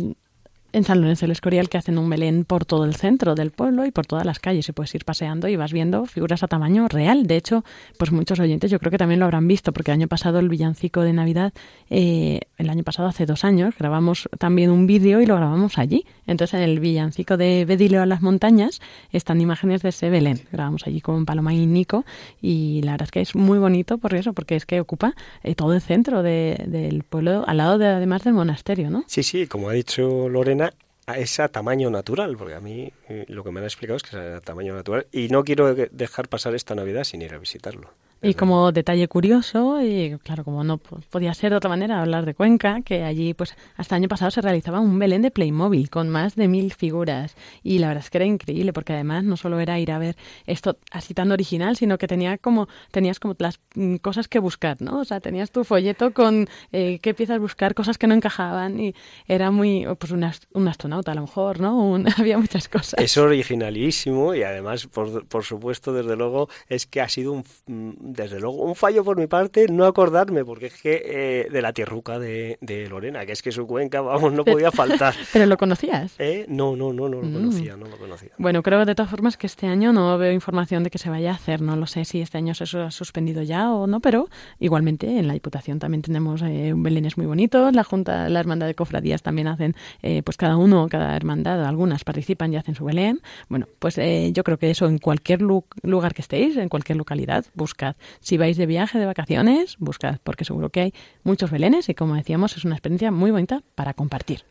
en 0.75 0.83
San 0.83 1.01
Lorenzo 1.01 1.25
del 1.25 1.31
Escorial 1.31 1.69
que 1.69 1.79
hacen 1.79 1.99
un 1.99 2.11
Belén 2.11 2.45
por 2.45 2.65
todo 2.65 2.85
el 2.85 2.97
centro 2.97 3.37
del 3.37 3.53
pueblo 3.53 3.87
y 3.87 3.93
por 3.93 4.07
todas 4.07 4.27
las 4.27 4.41
calles 4.41 4.69
y 4.69 4.73
puedes 4.73 4.93
ir 4.95 5.05
paseando 5.05 5.47
y 5.47 5.55
vas 5.55 5.73
viendo 5.73 6.05
figuras 6.05 6.43
a 6.43 6.49
tamaño 6.49 6.89
real. 6.89 7.29
De 7.29 7.37
hecho, 7.37 7.65
pues 7.97 8.11
muchos 8.11 8.41
oyentes 8.41 8.73
yo 8.73 8.81
creo 8.81 8.91
que 8.91 8.99
también 8.99 9.21
lo 9.21 9.27
habrán 9.27 9.47
visto 9.47 9.73
porque 9.73 9.93
el 9.93 10.01
año 10.01 10.09
pasado 10.09 10.41
el 10.41 10.49
villancico 10.49 11.03
de 11.03 11.13
Navidad, 11.13 11.53
eh, 11.91 12.41
el 12.59 12.71
año 12.71 12.83
pasado 12.83 13.09
hace 13.09 13.25
dos 13.25 13.45
años, 13.45 13.75
grabamos 13.79 14.29
también 14.39 14.73
un 14.73 14.89
vídeo 14.89 15.21
y 15.21 15.27
lo 15.27 15.37
grabamos 15.37 15.79
allí. 15.79 16.05
Entonces 16.27 16.55
en 16.55 16.63
el 16.63 16.81
villancico 16.81 17.37
de 17.37 17.65
Bedileo 17.65 18.03
a 18.03 18.07
las 18.07 18.21
montañas 18.21 18.81
están 19.13 19.41
imágenes 19.41 19.83
de 19.83 19.91
ese 19.91 20.11
Belén. 20.11 20.41
Grabamos 20.51 20.89
allí 20.89 21.01
con 21.01 21.25
Paloma 21.25 21.55
y 21.55 21.67
Nico 21.67 22.05
y 22.43 22.83
la 22.83 22.93
verdad 22.93 23.07
es 23.07 23.13
que 23.13 23.21
es 23.21 23.37
muy 23.37 23.59
bonito 23.59 23.99
por 23.99 24.15
eso, 24.15 24.33
porque 24.33 24.57
es 24.57 24.67
que 24.67 24.81
ocupa 24.81 25.15
eh, 25.45 25.55
todo 25.55 25.73
el 25.75 25.81
centro 25.81 26.25
del 26.25 27.05
pueblo, 27.09 27.45
al 27.47 27.59
lado 27.59 27.79
de, 27.79 27.87
además 27.87 28.25
del 28.25 28.35
monasterio, 28.35 28.91
¿no? 28.91 29.05
Sí, 29.07 29.23
sí, 29.23 29.47
como 29.47 29.69
ha 29.69 29.73
dicho 29.73 30.29
Lorena, 30.29 30.64
es 31.07 31.41
a 31.41 31.49
tamaño 31.49 31.91
natural, 31.91 32.37
porque 32.37 32.55
a 32.55 32.61
mí 32.61 32.93
eh, 33.09 33.25
lo 33.29 33.45
que 33.45 33.51
me 33.51 33.61
han 33.61 33.65
explicado 33.65 33.97
es 33.97 34.03
que 34.03 34.11
es 34.11 34.15
a 34.15 34.41
tamaño 34.41 34.75
natural 34.75 35.07
y 35.13 35.29
no 35.29 35.45
quiero 35.45 35.75
dejar 35.75 36.29
pasar 36.29 36.55
esta 36.55 36.75
Navidad 36.75 37.05
sin 37.05 37.23
ir 37.23 37.35
a 37.35 37.39
visitarlo. 37.39 37.91
Y 38.25 38.35
como 38.35 38.73
detalle 38.73 39.07
curioso, 39.07 39.83
y 39.83 40.17
claro, 40.23 40.45
como 40.45 40.65
no 40.65 40.79
podía 40.79 41.35
ser 41.35 41.51
de 41.51 41.57
otra 41.57 41.69
manera 41.69 42.01
hablar 42.01 42.25
de 42.25 42.35
Cuenca, 42.35 42.81
que 42.83 43.05
allí 43.05 43.35
pues 43.35 43.55
hasta 43.77 43.97
el 43.97 44.03
año 44.03 44.09
pasado 44.09 44.31
se 44.31 44.41
realizaba 44.41 44.81
un 44.81 44.99
Belén 44.99 45.21
de 45.21 45.31
Playmobil 45.31 45.91
con 45.91 46.09
más 46.09 46.35
de 46.35 46.49
mil 46.49 46.73
figuras. 46.73 47.37
Y 47.63 47.81
la 47.81 47.89
verdad 47.89 48.03
es 48.03 48.09
que 48.09 48.19
era 48.19 48.25
increíble, 48.25 48.73
porque 48.73 48.95
además 48.95 49.25
no 49.25 49.37
solo 49.37 49.61
era 49.61 49.79
ir 49.79 49.93
a 49.93 49.99
ver 49.99 50.17
esto 50.47 50.79
así 50.91 51.13
tan 51.13 51.33
original, 51.33 51.77
sino 51.77 51.99
que 51.99 52.07
tenía 52.07 52.39
como, 52.39 52.67
tenías 52.91 53.21
como 53.21 53.35
las 53.39 53.61
mm, 53.75 53.97
cosas 53.97 54.27
que 54.27 54.39
buscar, 54.39 54.81
¿no? 54.81 55.01
O 55.01 55.05
sea, 55.05 55.21
tenías 55.21 55.51
tu 55.51 55.63
folleto 55.65 56.15
con 56.15 56.49
eh, 56.73 57.01
qué 57.03 57.13
piezas 57.13 57.39
buscar, 57.39 57.75
cosas 57.75 57.99
que 57.99 58.07
no 58.07 58.15
encajaban, 58.15 58.81
y 58.81 58.95
era 59.29 59.51
muy, 59.51 59.87
pues 59.99 60.13
un, 60.13 60.25
astronauta 60.25 61.13
a 61.13 61.15
lo 61.15 61.23
mejor, 61.23 61.61
¿no? 61.61 62.03
había 62.17 62.39
muchas 62.39 62.69
cosas. 62.69 62.95
Es 62.99 63.19
originalísimo 63.19 64.35
y 64.35 64.45
además, 64.45 64.87
por, 64.87 65.27
por 65.27 65.45
supuesto, 65.45 65.93
desde 65.93 66.17
luego, 66.17 66.49
es 66.69 66.87
que 66.87 67.03
ha 67.03 67.09
sido 67.11 67.33
un 67.33 67.45
mm, 67.67 68.14
desde 68.15 68.41
luego, 68.41 68.63
un 68.63 68.75
fallo 68.75 69.05
por 69.05 69.17
mi 69.17 69.27
parte 69.27 69.67
no 69.69 69.85
acordarme, 69.85 70.45
porque 70.45 70.67
es 70.67 70.81
que 70.81 71.03
eh, 71.05 71.49
de 71.51 71.63
la 71.63 71.73
tierruca 71.73 72.19
de, 72.19 72.59
Lorena, 72.89 73.27
que 73.27 73.33
es 73.33 73.43
que 73.43 73.53
su 73.53 73.67
cuenca, 73.67 74.01
vamos, 74.01 74.33
no 74.33 74.45
podía 74.45 74.71
faltar. 74.71 75.15
¿Pero 75.33 75.47
lo 75.47 75.57
conocías? 75.57 76.15
¿Eh? 76.19 76.47
No, 76.49 76.77
no, 76.77 76.93
no, 76.93 77.09
no 77.09 77.21
lo 77.21 77.27
mm. 77.27 77.33
conocía, 77.33 77.77
no 77.77 77.87
lo 77.87 77.97
conocía. 77.97 78.31
Bueno, 78.39 78.63
creo 78.63 78.85
de 78.85 78.95
todas 78.95 79.11
formas 79.11 79.37
que 79.37 79.47
este 79.47 79.67
año 79.67 79.93
no 79.93 80.17
veo 80.19 80.33
información 80.33 80.85
de 80.85 80.91
que 80.91 80.99
se 80.99 81.11
vaya 81.11 81.33
a 81.33 81.35
hacer, 81.35 81.61
no 81.61 81.77
lo 81.77 81.87
sé 81.87 82.05
si 82.05 82.21
este 82.21 82.39
año 82.39 82.55
se 82.55 82.65
ha 82.79 82.91
suspendido 82.91 83.43
ya 83.43 83.73
o 83.73 83.87
no, 83.87 84.01
pero 84.01 84.29
igualmente 84.59 85.19
en 85.19 85.27
la 85.27 85.35
Diputación 85.35 85.79
también 85.79 86.03
tenemos 86.03 86.43
eh, 86.43 86.73
belénes 86.77 87.17
muy 87.17 87.27
bonitos, 87.27 87.75
la 87.75 87.85
Junta, 87.85 88.29
la 88.29 88.41
Hermandad 88.41 88.67
de 88.67 88.75
Cofradías 88.75 89.23
también 89.23 89.49
hacen, 89.49 89.75
eh, 90.03 90.23
pues 90.23 90.37
cada 90.37 90.57
uno, 90.57 90.89
cada 90.89 91.17
hermandad, 91.17 91.65
algunas 91.65 92.05
participan 92.05 92.53
y 92.53 92.57
hacen 92.57 92.75
su 92.75 92.85
Belén. 92.85 93.21
Bueno, 93.49 93.67
pues 93.79 93.99
eh, 93.99 94.31
yo 94.33 94.45
creo 94.45 94.59
que 94.59 94.71
eso 94.71 94.87
en 94.87 94.99
cualquier 94.99 95.43
lugar 95.43 96.15
que 96.15 96.23
estéis, 96.23 96.57
en 96.57 96.69
cualquier 96.69 96.97
localidad, 96.97 97.45
buscad 97.55 97.97
si 98.21 98.37
vais 98.37 98.57
de 98.57 98.67
viaje, 98.67 98.99
de 98.99 99.07
vacaciones, 99.07 99.77
buscad, 99.79 100.19
porque 100.23 100.45
seguro 100.45 100.71
que 100.71 100.81
hay 100.81 100.95
muchos 101.23 101.51
belenes 101.51 101.89
y 101.89 101.95
como 101.95 102.15
decíamos, 102.15 102.57
es 102.57 102.65
una 102.65 102.75
experiencia 102.75 103.11
muy 103.11 103.31
bonita 103.31 103.63
para 103.75 103.95
compartir. 103.95 104.45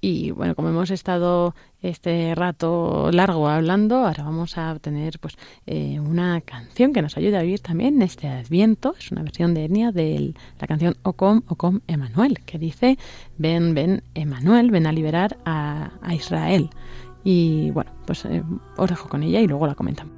Y 0.00 0.30
bueno, 0.30 0.54
como 0.54 0.68
hemos 0.68 0.90
estado 0.90 1.54
este 1.82 2.34
rato 2.36 3.10
largo 3.12 3.48
hablando, 3.48 4.06
ahora 4.06 4.22
vamos 4.22 4.56
a 4.56 4.78
tener 4.78 5.18
pues 5.18 5.36
eh, 5.66 5.98
una 5.98 6.40
canción 6.40 6.92
que 6.92 7.02
nos 7.02 7.16
ayude 7.16 7.36
a 7.36 7.42
vivir 7.42 7.60
también 7.60 8.00
este 8.02 8.28
Adviento. 8.28 8.94
Es 8.96 9.10
una 9.10 9.22
versión 9.22 9.54
de 9.54 9.64
etnia 9.64 9.90
de 9.90 10.34
la 10.60 10.66
canción 10.68 10.96
Ocom, 11.02 11.42
Ocom 11.48 11.80
Emanuel, 11.88 12.38
que 12.44 12.58
dice, 12.58 12.96
ven, 13.38 13.74
ven 13.74 14.04
Emanuel, 14.14 14.70
ven 14.70 14.86
a 14.86 14.92
liberar 14.92 15.36
a, 15.44 15.90
Israel. 16.12 16.70
Y 17.24 17.72
bueno, 17.72 17.90
pues 18.06 18.24
eh, 18.24 18.42
os 18.76 18.88
dejo 18.88 19.08
con 19.08 19.24
ella 19.24 19.40
y 19.40 19.48
luego 19.48 19.66
la 19.66 19.74
comentamos. 19.74 20.17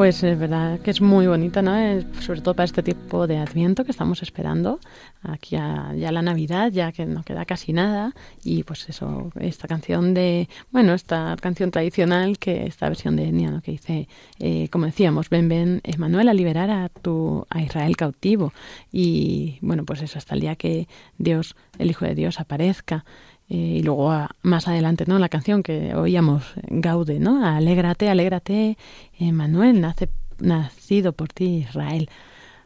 Pues 0.00 0.22
es 0.22 0.38
verdad 0.38 0.80
que 0.80 0.90
es 0.90 1.02
muy 1.02 1.26
bonita, 1.26 1.60
¿no? 1.60 1.74
sobre 2.22 2.40
todo 2.40 2.54
para 2.54 2.64
este 2.64 2.82
tipo 2.82 3.26
de 3.26 3.36
Adviento 3.36 3.84
que 3.84 3.90
estamos 3.90 4.22
esperando. 4.22 4.80
Aquí 5.22 5.56
ya, 5.56 5.92
la 5.92 6.22
Navidad, 6.22 6.72
ya 6.72 6.90
que 6.90 7.04
no 7.04 7.22
queda 7.22 7.44
casi 7.44 7.74
nada. 7.74 8.14
Y 8.42 8.62
pues 8.62 8.88
eso, 8.88 9.30
esta 9.38 9.68
canción 9.68 10.14
de, 10.14 10.48
bueno, 10.70 10.94
esta 10.94 11.36
canción 11.38 11.70
tradicional, 11.70 12.38
que 12.38 12.64
esta 12.64 12.88
versión 12.88 13.14
de 13.14 13.24
Enya, 13.24 13.60
Que 13.60 13.72
dice, 13.72 14.08
eh, 14.38 14.68
como 14.70 14.86
decíamos, 14.86 15.28
ven, 15.28 15.50
ven, 15.50 15.82
Emanuel, 15.84 16.30
a 16.30 16.32
liberar 16.32 16.70
a, 16.70 16.88
tu, 16.88 17.46
a 17.50 17.60
Israel 17.60 17.94
cautivo. 17.98 18.54
Y 18.90 19.58
bueno, 19.60 19.84
pues 19.84 20.00
eso, 20.00 20.16
hasta 20.16 20.34
el 20.34 20.40
día 20.40 20.56
que 20.56 20.88
Dios, 21.18 21.56
el 21.78 21.90
Hijo 21.90 22.06
de 22.06 22.14
Dios, 22.14 22.40
aparezca. 22.40 23.04
Eh, 23.50 23.78
y 23.78 23.82
luego 23.82 24.14
más 24.42 24.68
adelante, 24.68 25.04
¿no? 25.06 25.18
La 25.18 25.28
canción 25.28 25.62
que 25.62 25.94
oíamos, 25.94 26.44
Gaude, 26.68 27.18
¿no? 27.18 27.44
Alégrate, 27.44 28.08
alégrate, 28.08 28.78
Manuel, 29.18 29.80
nace, 29.80 30.08
nacido 30.40 31.12
por 31.12 31.28
ti, 31.28 31.66
Israel. 31.68 32.08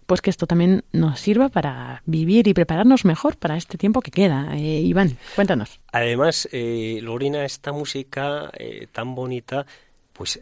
Pues 0.07 0.21
que 0.21 0.29
esto 0.29 0.47
también 0.47 0.85
nos 0.93 1.19
sirva 1.19 1.49
para 1.49 2.03
vivir 2.05 2.47
y 2.47 2.55
prepararnos 2.55 3.07
mejor 3.07 3.37
para 3.39 3.57
este 3.57 3.79
tiempo 3.79 4.03
que 4.03 4.11
queda. 4.11 4.51
Eh, 4.55 4.81
Iván, 4.81 5.17
cuéntanos. 5.35 5.81
Además, 5.93 6.47
eh, 6.53 6.99
Lorena, 7.03 7.45
esta 7.45 7.73
música 7.73 8.51
eh, 8.59 8.87
tan 8.93 9.15
bonita, 9.15 9.65
pues 10.13 10.41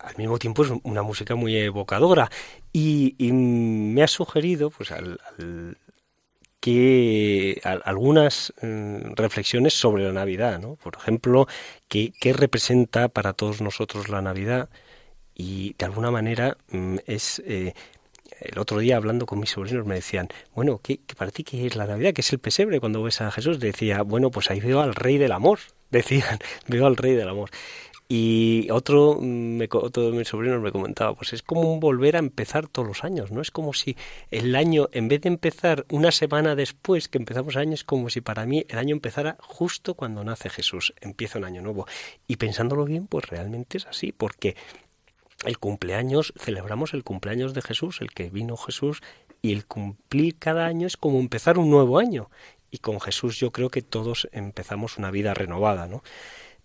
al 0.00 0.16
mismo 0.16 0.38
tiempo 0.38 0.64
es 0.64 0.72
una 0.82 1.02
música 1.02 1.34
muy 1.34 1.54
evocadora. 1.56 2.30
Y, 2.72 3.14
me 3.32 4.02
ha 4.02 4.08
sugerido, 4.08 4.70
pues 4.70 4.90
al 4.92 5.18
que 6.62 7.60
algunas 7.84 8.54
mm, 8.62 9.14
reflexiones 9.16 9.74
sobre 9.74 10.04
la 10.04 10.12
Navidad, 10.12 10.60
¿no? 10.60 10.76
Por 10.76 10.94
ejemplo, 10.96 11.48
¿qué, 11.88 12.12
representa 12.32 13.08
para 13.08 13.32
todos 13.32 13.60
nosotros 13.60 14.08
la 14.08 14.22
Navidad? 14.22 14.68
Y 15.34 15.74
de 15.76 15.86
alguna 15.86 16.12
manera 16.12 16.56
mm, 16.70 16.98
es 17.04 17.42
eh, 17.44 17.74
el 18.38 18.60
otro 18.60 18.78
día 18.78 18.96
hablando 18.96 19.26
con 19.26 19.40
mis 19.40 19.50
sobrinos 19.50 19.84
me 19.86 19.96
decían, 19.96 20.28
bueno, 20.54 20.78
¿qué, 20.80 21.00
para 21.16 21.32
ti 21.32 21.42
qué 21.42 21.66
es 21.66 21.74
la 21.74 21.86
Navidad? 21.86 22.12
¿Qué 22.12 22.20
es 22.20 22.32
el 22.32 22.38
pesebre 22.38 22.78
cuando 22.78 23.02
ves 23.02 23.20
a 23.22 23.32
Jesús? 23.32 23.58
Decía, 23.58 24.02
bueno, 24.02 24.30
pues 24.30 24.48
ahí 24.52 24.60
veo 24.60 24.82
al 24.82 24.94
Rey 24.94 25.18
del 25.18 25.32
Amor. 25.32 25.58
Decían, 25.90 26.38
veo 26.68 26.86
al 26.86 26.96
Rey 26.96 27.14
del 27.14 27.28
Amor. 27.28 27.50
Y 28.14 28.68
otro, 28.70 29.18
me, 29.22 29.66
otro 29.72 30.10
de 30.10 30.12
mis 30.12 30.28
sobrinos 30.28 30.60
me 30.60 30.70
comentaba, 30.70 31.14
pues 31.14 31.32
es 31.32 31.40
como 31.40 31.80
volver 31.80 32.16
a 32.16 32.18
empezar 32.18 32.68
todos 32.68 32.86
los 32.86 33.04
años, 33.04 33.30
¿no? 33.30 33.40
Es 33.40 33.50
como 33.50 33.72
si 33.72 33.96
el 34.30 34.54
año, 34.54 34.90
en 34.92 35.08
vez 35.08 35.22
de 35.22 35.30
empezar 35.30 35.86
una 35.90 36.12
semana 36.12 36.54
después 36.54 37.08
que 37.08 37.16
empezamos 37.16 37.54
el 37.54 37.62
año, 37.62 37.72
es 37.72 37.84
como 37.84 38.10
si 38.10 38.20
para 38.20 38.44
mí 38.44 38.66
el 38.68 38.76
año 38.76 38.94
empezara 38.94 39.38
justo 39.40 39.94
cuando 39.94 40.24
nace 40.24 40.50
Jesús, 40.50 40.92
empieza 41.00 41.38
un 41.38 41.46
año 41.46 41.62
nuevo. 41.62 41.86
Y 42.28 42.36
pensándolo 42.36 42.84
bien, 42.84 43.06
pues 43.06 43.24
realmente 43.30 43.78
es 43.78 43.86
así, 43.86 44.12
porque 44.12 44.56
el 45.46 45.56
cumpleaños, 45.56 46.34
celebramos 46.36 46.92
el 46.92 47.04
cumpleaños 47.04 47.54
de 47.54 47.62
Jesús, 47.62 48.02
el 48.02 48.10
que 48.10 48.28
vino 48.28 48.58
Jesús, 48.58 49.00
y 49.40 49.54
el 49.54 49.64
cumplir 49.64 50.38
cada 50.38 50.66
año 50.66 50.86
es 50.86 50.98
como 50.98 51.18
empezar 51.18 51.56
un 51.56 51.70
nuevo 51.70 51.98
año. 51.98 52.28
Y 52.70 52.78
con 52.78 53.00
Jesús 53.00 53.38
yo 53.38 53.52
creo 53.52 53.70
que 53.70 53.80
todos 53.80 54.28
empezamos 54.32 54.98
una 54.98 55.10
vida 55.10 55.32
renovada, 55.32 55.86
¿no? 55.86 56.02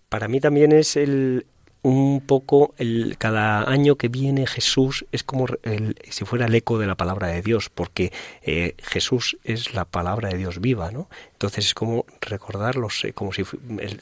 Para 0.10 0.28
mí 0.28 0.40
también 0.40 0.72
es 0.72 0.96
el, 0.96 1.46
un 1.88 2.22
poco 2.22 2.74
el, 2.78 3.16
cada 3.18 3.70
año 3.70 3.96
que 3.96 4.10
viene 4.10 4.46
Jesús 4.46 5.06
es 5.12 5.24
como 5.24 5.46
el, 5.64 5.96
si 6.10 6.26
fuera 6.26 6.48
el 6.48 6.56
eco 6.56 6.78
de 6.78 6.88
la 6.88 6.96
palabra 6.96 7.28
de 7.28 7.42
Dios, 7.42 7.70
porque 7.70 8.12
eh, 8.42 8.76
Jesús 8.84 9.38
es 9.44 9.74
la 9.74 9.86
palabra 9.86 10.30
de 10.30 10.38
Dios 10.38 10.60
viva, 10.60 10.92
¿no? 10.92 11.10
Entonces 11.34 11.68
es 11.68 11.74
como 11.74 12.06
recordarlos, 12.20 13.06
eh, 13.06 13.14
como 13.14 13.32
si 13.32 13.44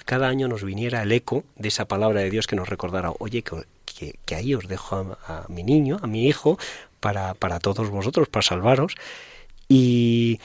cada 0.05 0.27
año 0.27 0.47
nos 0.47 0.63
viniera 0.63 1.03
el 1.03 1.11
eco 1.11 1.43
de 1.57 1.67
esa 1.67 1.85
palabra 1.85 2.21
de 2.21 2.29
Dios 2.29 2.47
que 2.47 2.55
nos 2.55 2.69
recordara, 2.69 3.11
oye, 3.19 3.43
que, 3.43 4.15
que, 4.25 4.35
ahí 4.35 4.55
os 4.55 4.67
dejo 4.67 5.17
a, 5.27 5.45
mi 5.49 5.63
niño, 5.63 5.99
a 6.01 6.07
mi 6.07 6.27
hijo, 6.27 6.57
para, 6.99 7.33
para 7.35 7.59
todos 7.59 7.89
vosotros, 7.89 8.27
para 8.29 8.41
salvaros. 8.41 8.95
Y 9.67 10.39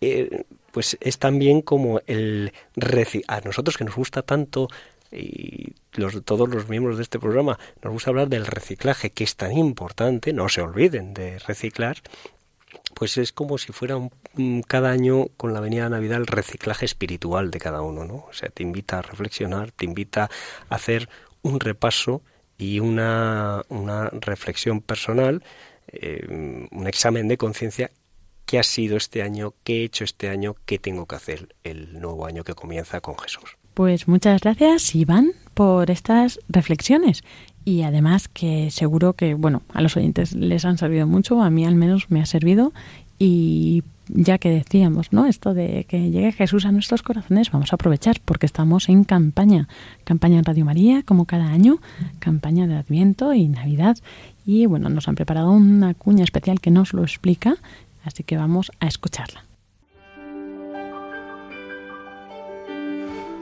eh, 0.00 0.44
pues 0.72 0.96
es 1.00 1.18
también 1.18 1.60
como 1.60 2.00
el 2.06 2.52
a 3.26 3.40
nosotros 3.40 3.76
que 3.76 3.84
nos 3.84 3.96
gusta 3.96 4.22
tanto 4.22 4.68
y 5.12 5.74
los, 5.92 6.22
todos 6.24 6.48
los 6.48 6.68
miembros 6.68 6.96
de 6.96 7.02
este 7.02 7.18
programa 7.18 7.58
nos 7.82 7.92
gusta 7.92 8.10
hablar 8.10 8.28
del 8.28 8.46
reciclaje, 8.46 9.10
que 9.10 9.24
es 9.24 9.36
tan 9.36 9.56
importante, 9.56 10.32
no 10.32 10.48
se 10.48 10.60
olviden 10.60 11.14
de 11.14 11.38
reciclar, 11.38 11.98
pues 12.94 13.16
es 13.16 13.32
como 13.32 13.58
si 13.58 13.72
fuera 13.72 13.96
un, 13.96 14.62
cada 14.62 14.90
año 14.90 15.26
con 15.36 15.52
la 15.54 15.60
venida 15.60 15.84
de 15.84 15.90
Navidad 15.90 16.18
el 16.18 16.26
reciclaje 16.26 16.84
espiritual 16.84 17.50
de 17.50 17.58
cada 17.58 17.80
uno, 17.80 18.04
¿no? 18.04 18.26
O 18.28 18.32
sea, 18.32 18.48
te 18.50 18.62
invita 18.62 18.98
a 18.98 19.02
reflexionar, 19.02 19.72
te 19.72 19.84
invita 19.84 20.30
a 20.68 20.74
hacer 20.74 21.08
un 21.42 21.60
repaso 21.60 22.22
y 22.58 22.80
una, 22.80 23.62
una 23.68 24.10
reflexión 24.10 24.80
personal, 24.80 25.42
eh, 25.88 26.68
un 26.70 26.86
examen 26.86 27.28
de 27.28 27.38
conciencia 27.38 27.90
qué 28.48 28.58
ha 28.58 28.62
sido 28.62 28.96
este 28.96 29.22
año, 29.22 29.52
qué 29.62 29.82
he 29.82 29.84
hecho 29.84 30.04
este 30.04 30.30
año, 30.30 30.56
qué 30.64 30.78
tengo 30.78 31.04
que 31.06 31.16
hacer 31.16 31.54
el 31.64 32.00
nuevo 32.00 32.24
año 32.24 32.44
que 32.44 32.54
comienza 32.54 33.02
con 33.02 33.18
Jesús. 33.18 33.57
Pues 33.78 34.08
muchas 34.08 34.40
gracias, 34.40 34.92
Iván, 34.96 35.30
por 35.54 35.88
estas 35.92 36.40
reflexiones. 36.48 37.22
Y 37.64 37.82
además 37.82 38.26
que 38.26 38.72
seguro 38.72 39.12
que, 39.12 39.34
bueno, 39.34 39.62
a 39.72 39.80
los 39.80 39.96
oyentes 39.96 40.34
les 40.34 40.64
han 40.64 40.78
servido 40.78 41.06
mucho, 41.06 41.40
a 41.40 41.48
mí 41.48 41.64
al 41.64 41.76
menos 41.76 42.10
me 42.10 42.20
ha 42.20 42.26
servido. 42.26 42.72
Y 43.20 43.84
ya 44.08 44.38
que 44.38 44.50
decíamos, 44.50 45.12
¿no? 45.12 45.26
Esto 45.26 45.54
de 45.54 45.86
que 45.88 46.10
llegue 46.10 46.32
Jesús 46.32 46.66
a 46.66 46.72
nuestros 46.72 47.04
corazones, 47.04 47.52
vamos 47.52 47.72
a 47.72 47.76
aprovechar 47.76 48.16
porque 48.24 48.46
estamos 48.46 48.88
en 48.88 49.04
campaña. 49.04 49.68
Campaña 50.02 50.40
en 50.40 50.44
Radio 50.44 50.64
María, 50.64 51.04
como 51.04 51.24
cada 51.24 51.46
año, 51.46 51.78
campaña 52.18 52.66
de 52.66 52.74
Adviento 52.74 53.32
y 53.32 53.46
Navidad. 53.46 53.96
Y 54.44 54.66
bueno, 54.66 54.88
nos 54.88 55.06
han 55.06 55.14
preparado 55.14 55.52
una 55.52 55.94
cuña 55.94 56.24
especial 56.24 56.60
que 56.60 56.72
nos 56.72 56.94
lo 56.94 57.02
explica, 57.02 57.54
así 58.02 58.24
que 58.24 58.36
vamos 58.36 58.72
a 58.80 58.88
escucharla. 58.88 59.47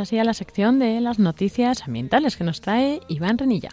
Así 0.00 0.18
a 0.18 0.24
la 0.24 0.34
sección 0.34 0.78
de 0.78 1.00
las 1.00 1.18
noticias 1.18 1.82
ambientales 1.82 2.36
que 2.36 2.44
nos 2.44 2.60
trae 2.60 3.00
Iván 3.08 3.38
Renilla. 3.38 3.70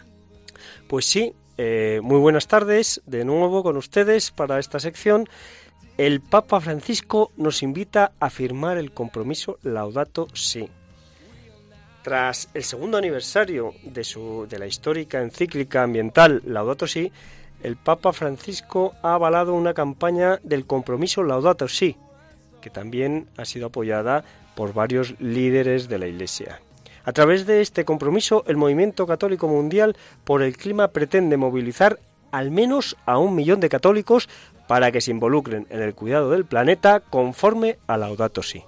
Pues 0.88 1.04
sí, 1.04 1.34
eh, 1.58 2.00
muy 2.02 2.18
buenas 2.18 2.48
tardes 2.48 3.02
de 3.06 3.24
nuevo 3.24 3.62
con 3.62 3.76
ustedes 3.76 4.30
para 4.30 4.58
esta 4.58 4.78
sección. 4.78 5.28
El 5.96 6.20
Papa 6.20 6.60
Francisco 6.60 7.32
nos 7.36 7.62
invita 7.62 8.12
a 8.20 8.28
firmar 8.28 8.76
el 8.76 8.92
compromiso 8.92 9.58
Laudato 9.62 10.28
Si. 10.34 10.68
Tras 12.02 12.50
el 12.54 12.62
segundo 12.62 12.98
aniversario 12.98 13.72
de, 13.82 14.04
su, 14.04 14.46
de 14.48 14.58
la 14.58 14.66
histórica 14.66 15.22
encíclica 15.22 15.82
ambiental 15.82 16.42
Laudato 16.44 16.86
Si, 16.86 17.10
el 17.62 17.76
Papa 17.76 18.12
Francisco 18.12 18.94
ha 19.02 19.14
avalado 19.14 19.54
una 19.54 19.72
campaña 19.72 20.38
del 20.42 20.66
compromiso 20.66 21.22
Laudato 21.22 21.66
Si, 21.66 21.96
que 22.60 22.68
también 22.68 23.28
ha 23.38 23.44
sido 23.44 23.68
apoyada 23.68 24.24
por 24.56 24.74
varios 24.74 25.14
líderes 25.20 25.88
de 25.88 25.98
la 25.98 26.08
Iglesia. 26.08 26.60
A 27.04 27.12
través 27.12 27.46
de 27.46 27.60
este 27.60 27.84
compromiso, 27.84 28.42
el 28.48 28.56
movimiento 28.56 29.06
católico 29.06 29.46
mundial 29.46 29.96
por 30.24 30.42
el 30.42 30.56
clima 30.56 30.88
pretende 30.88 31.36
movilizar 31.36 32.00
al 32.32 32.50
menos 32.50 32.96
a 33.06 33.18
un 33.18 33.36
millón 33.36 33.60
de 33.60 33.68
católicos 33.68 34.28
para 34.66 34.90
que 34.90 35.00
se 35.00 35.12
involucren 35.12 35.68
en 35.70 35.82
el 35.82 35.94
cuidado 35.94 36.30
del 36.30 36.44
planeta 36.44 36.98
conforme 36.98 37.78
a 37.86 37.96
Laudato 37.96 38.42
Si. 38.42 38.64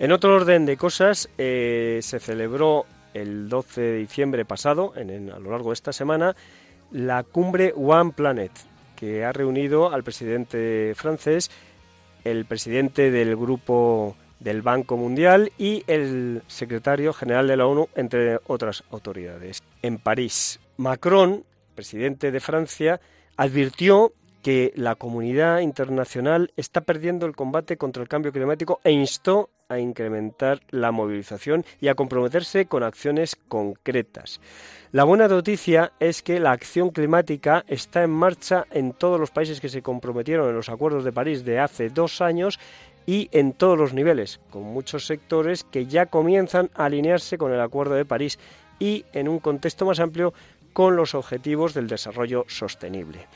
En 0.00 0.12
otro 0.12 0.34
orden 0.34 0.64
de 0.64 0.76
cosas, 0.76 1.28
eh, 1.38 1.98
se 2.02 2.20
celebró 2.20 2.86
el 3.14 3.48
12 3.48 3.80
de 3.80 3.96
diciembre 3.98 4.44
pasado, 4.44 4.92
en, 4.96 5.30
a 5.30 5.38
lo 5.38 5.50
largo 5.50 5.70
de 5.70 5.74
esta 5.74 5.92
semana, 5.92 6.36
la 6.90 7.22
cumbre 7.22 7.72
One 7.76 8.12
Planet, 8.12 8.52
que 8.96 9.24
ha 9.24 9.32
reunido 9.32 9.92
al 9.92 10.02
presidente 10.02 10.92
francés, 10.96 11.50
el 12.24 12.44
presidente 12.46 13.10
del 13.10 13.36
grupo 13.36 14.16
del 14.40 14.62
Banco 14.62 14.96
Mundial 14.96 15.52
y 15.58 15.84
el 15.86 16.42
secretario 16.46 17.12
general 17.12 17.48
de 17.48 17.56
la 17.56 17.66
ONU, 17.66 17.88
entre 17.94 18.38
otras 18.46 18.84
autoridades. 18.90 19.62
En 19.82 19.98
París, 19.98 20.60
Macron, 20.76 21.44
presidente 21.74 22.30
de 22.30 22.40
Francia, 22.40 23.00
advirtió 23.36 24.12
que 24.42 24.72
la 24.76 24.94
comunidad 24.94 25.60
internacional 25.60 26.52
está 26.56 26.80
perdiendo 26.82 27.26
el 27.26 27.36
combate 27.36 27.76
contra 27.76 28.02
el 28.02 28.08
cambio 28.08 28.32
climático 28.32 28.80
e 28.84 28.92
instó 28.92 29.50
a 29.68 29.78
incrementar 29.78 30.60
la 30.70 30.92
movilización 30.92 31.64
y 31.80 31.88
a 31.88 31.94
comprometerse 31.94 32.66
con 32.66 32.82
acciones 32.82 33.36
concretas. 33.48 34.40
La 34.92 35.04
buena 35.04 35.28
noticia 35.28 35.92
es 36.00 36.22
que 36.22 36.40
la 36.40 36.52
acción 36.52 36.90
climática 36.90 37.64
está 37.68 38.02
en 38.02 38.10
marcha 38.10 38.66
en 38.70 38.92
todos 38.92 39.20
los 39.20 39.30
países 39.30 39.60
que 39.60 39.68
se 39.68 39.82
comprometieron 39.82 40.48
en 40.48 40.56
los 40.56 40.70
acuerdos 40.70 41.04
de 41.04 41.12
París 41.12 41.44
de 41.44 41.58
hace 41.58 41.90
dos 41.90 42.22
años 42.22 42.58
y 43.04 43.28
en 43.32 43.52
todos 43.52 43.78
los 43.78 43.94
niveles, 43.94 44.40
con 44.50 44.62
muchos 44.62 45.06
sectores 45.06 45.64
que 45.64 45.86
ya 45.86 46.06
comienzan 46.06 46.70
a 46.74 46.86
alinearse 46.86 47.38
con 47.38 47.52
el 47.52 47.60
Acuerdo 47.60 47.94
de 47.94 48.04
París 48.04 48.38
y, 48.78 49.06
en 49.12 49.28
un 49.28 49.38
contexto 49.38 49.86
más 49.86 49.98
amplio, 49.98 50.34
con 50.74 50.94
los 50.94 51.14
objetivos 51.14 51.72
del 51.72 51.88
desarrollo 51.88 52.44
sostenible. 52.48 53.26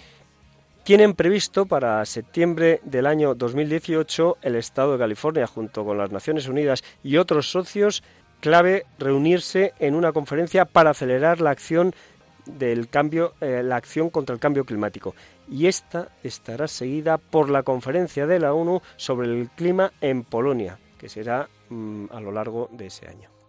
Tienen 0.85 1.15
previsto 1.15 1.67
para 1.67 2.05
septiembre 2.05 2.81
del 2.83 3.07
año 3.07 3.37
2018 3.37 4.39
el 4.43 4.57
Estado 4.57 4.93
de 4.93 4.99
California, 4.99 5.47
junto 5.47 5.85
con 5.85 5.97
las 5.97 6.11
Naciones 6.11 6.49
Unidas 6.49 6.83
y 7.05 7.19
otros 7.19 7.53
socios 7.53 8.03
clave, 8.41 8.85
reunirse 8.99 9.75
en 9.79 9.95
una 9.95 10.13
conferencia 10.13 10.65
para 10.65 10.91
acelerar 10.91 11.39
eh, 13.41 13.63
la 13.63 13.77
acción 13.77 14.11
contra 14.11 14.35
el 14.35 14.41
cambio 14.41 14.65
climático. 14.65 15.15
Y 15.49 15.69
esta 15.69 16.09
estará 16.25 16.67
seguida 16.67 17.17
por 17.17 17.49
la 17.49 17.63
conferencia 17.63 18.27
de 18.27 18.41
la 18.41 18.53
ONU 18.53 18.83
sobre 18.97 19.29
el 19.29 19.51
clima 19.51 19.93
en 20.01 20.25
Polonia, 20.25 20.81
que 20.99 21.09
será 21.09 21.49
mm, 21.69 22.07
a 22.11 22.21
lo 22.21 22.33
largo 22.33 22.69
de 22.73 22.87
ese 22.87 23.07
año. 23.07 23.42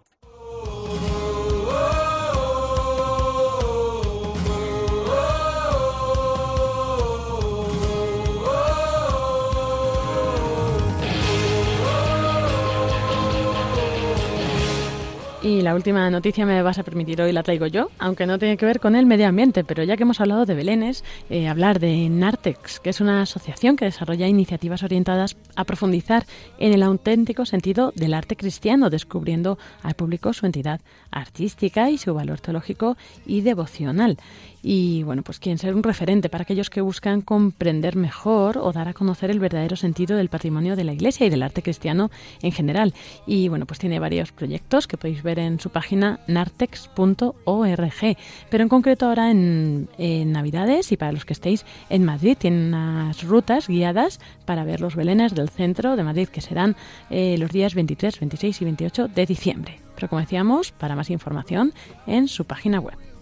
Y 15.43 15.61
la 15.61 15.75
última 15.75 16.09
noticia 16.09 16.45
me 16.45 16.61
vas 16.61 16.79
a 16.79 16.83
permitir 16.83 17.21
hoy 17.21 17.33
la 17.33 17.43
traigo 17.43 17.67
yo, 17.67 17.89
aunque 17.99 18.25
no 18.25 18.39
tiene 18.39 18.55
que 18.55 18.65
ver 18.65 18.79
con 18.79 18.95
el 18.95 19.05
medio 19.05 19.27
ambiente, 19.27 19.65
pero 19.65 19.83
ya 19.83 19.97
que 19.97 20.03
hemos 20.03 20.21
hablado 20.21 20.45
de 20.45 20.55
Belénes, 20.55 21.03
eh, 21.29 21.49
hablar 21.49 21.81
de 21.81 22.07
Nartex, 22.07 22.79
que 22.79 22.91
es 22.91 23.01
una 23.01 23.21
asociación 23.21 23.75
que 23.75 23.83
desarrolla 23.83 24.25
iniciativas 24.25 24.83
orientadas 24.83 25.35
a 25.57 25.65
profundizar 25.65 26.25
en 26.59 26.71
el 26.71 26.81
auténtico 26.81 27.45
sentido 27.45 27.91
del 27.93 28.13
arte 28.13 28.37
cristiano, 28.37 28.89
descubriendo 28.89 29.57
al 29.81 29.95
público 29.95 30.31
su 30.31 30.45
entidad 30.45 30.79
artística 31.11 31.89
y 31.89 31.97
su 31.97 32.13
valor 32.13 32.39
teológico 32.39 32.95
y 33.25 33.41
devocional 33.41 34.17
y 34.63 35.03
bueno, 35.03 35.23
pues 35.23 35.39
quieren 35.39 35.57
ser 35.57 35.75
un 35.75 35.83
referente 35.83 36.29
para 36.29 36.43
aquellos 36.43 36.69
que 36.69 36.79
buscan 36.79 37.21
comprender 37.21 37.97
mejor 37.97 38.57
o 38.57 38.71
dar 38.71 38.87
a 38.87 38.93
conocer 38.93 39.29
el 39.29 39.39
verdadero 39.39 39.75
sentido 39.75 40.15
del 40.15 40.29
patrimonio 40.29 40.77
de 40.77 40.85
la 40.85 40.93
Iglesia 40.93 41.27
y 41.27 41.29
del 41.29 41.43
arte 41.43 41.61
cristiano 41.61 42.09
en 42.41 42.53
general. 42.53 42.93
Y 43.27 43.49
bueno, 43.49 43.65
pues 43.65 43.79
tiene 43.79 43.99
varios 43.99 44.31
proyectos 44.31 44.87
que 44.87 44.95
podéis 44.97 45.21
ver 45.21 45.37
en 45.39 45.59
su 45.59 45.69
página 45.69 46.21
nartex.org, 46.27 48.17
pero 48.49 48.63
en 48.63 48.69
concreto 48.69 49.07
ahora 49.07 49.29
en, 49.29 49.89
Navidades 50.23 50.91
y 50.93 50.97
para 50.97 51.11
los 51.11 51.25
que 51.25 51.33
estéis 51.33 51.65
en 51.89 52.05
Madrid 52.05 52.37
tienen 52.39 52.67
unas 52.67 53.23
rutas 53.23 53.67
guiadas 53.67 54.21
para 54.45 54.63
ver 54.63 54.79
los 54.79 54.95
belenes 54.95 55.35
del 55.35 55.49
centro 55.49 55.97
de 55.97 56.03
Madrid 56.03 56.29
que 56.29 56.39
serán 56.39 56.77
eh, 57.09 57.35
los 57.37 57.51
días 57.51 57.75
23, 57.75 58.19
26 58.19 58.61
y 58.61 58.65
28 58.65 59.07
de 59.09 59.25
diciembre. 59.25 59.79
Pero 59.95 60.07
como 60.07 60.21
decíamos, 60.21 60.71
para 60.71 60.95
más 60.95 61.09
información 61.09 61.73
en 62.07 62.29
su 62.29 62.45
página 62.45 62.79
web. 62.79 63.12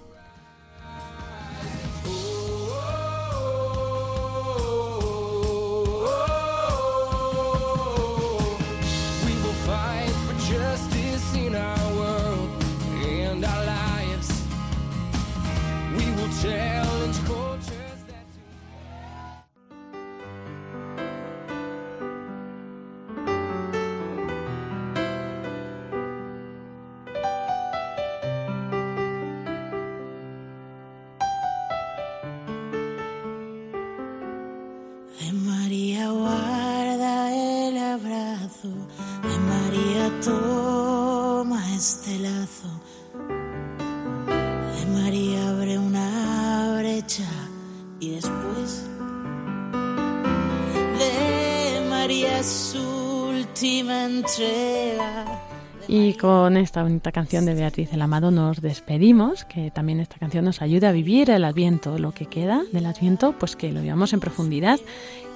Y 55.93 56.13
con 56.13 56.55
esta 56.55 56.83
bonita 56.83 57.11
canción 57.11 57.45
de 57.45 57.53
Beatriz 57.53 57.91
el 57.91 58.01
Amado 58.01 58.31
nos 58.31 58.61
despedimos, 58.61 59.43
que 59.43 59.71
también 59.71 59.99
esta 59.99 60.17
canción 60.17 60.45
nos 60.45 60.61
ayuda 60.61 60.87
a 60.87 60.91
vivir 60.93 61.29
el 61.29 61.43
Adviento, 61.43 61.99
lo 61.99 62.13
que 62.13 62.27
queda 62.27 62.63
del 62.71 62.85
Adviento, 62.85 63.35
pues 63.37 63.57
que 63.57 63.73
lo 63.73 63.81
vivamos 63.81 64.13
en 64.13 64.21
profundidad. 64.21 64.79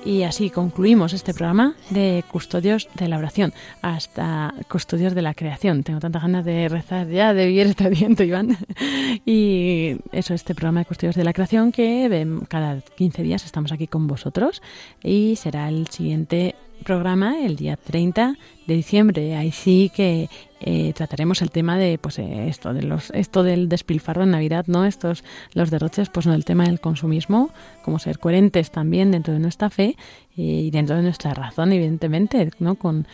Y 0.05 0.23
así 0.23 0.49
concluimos 0.49 1.11
este 1.11 1.33
programa 1.33 1.75
de 1.89 2.23
Custodios 2.31 2.87
de 2.93 3.09
la 3.09 3.17
Oración, 3.17 3.53
hasta 3.81 4.53
Custodios 4.69 5.13
de 5.13 5.23
la 5.23 5.33
Creación. 5.33 5.83
Tengo 5.83 5.99
tantas 5.99 6.21
ganas 6.21 6.45
de 6.45 6.69
rezar 6.69 7.09
ya, 7.09 7.33
de 7.33 7.47
vivir 7.47 7.67
este 7.67 7.87
Adviento, 7.87 8.23
Iván. 8.23 8.57
Y 9.25 9.97
eso, 10.13 10.33
este 10.33 10.55
programa 10.55 10.79
de 10.79 10.85
Custodios 10.85 11.15
de 11.15 11.25
la 11.25 11.33
Creación, 11.33 11.73
que 11.73 12.37
cada 12.47 12.79
15 12.79 13.23
días 13.23 13.43
estamos 13.43 13.73
aquí 13.73 13.87
con 13.87 14.07
vosotros 14.07 14.61
y 15.03 15.35
será 15.35 15.67
el 15.67 15.87
siguiente 15.87 16.55
programa 16.83 17.39
el 17.39 17.55
día 17.55 17.77
30 17.77 18.35
de 18.67 18.73
diciembre. 18.73 19.35
Ahí 19.35 19.51
sí 19.51 19.91
que 19.93 20.29
eh, 20.61 20.93
trataremos 20.93 21.41
el 21.41 21.51
tema 21.51 21.77
de 21.77 21.97
pues 21.97 22.17
eh, 22.19 22.47
esto 22.47 22.73
de 22.73 22.83
los 22.83 23.11
esto 23.11 23.43
del 23.43 23.69
despilfarro 23.69 24.23
en 24.23 24.31
Navidad, 24.31 24.65
¿no? 24.67 24.85
Estos 24.85 25.23
los 25.53 25.69
derroches, 25.69 26.09
pues 26.09 26.25
no 26.25 26.33
el 26.33 26.45
tema 26.45 26.65
del 26.65 26.79
consumismo, 26.79 27.49
como 27.83 27.99
ser 27.99 28.19
coherentes 28.19 28.71
también 28.71 29.11
dentro 29.11 29.33
de 29.33 29.39
nuestra 29.39 29.69
fe 29.69 29.95
eh, 30.37 30.41
y 30.41 30.71
dentro 30.71 30.95
de 30.95 31.03
nuestra 31.03 31.33
razón, 31.33 31.71
evidentemente, 31.73 32.49
¿no? 32.59 32.75
Con 32.75 33.07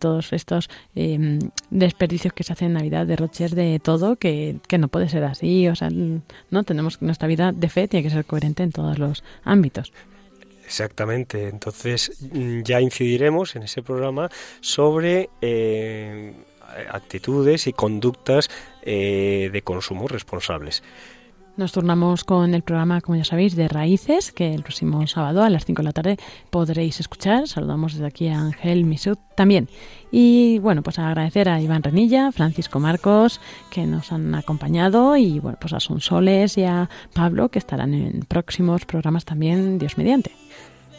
todos 0.00 0.32
estos 0.32 0.68
em, 0.96 1.38
desperdicios 1.70 2.32
que 2.32 2.42
se 2.42 2.52
hacen 2.52 2.68
en 2.68 2.74
Navidad, 2.74 3.06
derroches 3.06 3.54
de 3.54 3.78
todo, 3.78 4.16
que, 4.16 4.56
que 4.66 4.76
no 4.76 4.88
puede 4.88 5.08
ser 5.08 5.22
así, 5.22 5.68
o 5.68 5.76
sea, 5.76 5.88
no 5.90 6.62
tenemos 6.64 7.00
nuestra 7.00 7.28
vida 7.28 7.52
de 7.52 7.68
fe 7.68 7.86
tiene 7.86 8.02
que 8.02 8.10
ser 8.10 8.24
coherente 8.24 8.64
en 8.64 8.72
todos 8.72 8.98
los 8.98 9.22
ámbitos. 9.44 9.92
Exactamente. 10.68 11.48
Entonces 11.48 12.12
mm, 12.20 12.60
ya 12.62 12.78
incidiremos 12.82 13.56
en 13.56 13.62
ese 13.62 13.82
programa 13.82 14.28
sobre 14.60 15.30
eh, 15.40 16.34
actitudes 16.90 17.66
y 17.66 17.72
conductas 17.72 18.50
eh, 18.82 19.48
de 19.50 19.62
consumo 19.62 20.08
responsables. 20.08 20.82
Nos 21.58 21.72
turnamos 21.72 22.22
con 22.22 22.54
el 22.54 22.62
programa, 22.62 23.00
como 23.00 23.16
ya 23.16 23.24
sabéis, 23.24 23.56
de 23.56 23.66
Raíces, 23.66 24.30
que 24.30 24.54
el 24.54 24.62
próximo 24.62 25.04
sábado 25.08 25.42
a 25.42 25.50
las 25.50 25.64
5 25.64 25.82
de 25.82 25.84
la 25.84 25.92
tarde 25.92 26.16
podréis 26.50 27.00
escuchar. 27.00 27.48
Saludamos 27.48 27.94
desde 27.94 28.06
aquí 28.06 28.28
a 28.28 28.38
Ángel 28.38 28.84
Misut 28.84 29.18
también. 29.34 29.68
Y 30.12 30.60
bueno, 30.60 30.84
pues 30.84 31.00
agradecer 31.00 31.48
a 31.48 31.60
Iván 31.60 31.82
Renilla, 31.82 32.30
Francisco 32.30 32.78
Marcos, 32.78 33.40
que 33.72 33.86
nos 33.86 34.12
han 34.12 34.36
acompañado, 34.36 35.16
y 35.16 35.40
bueno, 35.40 35.58
pues 35.60 35.72
a 35.72 35.80
Sonsoles 35.80 36.56
y 36.58 36.62
a 36.62 36.88
Pablo, 37.12 37.48
que 37.48 37.58
estarán 37.58 37.92
en 37.92 38.20
próximos 38.20 38.84
programas 38.84 39.24
también, 39.24 39.80
Dios 39.80 39.98
mediante. 39.98 40.30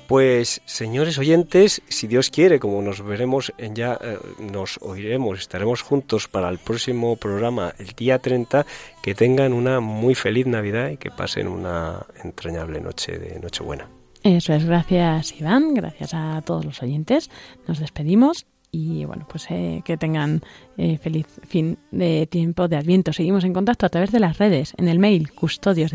Pues, 0.10 0.64
señores 0.66 1.20
oyentes, 1.20 1.84
si 1.88 2.08
Dios 2.08 2.32
quiere, 2.32 2.60
como 2.60 2.82
nos 2.82 3.06
veremos 3.06 3.54
en 3.60 3.76
ya, 3.76 3.94
eh, 4.02 4.18
nos 4.40 4.80
oiremos, 4.82 5.38
estaremos 5.38 5.84
juntos 5.84 6.28
para 6.28 6.50
el 6.50 6.58
próximo 6.58 7.16
programa 7.16 7.76
el 7.78 7.90
día 7.90 8.18
30, 8.18 8.66
que 9.04 9.14
tengan 9.14 9.54
una 9.54 9.82
muy 9.82 10.16
feliz 10.16 10.48
Navidad 10.48 10.90
y 10.90 10.98
que 10.98 11.12
pasen 11.12 11.48
una 11.48 12.08
entrañable 12.24 12.82
noche 12.82 13.20
de 13.20 13.40
Nochebuena. 13.40 13.88
Eso 14.24 14.52
es, 14.52 14.66
gracias 14.66 15.40
Iván, 15.40 15.76
gracias 15.76 16.16
a 16.16 16.42
todos 16.44 16.66
los 16.66 16.82
oyentes. 16.82 17.30
Nos 17.68 17.78
despedimos 17.78 18.48
y 18.72 19.06
bueno, 19.06 19.28
pues 19.30 19.46
eh, 19.52 19.84
que 19.86 19.96
tengan 19.96 20.42
eh, 20.78 20.98
feliz 20.98 21.28
fin 21.48 21.78
de 21.92 22.26
tiempo 22.26 22.68
de 22.68 22.78
Adviento. 22.78 23.14
Seguimos 23.14 23.44
en 23.44 23.54
contacto 23.54 23.86
a 23.86 23.90
través 23.90 24.12
de 24.12 24.20
las 24.20 24.40
redes, 24.40 24.74
en 24.78 24.88
el 24.88 24.98
mail 24.98 25.32
custodios 25.34 25.92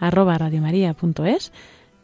arroba 0.00 0.38
radiomaria.es 0.38 1.52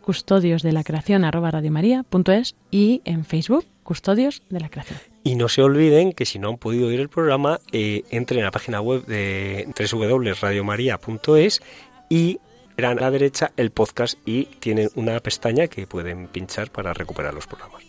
custodios 0.08 0.62
de 0.62 0.72
la 0.72 0.84
creación 0.84 1.22
arroba 1.22 1.50
radiomaria.es 1.50 2.56
y 2.70 3.02
en 3.04 3.26
Facebook 3.26 3.66
Custodios 3.82 4.42
de 4.48 4.58
la 4.58 4.70
Creación. 4.70 4.98
Y 5.22 5.34
no 5.34 5.50
se 5.50 5.60
olviden 5.60 6.14
que 6.14 6.24
si 6.24 6.38
no 6.38 6.48
han 6.48 6.56
podido 6.56 6.88
oír 6.88 6.98
el 6.98 7.10
programa, 7.10 7.60
eh, 7.72 8.04
entren 8.08 8.40
a 8.40 8.44
la 8.44 8.50
página 8.50 8.80
web 8.80 9.04
de 9.04 9.68
www.radiomaria.es 9.92 11.60
y 12.08 12.40
verán 12.74 12.96
a 13.00 13.02
la 13.02 13.10
derecha 13.10 13.52
el 13.58 13.70
podcast 13.70 14.16
y 14.24 14.44
tienen 14.60 14.88
una 14.94 15.20
pestaña 15.20 15.66
que 15.66 15.86
pueden 15.86 16.28
pinchar 16.28 16.70
para 16.70 16.94
recuperar 16.94 17.34
los 17.34 17.46
programas. 17.46 17.82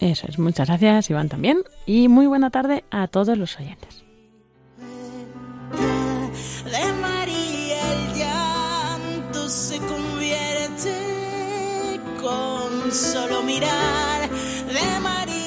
Eso 0.00 0.26
es, 0.28 0.38
muchas 0.38 0.68
gracias 0.68 1.08
Iván 1.08 1.30
también 1.30 1.62
y 1.86 2.08
muy 2.08 2.26
buena 2.26 2.50
tarde 2.50 2.84
a 2.90 3.08
todos 3.08 3.38
los 3.38 3.58
oyentes. 3.58 4.04
Solo 12.94 13.42
mirar 13.42 14.30
de 14.30 15.00
María 15.00 15.44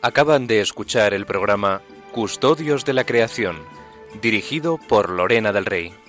Acaban 0.00 0.46
de 0.46 0.60
escuchar 0.60 1.14
el 1.14 1.24
programa 1.24 1.80
Custodios 2.12 2.84
de 2.84 2.92
la 2.92 3.04
Creación, 3.04 3.56
dirigido 4.20 4.78
por 4.78 5.08
Lorena 5.08 5.52
del 5.52 5.64
Rey. 5.64 6.03